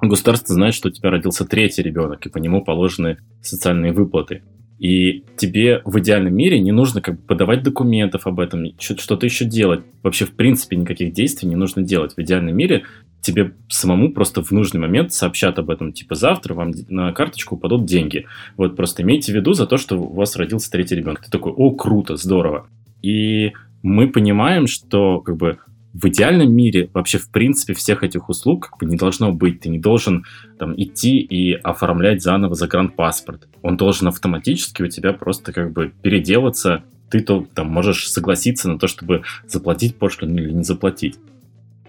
государство 0.00 0.54
знает, 0.54 0.74
что 0.74 0.88
у 0.88 0.90
тебя 0.90 1.10
родился 1.10 1.44
третий 1.44 1.82
ребенок, 1.82 2.26
и 2.26 2.28
по 2.28 2.38
нему 2.38 2.64
положены 2.64 3.18
социальные 3.40 3.92
выплаты. 3.92 4.42
И 4.78 5.24
тебе 5.36 5.80
в 5.84 5.98
идеальном 6.00 6.34
мире 6.34 6.60
не 6.60 6.72
нужно 6.72 7.00
как 7.00 7.16
бы 7.16 7.22
подавать 7.22 7.62
документов 7.62 8.26
об 8.26 8.40
этом, 8.40 8.66
что-то 8.78 9.24
еще 9.24 9.44
делать. 9.44 9.80
Вообще, 10.02 10.26
в 10.26 10.32
принципе, 10.32 10.76
никаких 10.76 11.12
действий 11.12 11.48
не 11.48 11.56
нужно 11.56 11.82
делать. 11.82 12.14
В 12.14 12.20
идеальном 12.20 12.54
мире 12.56 12.84
тебе 13.22 13.54
самому 13.68 14.12
просто 14.12 14.42
в 14.42 14.50
нужный 14.52 14.80
момент 14.80 15.12
сообщат 15.12 15.58
об 15.58 15.70
этом, 15.70 15.92
типа 15.92 16.14
завтра 16.14 16.54
вам 16.54 16.72
на 16.88 17.12
карточку 17.12 17.56
упадут 17.56 17.84
деньги. 17.84 18.26
Вот 18.56 18.76
просто 18.76 19.02
имейте 19.02 19.32
в 19.32 19.34
виду 19.34 19.52
за 19.52 19.66
то, 19.66 19.78
что 19.78 19.96
у 19.98 20.14
вас 20.14 20.36
родился 20.36 20.70
третий 20.70 20.94
ребенок. 20.94 21.24
Ты 21.24 21.30
такой, 21.30 21.52
о, 21.52 21.70
круто, 21.72 22.16
здорово. 22.16 22.68
И 23.02 23.52
мы 23.82 24.08
понимаем, 24.08 24.66
что 24.66 25.20
как 25.20 25.36
бы 25.36 25.58
в 25.98 26.08
идеальном 26.08 26.52
мире 26.52 26.90
вообще 26.92 27.16
в 27.18 27.30
принципе 27.30 27.72
всех 27.72 28.02
этих 28.02 28.28
услуг 28.28 28.68
как 28.68 28.78
бы 28.78 28.86
не 28.86 28.96
должно 28.96 29.32
быть. 29.32 29.60
Ты 29.60 29.70
не 29.70 29.78
должен 29.78 30.26
там 30.58 30.74
идти 30.76 31.18
и 31.18 31.54
оформлять 31.54 32.22
заново 32.22 32.54
загранпаспорт. 32.54 33.48
Он 33.62 33.78
должен 33.78 34.08
автоматически 34.08 34.82
у 34.82 34.88
тебя 34.88 35.14
просто 35.14 35.52
как 35.52 35.72
бы 35.72 35.92
переделаться. 36.02 36.84
Ты 37.10 37.20
то 37.20 37.46
там 37.54 37.68
можешь 37.68 38.10
согласиться 38.10 38.68
на 38.68 38.78
то, 38.78 38.88
чтобы 38.88 39.22
заплатить 39.46 39.96
пошлину 39.96 40.38
или 40.38 40.52
не 40.52 40.64
заплатить. 40.64 41.16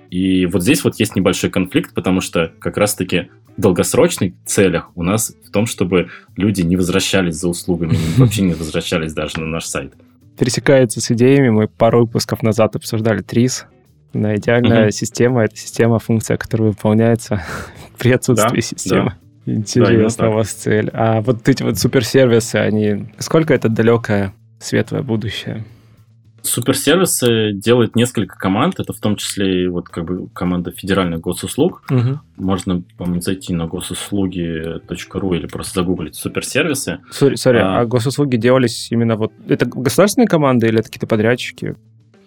И 0.09 0.45
вот 0.45 0.61
здесь 0.61 0.85
вот 0.85 0.95
есть 0.99 1.17
небольшой 1.17 1.49
конфликт, 1.49 1.93
потому 1.93 2.21
что 2.21 2.53
как 2.59 2.77
раз-таки 2.77 3.27
в 3.57 3.61
долгосрочных 3.61 4.33
целях 4.45 4.89
у 4.95 5.03
нас 5.03 5.35
в 5.45 5.51
том, 5.51 5.65
чтобы 5.65 6.09
люди 6.37 6.61
не 6.61 6.77
возвращались 6.77 7.35
за 7.35 7.49
услугами, 7.49 7.97
вообще 8.17 8.43
не 8.43 8.53
возвращались 8.53 9.13
даже 9.13 9.41
на 9.41 9.47
наш 9.47 9.65
сайт. 9.65 9.93
Пересекается 10.39 11.01
с 11.01 11.11
идеями. 11.11 11.49
Мы 11.49 11.67
пару 11.67 12.01
выпусков 12.01 12.41
назад 12.41 12.77
обсуждали 12.77 13.21
ТРИЗ. 13.21 13.65
На 14.17 14.35
идеальная 14.35 14.85
угу. 14.85 14.91
система— 14.91 15.43
это 15.45 15.55
система, 15.55 15.99
функция, 15.99 16.37
которая 16.37 16.69
выполняется 16.69 17.43
при 17.97 18.11
отсутствии 18.11 18.55
да, 18.55 18.61
системы. 18.61 19.13
Да. 19.45 19.53
Интересно 19.53 20.25
да, 20.25 20.29
у 20.29 20.33
вас 20.33 20.49
цель. 20.51 20.89
А 20.93 21.21
вот 21.21 21.47
эти 21.47 21.63
вот 21.63 21.77
суперсервисы, 21.77 22.55
они... 22.55 23.07
Сколько 23.19 23.53
это 23.53 23.69
далекое 23.69 24.33
светлое 24.59 25.03
будущее? 25.03 25.63
Суперсервисы 26.41 27.51
делает 27.53 27.95
несколько 27.95 28.37
команд, 28.37 28.79
это 28.79 28.91
в 28.91 28.99
том 28.99 29.15
числе 29.15 29.63
и 29.63 29.67
вот 29.67 29.87
как 29.89 30.05
бы 30.05 30.27
команда 30.29 30.71
федеральных 30.71 31.21
госуслуг. 31.21 31.83
Угу. 31.89 32.19
Можно, 32.37 32.83
по 32.97 33.05
зайти 33.21 33.53
на 33.53 33.67
госуслуги.ру 33.67 35.33
или 35.33 35.47
просто 35.47 35.81
загуглить 35.81 36.15
суперсервисы. 36.15 36.99
Sorry, 37.11 37.35
sorry 37.35 37.59
а, 37.59 37.79
а 37.79 37.85
госуслуги 37.85 38.35
делались 38.35 38.91
именно 38.91 39.15
вот... 39.15 39.31
Это 39.47 39.65
государственные 39.65 40.27
команды 40.27 40.67
или 40.67 40.79
это 40.79 40.87
какие-то 40.87 41.07
подрядчики? 41.07 41.75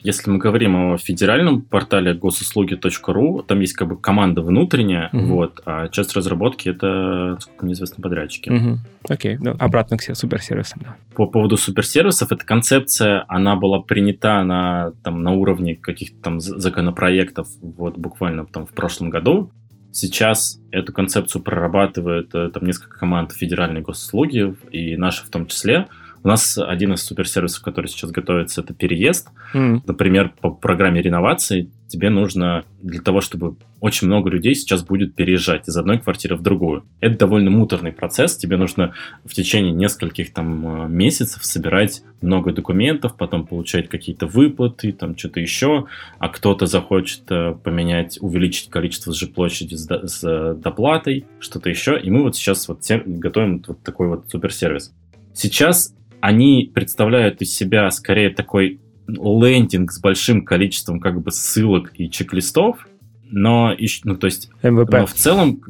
Если 0.02 0.30
мы 0.30 0.38
говорим 0.38 0.76
о 0.76 0.98
федеральном 0.98 1.62
портале 1.62 2.14
госуслуги.ру, 2.14 3.42
там 3.42 3.60
есть 3.60 3.74
как 3.74 3.88
бы 3.88 3.98
команда 3.98 4.40
внутренняя, 4.42 5.10
угу. 5.12 5.26
вот, 5.26 5.60
а 5.66 5.88
часть 5.88 6.16
разработки 6.16 6.68
это, 6.70 7.38
мне 7.60 7.74
известно, 7.74 8.02
подрядчики. 8.02 8.48
Угу. 8.48 8.78
Окей, 9.08 9.36
ну, 9.38 9.54
обратно 9.58 9.98
к 9.98 10.02
суперсервисам, 10.14 10.82
да. 10.82 10.96
По 11.14 11.26
поводу 11.26 11.56
суперсервисов, 11.56 12.32
эта 12.32 12.44
концепция, 12.44 13.24
она 13.28 13.56
была 13.56 13.80
принята 13.80 14.42
на, 14.42 14.92
там, 15.02 15.22
на 15.22 15.32
уровне 15.32 15.76
каких-то 15.76 16.16
там 16.22 16.40
законопроектов 16.40 17.48
вот 17.60 17.98
буквально 17.98 18.46
там 18.46 18.66
в 18.66 18.70
прошлом 18.70 19.10
году. 19.10 19.50
Сейчас 19.92 20.60
эту 20.70 20.92
концепцию 20.92 21.42
прорабатывает 21.42 22.32
э, 22.34 22.50
там 22.50 22.64
несколько 22.64 22.96
команд 22.96 23.32
федеральной 23.32 23.80
госуслуги, 23.80 24.54
и 24.70 24.96
наши 24.96 25.26
в 25.26 25.30
том 25.30 25.46
числе. 25.46 25.88
У 26.22 26.28
нас 26.28 26.58
один 26.58 26.92
из 26.92 27.02
суперсервисов, 27.02 27.62
который 27.62 27.86
сейчас 27.86 28.10
готовится, 28.10 28.60
это 28.60 28.74
переезд. 28.74 29.28
Mm. 29.54 29.80
Например, 29.86 30.32
по 30.40 30.50
программе 30.50 31.00
реновации 31.00 31.70
тебе 31.88 32.10
нужно 32.10 32.64
для 32.82 33.00
того, 33.00 33.20
чтобы 33.20 33.56
очень 33.80 34.06
много 34.06 34.30
людей 34.30 34.54
сейчас 34.54 34.84
будет 34.84 35.14
переезжать 35.14 35.66
из 35.66 35.76
одной 35.76 35.98
квартиры 35.98 36.36
в 36.36 36.42
другую. 36.42 36.84
Это 37.00 37.18
довольно 37.18 37.50
муторный 37.50 37.90
процесс. 37.90 38.36
Тебе 38.36 38.56
нужно 38.56 38.94
в 39.24 39.32
течение 39.32 39.72
нескольких 39.72 40.32
там 40.32 40.84
э, 40.84 40.88
месяцев 40.88 41.44
собирать 41.44 42.02
много 42.20 42.52
документов, 42.52 43.16
потом 43.16 43.46
получать 43.46 43.88
какие-то 43.88 44.26
выплаты, 44.26 44.92
там 44.92 45.16
что-то 45.16 45.40
еще, 45.40 45.86
а 46.18 46.28
кто-то 46.28 46.66
захочет 46.66 47.22
э, 47.30 47.54
поменять, 47.54 48.18
увеличить 48.20 48.70
количество 48.70 49.12
жилплощади 49.12 49.74
с, 49.74 49.88
с 49.88 50.54
доплатой, 50.54 51.24
что-то 51.40 51.70
еще. 51.70 51.98
И 51.98 52.10
мы 52.10 52.22
вот 52.22 52.36
сейчас 52.36 52.68
вот 52.68 52.80
готовим 53.06 53.64
вот 53.66 53.82
такой 53.82 54.08
вот 54.08 54.26
суперсервис. 54.28 54.92
Сейчас 55.32 55.94
они 56.20 56.70
представляют 56.72 57.42
из 57.42 57.54
себя 57.54 57.90
скорее 57.90 58.30
такой 58.30 58.80
лендинг 59.06 59.90
с 59.92 60.00
большим 60.00 60.44
количеством 60.44 61.00
как 61.00 61.20
бы 61.20 61.30
ссылок 61.30 61.92
и 61.94 62.10
чек-листов, 62.10 62.86
но, 63.30 63.74
ну, 64.04 64.16
то 64.16 64.26
есть, 64.26 64.50
MVP. 64.62 64.98
но 64.98 65.06
в 65.06 65.12
целом, 65.12 65.60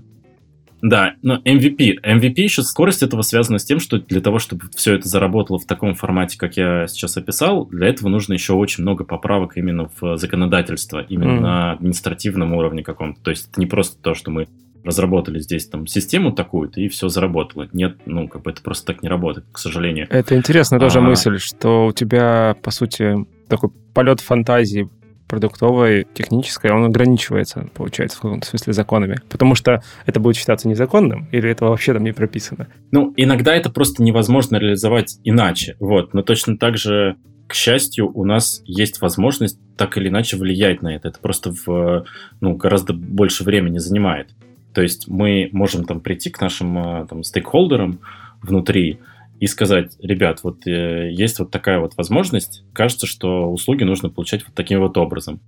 да, 0.83 1.15
но 1.23 1.39
MVP. 1.39 1.97
MVP 2.03 2.41
еще 2.41 2.63
скорость 2.63 3.03
этого 3.03 3.23
связана 3.23 3.59
с 3.59 3.65
тем, 3.65 3.81
что 3.81 3.99
для 3.99 4.21
того, 4.21 4.39
чтобы 4.39 4.67
все 4.75 4.95
это 4.95 5.09
заработало 5.09 5.59
в 5.59 5.67
таком 5.67 5.95
формате, 5.95 6.39
как 6.39 6.57
я 6.57 6.87
сейчас 6.87 7.17
описал, 7.17 7.67
для 7.67 7.89
этого 7.89 8.09
нужно 8.09 8.33
еще 8.33 8.55
очень 8.55 8.83
много 8.83 9.05
поправок 9.05 9.57
именно 9.57 9.91
в 10.01 10.17
законодательство, 10.17 11.01
именно 11.01 11.33
mm. 11.33 11.41
на 11.41 11.73
административном 11.73 12.55
уровне 12.55 12.83
каком-то. 12.83 13.21
То 13.23 13.31
есть 13.31 13.49
это 13.51 13.61
не 13.61 13.67
просто 13.67 14.01
то, 14.01 14.15
что 14.15 14.31
мы 14.31 14.49
разработали 14.85 15.39
здесь 15.39 15.67
там 15.67 15.87
систему 15.87 16.33
такую-то, 16.33 16.81
и 16.81 16.89
все 16.89 17.09
заработало. 17.09 17.69
Нет, 17.73 17.99
ну, 18.07 18.29
как 18.29 18.43
бы 18.43 18.51
это 18.51 18.63
просто 18.63 18.87
так 18.87 19.03
не 19.03 19.09
работает, 19.09 19.47
к 19.53 19.59
сожалению. 19.59 20.07
Это 20.11 20.37
интересная 20.37 20.81
тоже 20.81 20.99
а... 20.99 21.03
мысль, 21.03 21.39
что 21.39 21.87
у 21.87 21.93
тебя, 21.93 22.57
по 22.63 22.71
сути, 22.71 23.15
такой 23.49 23.71
полет 23.95 24.21
фантазии 24.21 24.89
продуктовой, 25.31 26.09
технической, 26.13 26.73
он 26.73 26.85
ограничивается, 26.85 27.69
получается, 27.73 28.19
в 28.19 28.23
каком-то 28.23 28.49
смысле 28.49 28.73
законами. 28.73 29.21
Потому 29.29 29.55
что 29.55 29.81
это 30.05 30.19
будет 30.19 30.37
считаться 30.37 30.67
незаконным, 30.67 31.29
или 31.31 31.49
это 31.49 31.67
вообще 31.67 31.93
там 31.93 32.03
не 32.03 32.13
прописано? 32.13 32.67
Ну, 32.91 33.15
иногда 33.17 33.55
это 33.55 33.71
просто 33.71 34.03
невозможно 34.03 34.57
реализовать 34.57 35.19
иначе. 35.23 35.77
Вот. 35.79 36.15
Но 36.15 36.23
точно 36.23 36.59
так 36.59 36.77
же 36.77 37.17
к 37.47 37.55
счастью, 37.55 38.11
у 38.13 38.25
нас 38.25 38.63
есть 38.65 39.01
возможность 39.01 39.59
так 39.77 39.97
или 39.97 40.09
иначе 40.09 40.37
влиять 40.37 40.83
на 40.83 40.95
это. 40.95 41.09
Это 41.09 41.19
просто 41.19 41.53
в, 41.53 42.05
ну, 42.41 42.55
гораздо 42.55 42.93
больше 42.93 43.43
времени 43.43 43.79
занимает. 43.79 44.31
То 44.73 44.83
есть 44.83 45.09
мы 45.09 45.49
можем 45.53 45.85
там 45.85 46.01
прийти 46.01 46.31
к 46.31 46.41
нашим 46.41 46.79
э, 46.79 47.07
там, 47.09 47.23
стейкхолдерам 47.23 48.01
внутри 48.43 48.99
и 49.41 49.47
сказать, 49.47 49.97
ребят, 50.01 50.41
вот 50.43 50.67
э, 50.67 51.11
есть 51.13 51.39
вот 51.39 51.51
такая 51.51 51.81
вот 51.81 51.97
возможность, 51.97 52.63
кажется, 52.73 53.07
что 53.07 53.51
услуги 53.51 53.85
нужно 53.85 54.11
получать 54.11 54.45
вот 54.45 54.55
таким 54.55 54.81
вот 54.81 54.97
образом. 54.97 55.41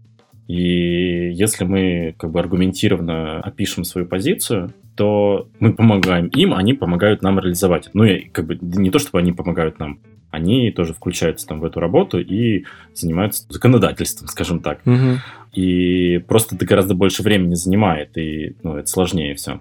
И 0.48 1.32
если 1.32 1.64
мы 1.64 2.14
как 2.18 2.30
бы 2.30 2.40
аргументированно 2.40 3.40
опишем 3.40 3.84
свою 3.84 4.06
позицию, 4.06 4.72
то 4.96 5.48
мы 5.60 5.72
помогаем 5.72 6.26
им, 6.28 6.52
они 6.54 6.74
помогают 6.74 7.22
нам 7.22 7.38
реализовать. 7.38 7.90
Ну, 7.94 8.04
и 8.04 8.24
как 8.28 8.46
бы 8.46 8.58
не 8.60 8.90
то, 8.90 8.98
чтобы 8.98 9.20
они 9.20 9.32
помогают 9.32 9.78
нам, 9.78 10.00
они 10.32 10.72
тоже 10.72 10.94
включаются 10.94 11.46
там 11.46 11.60
в 11.60 11.64
эту 11.64 11.78
работу 11.78 12.18
и 12.18 12.64
занимаются 12.94 13.44
законодательством, 13.48 14.26
скажем 14.28 14.60
так. 14.60 14.80
Угу. 14.84 15.18
И 15.52 16.18
просто 16.26 16.56
это 16.56 16.64
гораздо 16.66 16.94
больше 16.94 17.22
времени 17.22 17.54
занимает, 17.54 18.16
и 18.16 18.56
ну, 18.62 18.76
это 18.76 18.88
сложнее 18.88 19.36
все 19.36 19.60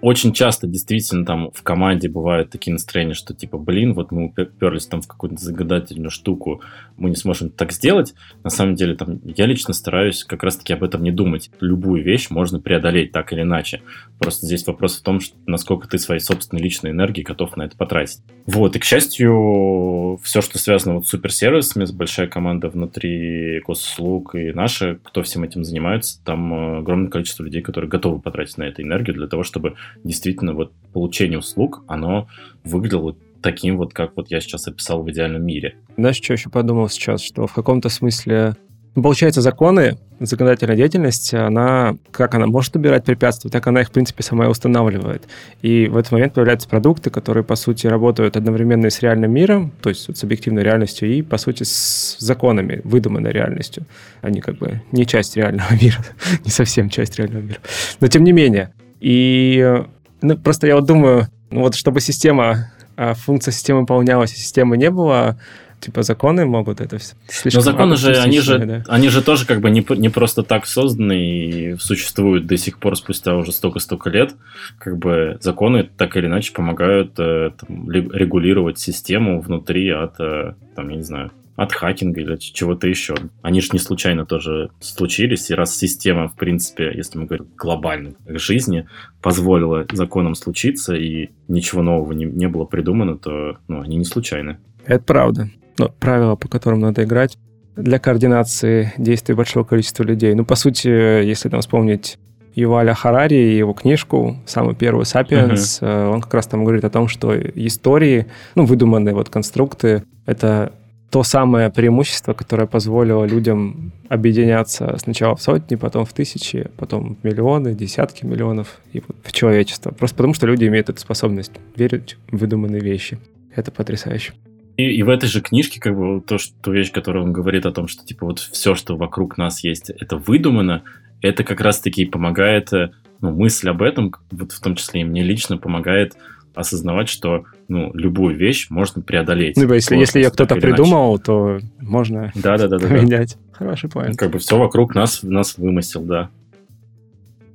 очень 0.00 0.32
часто 0.32 0.66
действительно 0.66 1.24
там 1.24 1.50
в 1.52 1.62
команде 1.62 2.08
бывают 2.08 2.50
такие 2.50 2.72
настроения, 2.72 3.14
что 3.14 3.34
типа, 3.34 3.58
блин, 3.58 3.94
вот 3.94 4.12
мы 4.12 4.26
уперлись 4.26 4.86
там 4.86 5.00
в 5.00 5.08
какую-то 5.08 5.36
загадательную 5.36 6.10
штуку, 6.10 6.62
мы 6.96 7.10
не 7.10 7.16
сможем 7.16 7.50
так 7.50 7.72
сделать. 7.72 8.14
На 8.44 8.50
самом 8.50 8.74
деле 8.74 8.94
там 8.94 9.20
я 9.24 9.46
лично 9.46 9.74
стараюсь 9.74 10.24
как 10.24 10.42
раз-таки 10.42 10.72
об 10.72 10.84
этом 10.84 11.02
не 11.02 11.10
думать. 11.10 11.50
Любую 11.60 12.04
вещь 12.04 12.30
можно 12.30 12.60
преодолеть 12.60 13.12
так 13.12 13.32
или 13.32 13.42
иначе. 13.42 13.82
Просто 14.18 14.46
здесь 14.46 14.66
вопрос 14.66 14.98
в 14.98 15.02
том, 15.02 15.20
что, 15.20 15.36
насколько 15.46 15.88
ты 15.88 15.98
своей 15.98 16.20
собственной 16.20 16.62
личной 16.62 16.90
энергии 16.90 17.22
готов 17.22 17.56
на 17.56 17.62
это 17.62 17.76
потратить. 17.76 18.20
Вот, 18.46 18.76
и 18.76 18.78
к 18.78 18.84
счастью, 18.84 20.18
все, 20.22 20.40
что 20.40 20.58
связано 20.58 20.96
вот 20.96 21.06
с 21.06 21.10
суперсервисами, 21.10 21.84
с 21.84 21.92
большая 21.92 22.28
команда 22.28 22.68
внутри 22.68 23.60
госуслуг 23.66 24.34
и 24.34 24.52
наши, 24.52 24.98
кто 25.02 25.22
всем 25.22 25.44
этим 25.44 25.64
занимается, 25.64 26.22
там 26.24 26.78
огромное 26.78 27.10
количество 27.10 27.42
людей, 27.42 27.62
которые 27.62 27.90
готовы 27.90 28.20
потратить 28.20 28.58
на 28.58 28.64
это 28.64 28.82
энергию 28.82 29.14
для 29.14 29.26
того, 29.26 29.42
чтобы 29.42 29.74
действительно 30.04 30.54
вот 30.54 30.72
получение 30.92 31.38
услуг, 31.38 31.82
оно 31.86 32.28
выглядело 32.64 33.16
таким 33.42 33.76
вот, 33.76 33.94
как 33.94 34.16
вот 34.16 34.30
я 34.30 34.40
сейчас 34.40 34.66
описал 34.66 35.02
в 35.02 35.10
идеальном 35.10 35.44
мире. 35.44 35.76
Знаешь, 35.96 36.16
что 36.16 36.32
еще 36.32 36.50
подумал 36.50 36.88
сейчас, 36.88 37.22
что 37.22 37.46
в 37.46 37.54
каком-то 37.54 37.88
смысле 37.88 38.56
ну, 38.98 39.02
Получается, 39.02 39.42
законы, 39.42 39.96
законодательная 40.18 40.74
деятельность, 40.74 41.32
она, 41.32 41.96
как 42.10 42.34
она 42.34 42.48
может 42.48 42.74
убирать 42.74 43.04
препятствия, 43.04 43.48
так 43.48 43.64
она 43.68 43.82
их, 43.82 43.90
в 43.90 43.92
принципе, 43.92 44.24
сама 44.24 44.46
и 44.46 44.48
устанавливает. 44.48 45.28
И 45.62 45.86
в 45.86 45.96
этот 45.96 46.10
момент 46.10 46.34
появляются 46.34 46.68
продукты, 46.68 47.08
которые, 47.08 47.44
по 47.44 47.54
сути, 47.54 47.86
работают 47.86 48.36
одновременно 48.36 48.90
с 48.90 49.00
реальным 49.00 49.30
миром, 49.30 49.72
то 49.82 49.88
есть 49.88 50.16
с 50.16 50.24
объективной 50.24 50.64
реальностью, 50.64 51.08
и, 51.08 51.22
по 51.22 51.38
сути, 51.38 51.62
с 51.62 52.16
законами, 52.18 52.80
выдуманной 52.82 53.30
реальностью. 53.30 53.86
Они 54.20 54.40
как 54.40 54.58
бы 54.58 54.82
не 54.90 55.06
часть 55.06 55.36
реального 55.36 55.72
мира, 55.80 56.04
не 56.44 56.50
совсем 56.50 56.90
часть 56.90 57.18
реального 57.18 57.42
мира. 57.42 57.60
Но 58.00 58.08
тем 58.08 58.24
не 58.24 58.32
менее. 58.32 58.72
И 59.00 59.84
ну, 60.22 60.36
просто 60.36 60.66
я 60.66 60.76
вот 60.76 60.86
думаю, 60.86 61.28
ну, 61.50 61.60
вот 61.60 61.74
чтобы 61.74 62.00
система, 62.00 62.72
а, 62.96 63.14
функция 63.14 63.52
системы 63.52 63.80
выполнялась, 63.80 64.30
системы 64.30 64.76
не 64.76 64.90
было, 64.90 65.38
типа 65.80 66.02
законы 66.02 66.44
могут 66.44 66.80
это 66.80 66.98
все. 66.98 67.14
Но 67.52 67.60
законы 67.60 67.96
же, 67.96 68.16
они 68.16 68.40
же, 68.40 68.58
да? 68.58 68.84
они 68.88 69.08
же 69.08 69.22
тоже 69.22 69.46
как 69.46 69.60
бы 69.60 69.70
не, 69.70 69.86
не 69.96 70.08
просто 70.08 70.42
так 70.42 70.66
созданы 70.66 71.24
и 71.24 71.76
существуют 71.78 72.46
до 72.46 72.56
сих 72.56 72.78
пор 72.78 72.96
спустя 72.96 73.36
уже 73.36 73.52
столько-столько 73.52 74.10
лет. 74.10 74.34
Как 74.78 74.98
бы 74.98 75.38
законы 75.40 75.88
так 75.96 76.16
или 76.16 76.26
иначе 76.26 76.52
помогают 76.52 77.18
э, 77.18 77.50
там, 77.58 77.90
регулировать 77.90 78.78
систему 78.78 79.40
внутри 79.40 79.90
от, 79.90 80.18
э, 80.18 80.54
там, 80.74 80.88
я 80.88 80.96
не 80.96 81.02
знаю, 81.02 81.30
от 81.58 81.72
хакинга 81.72 82.20
или 82.22 82.36
чего-то 82.36 82.88
еще. 82.88 83.14
Они 83.42 83.60
же 83.60 83.68
не 83.72 83.78
случайно 83.78 84.24
тоже 84.24 84.70
случились, 84.80 85.50
и 85.50 85.54
раз 85.54 85.76
система, 85.76 86.28
в 86.28 86.36
принципе, 86.36 86.92
если 86.94 87.18
мы 87.18 87.26
говорим 87.26 87.48
глобально 87.56 88.14
жизни, 88.26 88.86
позволила 89.20 89.84
законам 89.92 90.34
случиться, 90.34 90.94
и 90.94 91.30
ничего 91.48 91.82
нового 91.82 92.12
не, 92.12 92.24
не 92.24 92.48
было 92.48 92.64
придумано, 92.64 93.18
то 93.18 93.58
ну, 93.68 93.80
они 93.82 93.96
не 93.96 94.04
случайны. 94.04 94.58
Это 94.86 95.04
правда 95.04 95.50
ну, 95.78 95.88
правила, 95.98 96.36
по 96.36 96.48
которым 96.48 96.80
надо 96.80 97.04
играть 97.04 97.38
для 97.76 97.98
координации 97.98 98.92
действий 98.98 99.34
большого 99.34 99.64
количества 99.64 100.02
людей. 100.02 100.34
Ну, 100.34 100.44
по 100.44 100.56
сути, 100.56 100.88
если 100.88 101.48
там 101.48 101.60
вспомнить 101.60 102.18
Юваля 102.54 102.94
Харари 102.94 103.36
и 103.36 103.56
его 103.56 103.72
книжку, 103.72 104.36
самую 104.46 104.74
первую 104.74 105.04
«Сапиенс», 105.04 105.80
uh-huh. 105.80 106.10
он 106.10 106.20
как 106.20 106.34
раз 106.34 106.48
там 106.48 106.64
говорит 106.64 106.84
о 106.84 106.90
том, 106.90 107.06
что 107.06 107.38
истории, 107.38 108.26
ну, 108.56 108.64
выдуманные 108.64 109.14
вот 109.14 109.28
конструкты, 109.28 110.02
это 110.26 110.72
то 111.10 111.22
самое 111.22 111.70
преимущество, 111.70 112.34
которое 112.34 112.66
позволило 112.66 113.24
людям 113.24 113.92
объединяться 114.08 114.94
сначала 114.98 115.36
в 115.36 115.42
сотни, 115.42 115.76
потом 115.76 116.04
в 116.04 116.12
тысячи, 116.12 116.68
потом 116.76 117.16
в 117.16 117.24
миллионы, 117.24 117.74
десятки 117.74 118.26
миллионов 118.26 118.80
и 118.92 119.02
в 119.22 119.32
человечество. 119.32 119.90
Просто 119.90 120.16
потому, 120.16 120.34
что 120.34 120.46
люди 120.46 120.66
имеют 120.66 120.90
эту 120.90 121.00
способность 121.00 121.52
верить 121.76 122.18
в 122.30 122.36
выдуманные 122.36 122.80
вещи. 122.80 123.18
Это 123.54 123.70
потрясающе. 123.70 124.34
И, 124.76 124.84
и 124.84 125.02
в 125.02 125.08
этой 125.08 125.26
же 125.26 125.40
книжке, 125.40 125.80
как 125.80 125.96
бы, 125.96 126.20
то, 126.20 126.38
что, 126.38 126.72
вещь, 126.72 126.92
которую 126.92 127.24
он 127.24 127.32
говорит 127.32 127.66
о 127.66 127.72
том, 127.72 127.88
что, 127.88 128.04
типа, 128.04 128.26
вот 128.26 128.38
все, 128.38 128.74
что 128.74 128.96
вокруг 128.96 129.38
нас 129.38 129.64
есть, 129.64 129.90
это 129.90 130.16
выдумано, 130.16 130.84
это 131.20 131.42
как 131.42 131.60
раз-таки 131.60 132.04
помогает, 132.04 132.72
э, 132.72 132.90
ну, 133.20 133.32
мысль 133.32 133.70
об 133.70 133.82
этом, 133.82 134.14
вот 134.30 134.52
в 134.52 134.60
том 134.60 134.76
числе 134.76 135.00
и 135.00 135.04
мне 135.04 135.22
лично 135.24 135.56
помогает 135.56 136.16
осознавать, 136.58 137.08
что, 137.08 137.44
ну, 137.68 137.92
любую 137.94 138.36
вещь 138.36 138.66
можно 138.68 139.00
преодолеть. 139.00 139.56
Ну, 139.56 139.72
если, 139.72 139.96
если 139.96 140.20
ее 140.20 140.30
кто-то 140.30 140.56
придумал, 140.56 141.12
иначе. 141.12 141.24
то 141.24 141.58
можно 141.78 142.32
да, 142.34 142.58
да, 142.58 142.66
да, 142.66 142.78
поменять. 142.78 143.34
Да, 143.34 143.40
да. 143.50 143.58
Хороший 143.58 143.88
поинт. 143.88 144.16
Как 144.16 144.30
бы 144.30 144.38
все 144.38 144.58
вокруг 144.58 144.94
нас, 144.94 145.22
нас 145.22 145.56
вымысел, 145.56 146.02
да. 146.02 146.30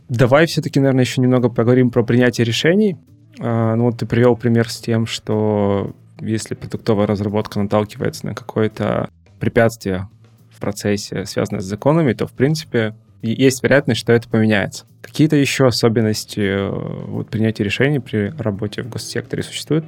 Давай 0.08 0.46
все-таки, 0.46 0.80
наверное, 0.80 1.04
еще 1.04 1.22
немного 1.22 1.50
поговорим 1.50 1.92
про 1.92 2.04
принятие 2.04 2.46
решений. 2.46 2.98
А, 3.40 3.76
ну, 3.76 3.86
вот 3.86 3.98
ты 3.98 4.06
привел 4.06 4.36
пример 4.36 4.70
с 4.70 4.78
тем, 4.78 5.06
что 5.06 5.94
если 6.22 6.56
продуктовая 6.56 7.08
разработка 7.08 7.60
наталкивается 7.60 8.26
на 8.28 8.36
какое-то 8.36 9.10
препятствие 9.40 10.08
в 10.52 10.60
процессе, 10.60 11.26
связанное 11.26 11.62
с 11.62 11.66
законами, 11.66 12.14
то, 12.14 12.26
в 12.28 12.32
принципе, 12.32 12.96
есть 13.32 13.64
вероятность, 13.64 14.02
что 14.02 14.14
это 14.14 14.30
поменяется. 14.30 14.86
Какие-то 15.02 15.36
еще 15.36 15.66
особенности 15.66 16.40
э, 16.40 16.70
вот, 16.70 17.30
принятия 17.30 17.64
решений 17.64 18.00
при 18.00 18.34
работе 18.38 18.84
в 18.84 18.90
госсекторе 18.90 19.44
существуют? 19.44 19.86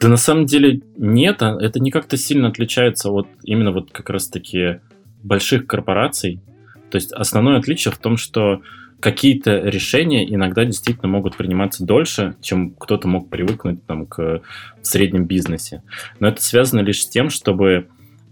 Да 0.00 0.08
на 0.08 0.16
самом 0.16 0.46
деле 0.46 0.80
нет, 0.96 1.42
а 1.42 1.56
это 1.60 1.80
не 1.80 1.90
как-то 1.90 2.16
сильно 2.16 2.48
отличается 2.48 3.10
от 3.10 3.26
именно 3.42 3.72
вот 3.72 3.90
как 3.90 4.10
раз-таки 4.10 4.80
больших 5.22 5.66
корпораций. 5.66 6.40
То 6.90 6.96
есть 6.96 7.12
основное 7.12 7.58
отличие 7.58 7.92
в 7.92 7.98
том, 7.98 8.16
что 8.16 8.60
какие-то 9.00 9.58
решения 9.58 10.24
иногда 10.32 10.64
действительно 10.64 11.08
могут 11.08 11.36
приниматься 11.36 11.84
дольше, 11.84 12.36
чем 12.40 12.74
кто-то 12.74 13.08
мог 13.08 13.28
привыкнуть 13.28 13.84
там, 13.86 14.06
к 14.06 14.42
среднем 14.82 15.26
бизнесе. 15.26 15.82
Но 16.20 16.28
это 16.28 16.42
связано 16.42 16.80
лишь 16.80 17.02
с 17.02 17.08
тем, 17.08 17.30
чтобы 17.30 17.88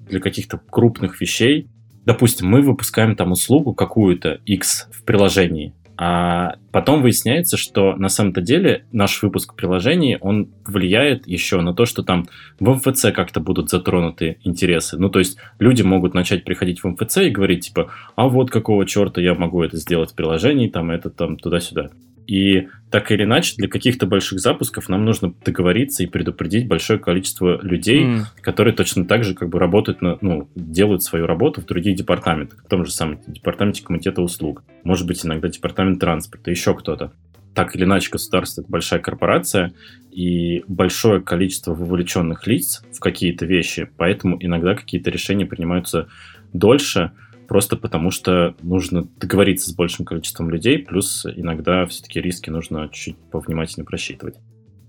для 0.09 0.21
каких-то 0.21 0.61
крупных 0.71 1.21
вещей, 1.21 1.69
допустим, 2.05 2.49
мы 2.49 2.63
выпускаем 2.63 3.17
там 3.17 3.33
услугу 3.33 3.75
какую-то 3.75 4.41
X 4.45 4.89
в 4.93 5.05
приложении, 5.05 5.75
а 5.97 6.57
потом 6.73 7.03
выясняется, 7.03 7.57
что 7.57 7.95
на 7.97 8.09
самом-то 8.09 8.41
деле 8.41 8.87
наш 8.93 9.23
выпуск 9.23 9.55
приложений, 9.55 10.19
он 10.21 10.49
влияет 10.67 11.29
еще 11.29 11.61
на 11.61 11.75
то, 11.75 11.85
что 11.85 12.03
там 12.03 12.27
в 12.59 12.69
МФЦ 12.69 13.13
как-то 13.15 13.41
будут 13.41 13.71
затронуты 13.71 14.39
интересы. 14.43 14.99
Ну, 14.99 15.11
то 15.11 15.19
есть 15.19 15.39
люди 15.59 15.83
могут 15.83 16.15
начать 16.15 16.45
приходить 16.45 16.83
в 16.83 16.89
МФЦ 16.89 17.19
и 17.19 17.31
говорить, 17.31 17.67
типа, 17.67 17.91
а 18.17 18.29
вот 18.29 18.51
какого 18.51 18.87
черта 18.87 19.21
я 19.21 19.35
могу 19.35 19.63
это 19.63 19.77
сделать 19.77 20.13
в 20.13 20.15
приложении, 20.17 20.69
там, 20.69 20.91
это, 20.91 21.11
там, 21.11 21.37
туда-сюда. 21.37 21.91
И 22.27 22.69
так 22.91 23.11
или 23.11 23.25
иначе, 23.25 23.55
для 23.57 23.69
каких-то 23.69 24.07
больших 24.07 24.39
запусков 24.39 24.89
нам 24.89 25.05
нужно 25.05 25.35
договориться 25.45 26.03
и 26.03 26.07
предупредить 26.07 26.69
большое 26.69 26.99
количество 26.99 27.61
людей, 27.63 28.05
mm. 28.05 28.21
которые 28.43 28.75
точно 28.75 29.07
так 29.07 29.25
же 29.25 29.35
как 29.35 29.49
бы 29.49 29.59
работают, 29.59 30.03
на, 30.03 30.19
ну, 30.21 30.49
делают 30.55 31.03
свою 31.03 31.27
работу 31.27 31.61
в 31.61 31.67
других 31.67 31.97
департаментах, 31.97 32.63
в 32.65 32.69
том 32.69 32.85
же 32.85 32.93
самом 32.93 33.19
департаменте 33.27 33.83
комитета 33.83 34.23
услуг, 34.23 34.63
может 34.85 35.07
быть, 35.07 35.25
иногда 35.25 35.49
департамент 35.49 36.01
транспорта, 36.01 36.51
еще 36.51 36.75
кто-то. 36.75 37.13
Так 37.55 37.77
или 37.77 37.85
иначе, 37.85 38.11
государство— 38.11 38.61
это 38.63 38.71
большая 38.71 39.01
корпорация, 39.01 39.75
и 40.11 40.65
большое 40.69 41.21
количество 41.21 41.75
вовлеченных 41.75 42.47
лиц 42.47 42.83
в 42.95 43.01
какие-то 43.01 43.47
вещи, 43.47 43.91
поэтому 43.97 44.37
иногда 44.41 44.75
какие-то 44.75 45.11
решения 45.11 45.47
принимаются 45.47 46.09
дольше, 46.53 47.13
просто 47.53 47.77
потому 47.77 48.11
что 48.11 48.55
нужно 48.63 49.07
договориться 49.21 49.69
с 49.69 49.75
большим 49.75 50.07
количеством 50.07 50.49
людей, 50.49 50.79
плюс 50.79 51.27
иногда 51.27 51.85
все-таки 51.85 52.19
риски 52.19 52.49
нужно 52.49 52.89
чуть-чуть 52.91 53.19
повнимательнее 53.31 53.85
просчитывать. 53.85 54.37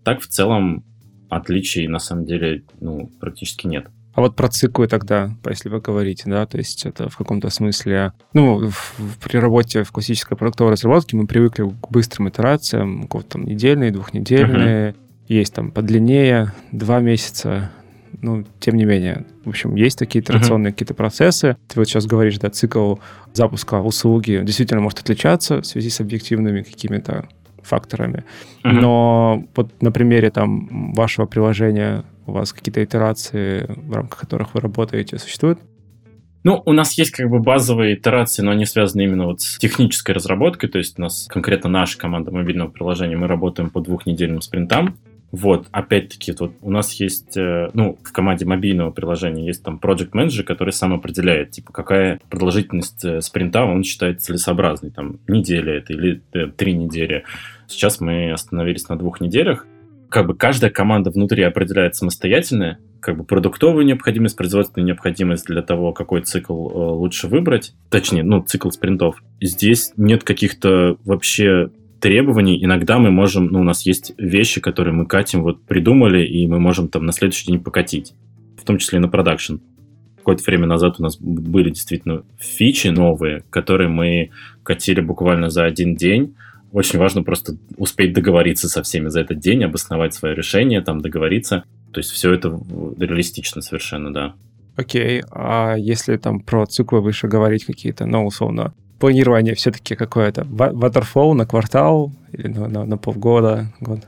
Так 0.05 0.21
в 0.21 0.27
целом 0.27 0.85
отличий 1.29 1.87
на 1.87 1.99
самом 1.99 2.23
деле 2.23 2.63
ну, 2.79 3.11
практически 3.19 3.67
нет. 3.67 3.87
А 4.13 4.21
вот 4.21 4.37
про 4.37 4.47
циклы 4.47 4.87
тогда, 4.87 5.35
если 5.45 5.67
вы 5.67 5.81
говорите, 5.81 6.23
да, 6.27 6.45
то 6.45 6.57
есть 6.57 6.85
это 6.85 7.09
в 7.09 7.17
каком-то 7.17 7.49
смысле, 7.49 8.13
ну, 8.31 8.69
в, 8.69 9.17
при 9.21 9.35
работе 9.35 9.83
в 9.83 9.91
классической 9.91 10.37
продуктовой 10.37 10.71
разработке 10.71 11.17
мы 11.17 11.27
привыкли 11.27 11.65
к 11.65 11.91
быстрым 11.91 12.29
итерациям, 12.29 13.09
вот 13.11 13.27
там 13.27 13.43
недельные, 13.43 13.91
двухнедельные, 13.91 14.91
uh-huh. 14.91 14.95
есть 15.27 15.53
там 15.53 15.69
подлиннее, 15.69 16.53
два 16.71 17.01
месяца, 17.01 17.71
ну, 18.23 18.45
тем 18.59 18.75
не 18.75 18.85
менее, 18.85 19.25
в 19.45 19.49
общем, 19.49 19.75
есть 19.75 19.99
такие 19.99 20.23
итерационные 20.23 20.69
uh-huh. 20.69 20.73
какие-то 20.73 20.93
процессы. 20.93 21.57
Ты 21.67 21.79
вот 21.79 21.87
сейчас 21.87 22.05
говоришь, 22.05 22.39
да, 22.39 22.49
цикл 22.49 22.95
запуска 23.33 23.81
услуги 23.81 24.41
действительно 24.43 24.81
может 24.81 24.99
отличаться 24.99 25.61
в 25.61 25.65
связи 25.65 25.89
с 25.89 25.99
объективными 25.99 26.61
какими-то 26.61 27.27
факторами. 27.61 28.23
Uh-huh. 28.63 28.71
Но 28.71 29.45
вот 29.55 29.81
на 29.81 29.91
примере 29.91 30.31
там 30.31 30.93
вашего 30.93 31.25
приложения 31.25 32.05
у 32.25 32.31
вас 32.31 32.53
какие-то 32.53 32.83
итерации, 32.83 33.65
в 33.67 33.93
рамках 33.93 34.21
которых 34.21 34.53
вы 34.53 34.61
работаете, 34.61 35.19
существуют? 35.19 35.59
Ну, 36.45 36.61
у 36.65 36.73
нас 36.73 36.97
есть 36.97 37.11
как 37.11 37.29
бы 37.29 37.39
базовые 37.39 37.95
итерации, 37.95 38.41
но 38.41 38.51
они 38.51 38.65
связаны 38.65 39.03
именно 39.03 39.27
вот 39.27 39.41
с 39.41 39.57
технической 39.57 40.13
разработкой, 40.13 40.69
то 40.69 40.77
есть 40.77 40.99
у 40.99 41.01
нас 41.01 41.27
конкретно 41.29 41.69
наша 41.69 41.97
команда 41.97 42.31
мобильного 42.31 42.69
приложения, 42.69 43.15
мы 43.15 43.27
работаем 43.27 43.69
по 43.69 43.79
двухнедельным 43.79 44.41
спринтам, 44.41 44.97
вот, 45.33 45.65
опять-таки, 45.71 46.31
вот 46.39 46.53
у 46.61 46.69
нас 46.69 46.93
есть, 46.93 47.35
э, 47.35 47.71
ну, 47.73 47.97
в 48.03 48.11
команде 48.11 48.45
мобильного 48.45 48.91
приложения 48.91 49.47
есть 49.47 49.63
там 49.63 49.79
Project 49.81 50.11
Manager, 50.11 50.43
который 50.43 50.71
сам 50.71 50.93
определяет, 50.93 51.49
типа, 51.49 51.73
какая 51.73 52.19
продолжительность 52.29 53.03
э, 53.03 53.19
спринта 53.19 53.63
он 53.63 53.81
считает 53.83 54.21
целесообразной, 54.21 54.91
там, 54.91 55.17
неделя 55.27 55.73
это 55.73 55.91
или 55.91 56.21
э, 56.33 56.51
три 56.55 56.75
недели. 56.75 57.23
Сейчас 57.67 57.99
мы 57.99 58.31
остановились 58.31 58.87
на 58.89 58.95
двух 58.95 59.21
неделях. 59.21 59.65
Как 60.07 60.27
бы 60.27 60.35
каждая 60.35 60.69
команда 60.69 61.09
внутри 61.09 61.41
определяет 61.41 61.95
самостоятельно, 61.95 62.77
как 62.99 63.17
бы 63.17 63.23
продуктовую 63.23 63.87
необходимость, 63.87 64.37
производственную 64.37 64.85
необходимость 64.85 65.47
для 65.47 65.63
того, 65.63 65.93
какой 65.93 66.21
цикл 66.21 66.53
лучше 66.53 67.27
выбрать, 67.27 67.73
точнее, 67.89 68.21
ну, 68.21 68.43
цикл 68.43 68.69
спринтов. 68.69 69.23
Здесь 69.41 69.93
нет 69.97 70.23
каких-то 70.23 70.97
вообще 71.03 71.71
требований 72.03 72.61
иногда 72.61 72.99
мы 72.99 73.11
можем, 73.11 73.45
ну, 73.45 73.61
у 73.61 73.63
нас 73.63 73.85
есть 73.85 74.13
вещи, 74.17 74.59
которые 74.59 74.93
мы 74.93 75.05
катим, 75.05 75.41
вот 75.41 75.63
придумали, 75.65 76.25
и 76.25 76.45
мы 76.47 76.59
можем 76.59 76.89
там 76.89 77.05
на 77.05 77.13
следующий 77.13 77.47
день 77.47 77.61
покатить, 77.61 78.13
в 78.57 78.65
том 78.65 78.77
числе 78.77 78.97
и 78.97 79.01
на 79.01 79.07
продакшн. 79.07 79.55
Какое-то 80.17 80.43
время 80.45 80.67
назад 80.67 80.95
у 80.99 81.03
нас 81.03 81.17
были 81.17 81.69
действительно 81.69 82.25
фичи 82.37 82.87
новые, 82.87 83.45
которые 83.49 83.87
мы 83.87 84.31
катили 84.63 84.99
буквально 84.99 85.49
за 85.49 85.63
один 85.63 85.95
день, 85.95 86.35
очень 86.73 86.99
важно 86.99 87.23
просто 87.23 87.55
успеть 87.77 88.11
договориться 88.11 88.67
со 88.67 88.83
всеми 88.83 89.07
за 89.07 89.21
этот 89.21 89.39
день, 89.39 89.63
обосновать 89.63 90.13
свое 90.13 90.35
решение, 90.35 90.81
там 90.81 90.99
договориться. 90.99 91.63
То 91.93 91.99
есть 92.01 92.09
все 92.11 92.33
это 92.33 92.59
реалистично 92.97 93.61
совершенно, 93.61 94.11
да. 94.11 94.33
Окей, 94.75 95.21
okay. 95.21 95.25
а 95.31 95.75
если 95.77 96.17
там 96.17 96.41
про 96.41 96.65
циклы 96.65 96.99
выше 96.99 97.29
говорить 97.29 97.63
какие-то, 97.63 98.05
ну, 98.05 98.25
условно, 98.25 98.73
планирование 99.03 99.53
все-таки 99.53 99.95
какое-то? 99.95 100.43
Waterfall 100.43 101.33
на 101.33 101.45
квартал 101.45 102.13
или 102.31 102.47
на, 102.47 102.69
на, 102.69 102.85
на 102.85 102.97
полгода, 102.97 103.65
год? 103.81 103.99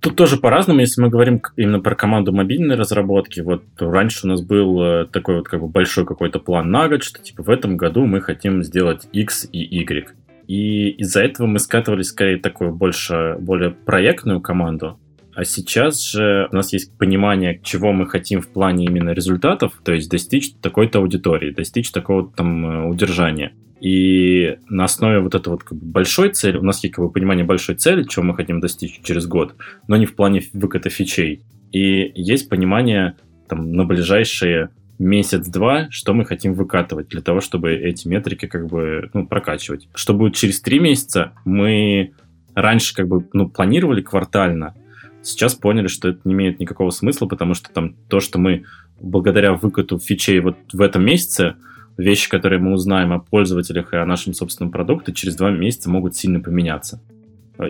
Тут 0.00 0.16
тоже 0.16 0.36
по-разному, 0.36 0.80
если 0.80 1.00
мы 1.00 1.08
говорим 1.08 1.40
именно 1.56 1.80
про 1.80 1.94
команду 1.94 2.32
мобильной 2.34 2.74
разработки. 2.74 3.40
Вот 3.40 3.62
раньше 3.78 4.26
у 4.26 4.28
нас 4.28 4.42
был 4.42 4.82
э, 4.82 5.06
такой 5.06 5.36
вот 5.36 5.48
как 5.48 5.58
бы 5.60 5.68
большой 5.68 6.04
какой-то 6.04 6.38
план 6.38 6.70
на 6.70 6.86
год, 6.88 7.02
что 7.02 7.22
типа 7.22 7.42
в 7.42 7.48
этом 7.48 7.78
году 7.78 8.04
мы 8.04 8.20
хотим 8.20 8.62
сделать 8.62 9.08
X 9.14 9.48
и 9.50 9.58
Y. 9.58 10.08
И 10.48 10.90
из-за 10.98 11.22
этого 11.22 11.46
мы 11.46 11.58
скатывались 11.58 12.08
скорее 12.08 12.36
такую 12.36 12.74
больше, 12.74 13.36
более 13.40 13.70
проектную 13.70 14.42
команду. 14.42 14.98
А 15.34 15.46
сейчас 15.46 16.02
же 16.02 16.46
у 16.52 16.54
нас 16.54 16.74
есть 16.74 16.98
понимание, 16.98 17.58
чего 17.64 17.92
мы 17.92 18.06
хотим 18.06 18.42
в 18.42 18.48
плане 18.48 18.84
именно 18.84 19.12
результатов, 19.12 19.80
то 19.82 19.94
есть 19.94 20.10
достичь 20.10 20.52
такой-то 20.60 20.98
аудитории, 20.98 21.52
достичь 21.52 21.90
такого 21.90 22.30
там 22.30 22.66
э, 22.66 22.88
удержания. 22.90 23.54
И 23.82 24.58
на 24.68 24.84
основе 24.84 25.18
вот 25.18 25.34
этой 25.34 25.48
вот 25.48 25.64
как 25.64 25.76
бы 25.76 25.84
большой 25.84 26.30
цели, 26.30 26.56
у 26.56 26.62
нас 26.62 26.84
есть 26.84 26.94
как 26.94 27.04
бы 27.04 27.10
понимание 27.10 27.44
большой 27.44 27.74
цели, 27.74 28.04
чего 28.04 28.24
мы 28.24 28.36
хотим 28.36 28.60
достичь 28.60 29.00
через 29.02 29.26
год, 29.26 29.56
но 29.88 29.96
не 29.96 30.06
в 30.06 30.14
плане 30.14 30.44
выката 30.52 30.88
фичей. 30.88 31.42
И 31.72 32.12
есть 32.14 32.48
понимание 32.48 33.16
там, 33.48 33.72
на 33.72 33.84
ближайшие 33.84 34.70
месяц-два, 35.00 35.88
что 35.90 36.14
мы 36.14 36.24
хотим 36.24 36.54
выкатывать 36.54 37.08
для 37.08 37.22
того, 37.22 37.40
чтобы 37.40 37.72
эти 37.72 38.06
метрики 38.06 38.46
как 38.46 38.68
бы 38.68 39.10
ну, 39.14 39.26
прокачивать. 39.26 39.88
Что 39.96 40.14
будет 40.14 40.36
через 40.36 40.60
три 40.60 40.78
месяца, 40.78 41.32
мы 41.44 42.12
раньше 42.54 42.94
как 42.94 43.08
бы 43.08 43.26
ну, 43.32 43.48
планировали 43.48 44.00
квартально, 44.00 44.76
сейчас 45.22 45.56
поняли, 45.56 45.88
что 45.88 46.10
это 46.10 46.20
не 46.24 46.34
имеет 46.34 46.60
никакого 46.60 46.90
смысла, 46.90 47.26
потому 47.26 47.54
что 47.54 47.72
там 47.72 47.96
то, 48.08 48.20
что 48.20 48.38
мы 48.38 48.62
благодаря 49.00 49.54
выкату 49.54 49.98
фичей 49.98 50.38
вот 50.38 50.56
в 50.72 50.80
этом 50.80 51.04
месяце 51.04 51.56
вещи, 51.96 52.28
которые 52.28 52.60
мы 52.60 52.72
узнаем 52.72 53.12
о 53.12 53.18
пользователях 53.18 53.92
и 53.92 53.96
о 53.96 54.06
нашем 54.06 54.34
собственном 54.34 54.72
продукте, 54.72 55.12
через 55.12 55.36
два 55.36 55.50
месяца 55.50 55.90
могут 55.90 56.16
сильно 56.16 56.40
поменяться. 56.40 57.02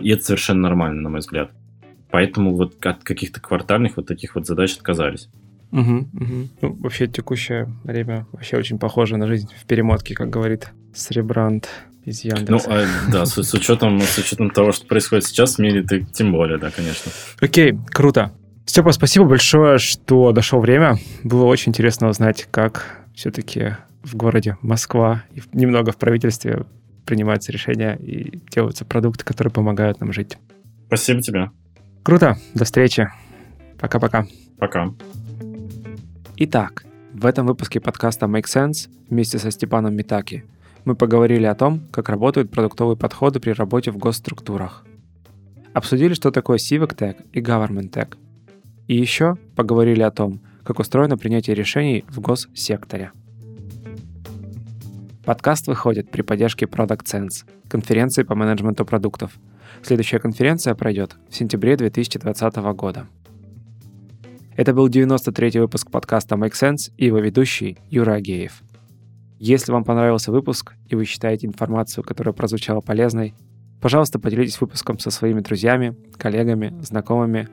И 0.01 0.09
это 0.09 0.23
совершенно 0.23 0.61
нормально, 0.61 1.01
на 1.01 1.09
мой 1.09 1.19
взгляд. 1.19 1.51
Поэтому 2.09 2.55
вот 2.55 2.83
от 2.85 3.03
каких-то 3.03 3.41
квартальных 3.41 3.97
вот 3.97 4.07
таких 4.07 4.35
вот 4.35 4.45
задач 4.45 4.75
отказались. 4.75 5.29
Угу, 5.71 5.95
угу. 6.13 6.49
Ну, 6.61 6.73
вообще 6.81 7.07
текущее 7.07 7.73
время 7.83 8.27
вообще 8.31 8.57
очень 8.57 8.77
похоже 8.77 9.17
на 9.17 9.27
жизнь 9.27 9.49
в 9.59 9.65
перемотке, 9.65 10.13
как 10.13 10.29
говорит 10.29 10.69
Сребранд 10.93 11.67
из 12.05 12.23
Яндекса. 12.23 12.69
Ну, 12.69 12.75
а, 12.75 12.85
да, 13.11 13.25
с, 13.25 13.41
с, 13.41 13.53
учетом, 13.53 13.99
с 13.99 14.17
учетом 14.19 14.51
того, 14.51 14.71
что 14.71 14.85
происходит 14.85 15.25
сейчас 15.25 15.55
в 15.55 15.59
мире, 15.59 15.81
ты 15.81 16.03
тем 16.03 16.31
более, 16.31 16.59
да, 16.59 16.69
конечно. 16.69 17.11
Окей, 17.41 17.73
круто. 17.87 18.31
Степа, 18.65 18.91
спасибо 18.91 19.25
большое, 19.25 19.79
что 19.79 20.31
дошло 20.31 20.59
время. 20.59 20.97
Было 21.23 21.45
очень 21.45 21.71
интересно 21.71 22.09
узнать, 22.09 22.47
как 22.51 23.01
все-таки 23.15 23.77
в 24.03 24.15
городе 24.15 24.57
Москва 24.61 25.23
и 25.33 25.41
немного 25.53 25.91
в 25.91 25.97
правительстве 25.97 26.65
принимаются 27.05 27.51
решения 27.51 27.95
и 27.95 28.39
делаются 28.49 28.85
продукты, 28.85 29.25
которые 29.25 29.51
помогают 29.51 29.99
нам 29.99 30.13
жить. 30.13 30.37
Спасибо 30.87 31.21
тебе. 31.21 31.51
Круто. 32.03 32.37
До 32.53 32.65
встречи. 32.65 33.09
Пока-пока. 33.79 34.27
Пока. 34.57 34.93
Итак, 36.37 36.85
в 37.13 37.25
этом 37.25 37.47
выпуске 37.47 37.79
подкаста 37.79 38.25
Make 38.25 38.45
Sense 38.45 38.89
вместе 39.09 39.39
со 39.39 39.51
Степаном 39.51 39.95
Митаки 39.95 40.43
мы 40.85 40.95
поговорили 40.95 41.45
о 41.45 41.55
том, 41.55 41.87
как 41.91 42.09
работают 42.09 42.51
продуктовые 42.51 42.97
подходы 42.97 43.39
при 43.39 43.51
работе 43.51 43.91
в 43.91 43.97
госструктурах. 43.97 44.85
Обсудили, 45.73 46.13
что 46.13 46.31
такое 46.31 46.57
Civic 46.57 46.95
Tech 46.95 47.15
и 47.31 47.39
Government 47.39 47.89
Tech. 47.89 48.15
И 48.87 48.95
еще 48.95 49.37
поговорили 49.55 50.01
о 50.01 50.11
том, 50.11 50.41
как 50.63 50.79
устроено 50.79 51.17
принятие 51.17 51.55
решений 51.55 52.03
в 52.09 52.19
госсекторе. 52.19 53.11
Подкаст 55.25 55.67
выходит 55.67 56.11
при 56.11 56.21
поддержке 56.21 56.65
Product 56.65 57.05
Sense, 57.05 57.45
конференции 57.69 58.23
по 58.23 58.35
менеджменту 58.35 58.83
продуктов. 58.83 59.31
Следующая 59.81 60.19
конференция 60.19 60.75
пройдет 60.75 61.15
в 61.29 61.35
сентябре 61.35 61.77
2020 61.77 62.55
года. 62.75 63.07
Это 64.57 64.73
был 64.73 64.89
93-й 64.89 65.59
выпуск 65.59 65.89
подкаста 65.89 66.35
Make 66.35 66.51
Sense 66.51 66.91
и 66.97 67.05
его 67.05 67.19
ведущий 67.19 67.77
Юра 67.89 68.15
Агеев. 68.15 68.63
Если 69.39 69.71
вам 69.71 69.85
понравился 69.85 70.29
выпуск 70.29 70.73
и 70.89 70.95
вы 70.95 71.05
считаете 71.05 71.47
информацию, 71.47 72.03
которая 72.03 72.33
прозвучала 72.33 72.81
полезной, 72.81 73.33
пожалуйста, 73.79 74.19
поделитесь 74.19 74.59
выпуском 74.59 74.99
со 74.99 75.09
своими 75.09 75.39
друзьями, 75.39 75.95
коллегами, 76.17 76.75
знакомыми. 76.81 77.47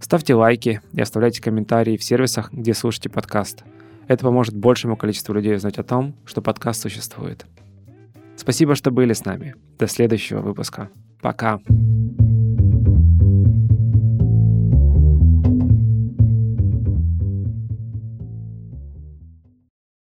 Ставьте 0.00 0.34
лайки 0.34 0.80
и 0.94 1.02
оставляйте 1.02 1.42
комментарии 1.42 1.98
в 1.98 2.02
сервисах, 2.02 2.50
где 2.50 2.72
слушаете 2.72 3.10
подкаст– 3.10 3.62
это 4.08 4.24
поможет 4.24 4.56
большему 4.56 4.96
количеству 4.96 5.34
людей 5.34 5.54
узнать 5.56 5.78
о 5.78 5.84
том, 5.84 6.14
что 6.24 6.42
подкаст 6.42 6.82
существует. 6.82 7.46
Спасибо, 8.36 8.74
что 8.74 8.90
были 8.90 9.12
с 9.12 9.24
нами. 9.24 9.54
До 9.78 9.86
следующего 9.86 10.40
выпуска. 10.40 10.90
Пока. 11.20 11.60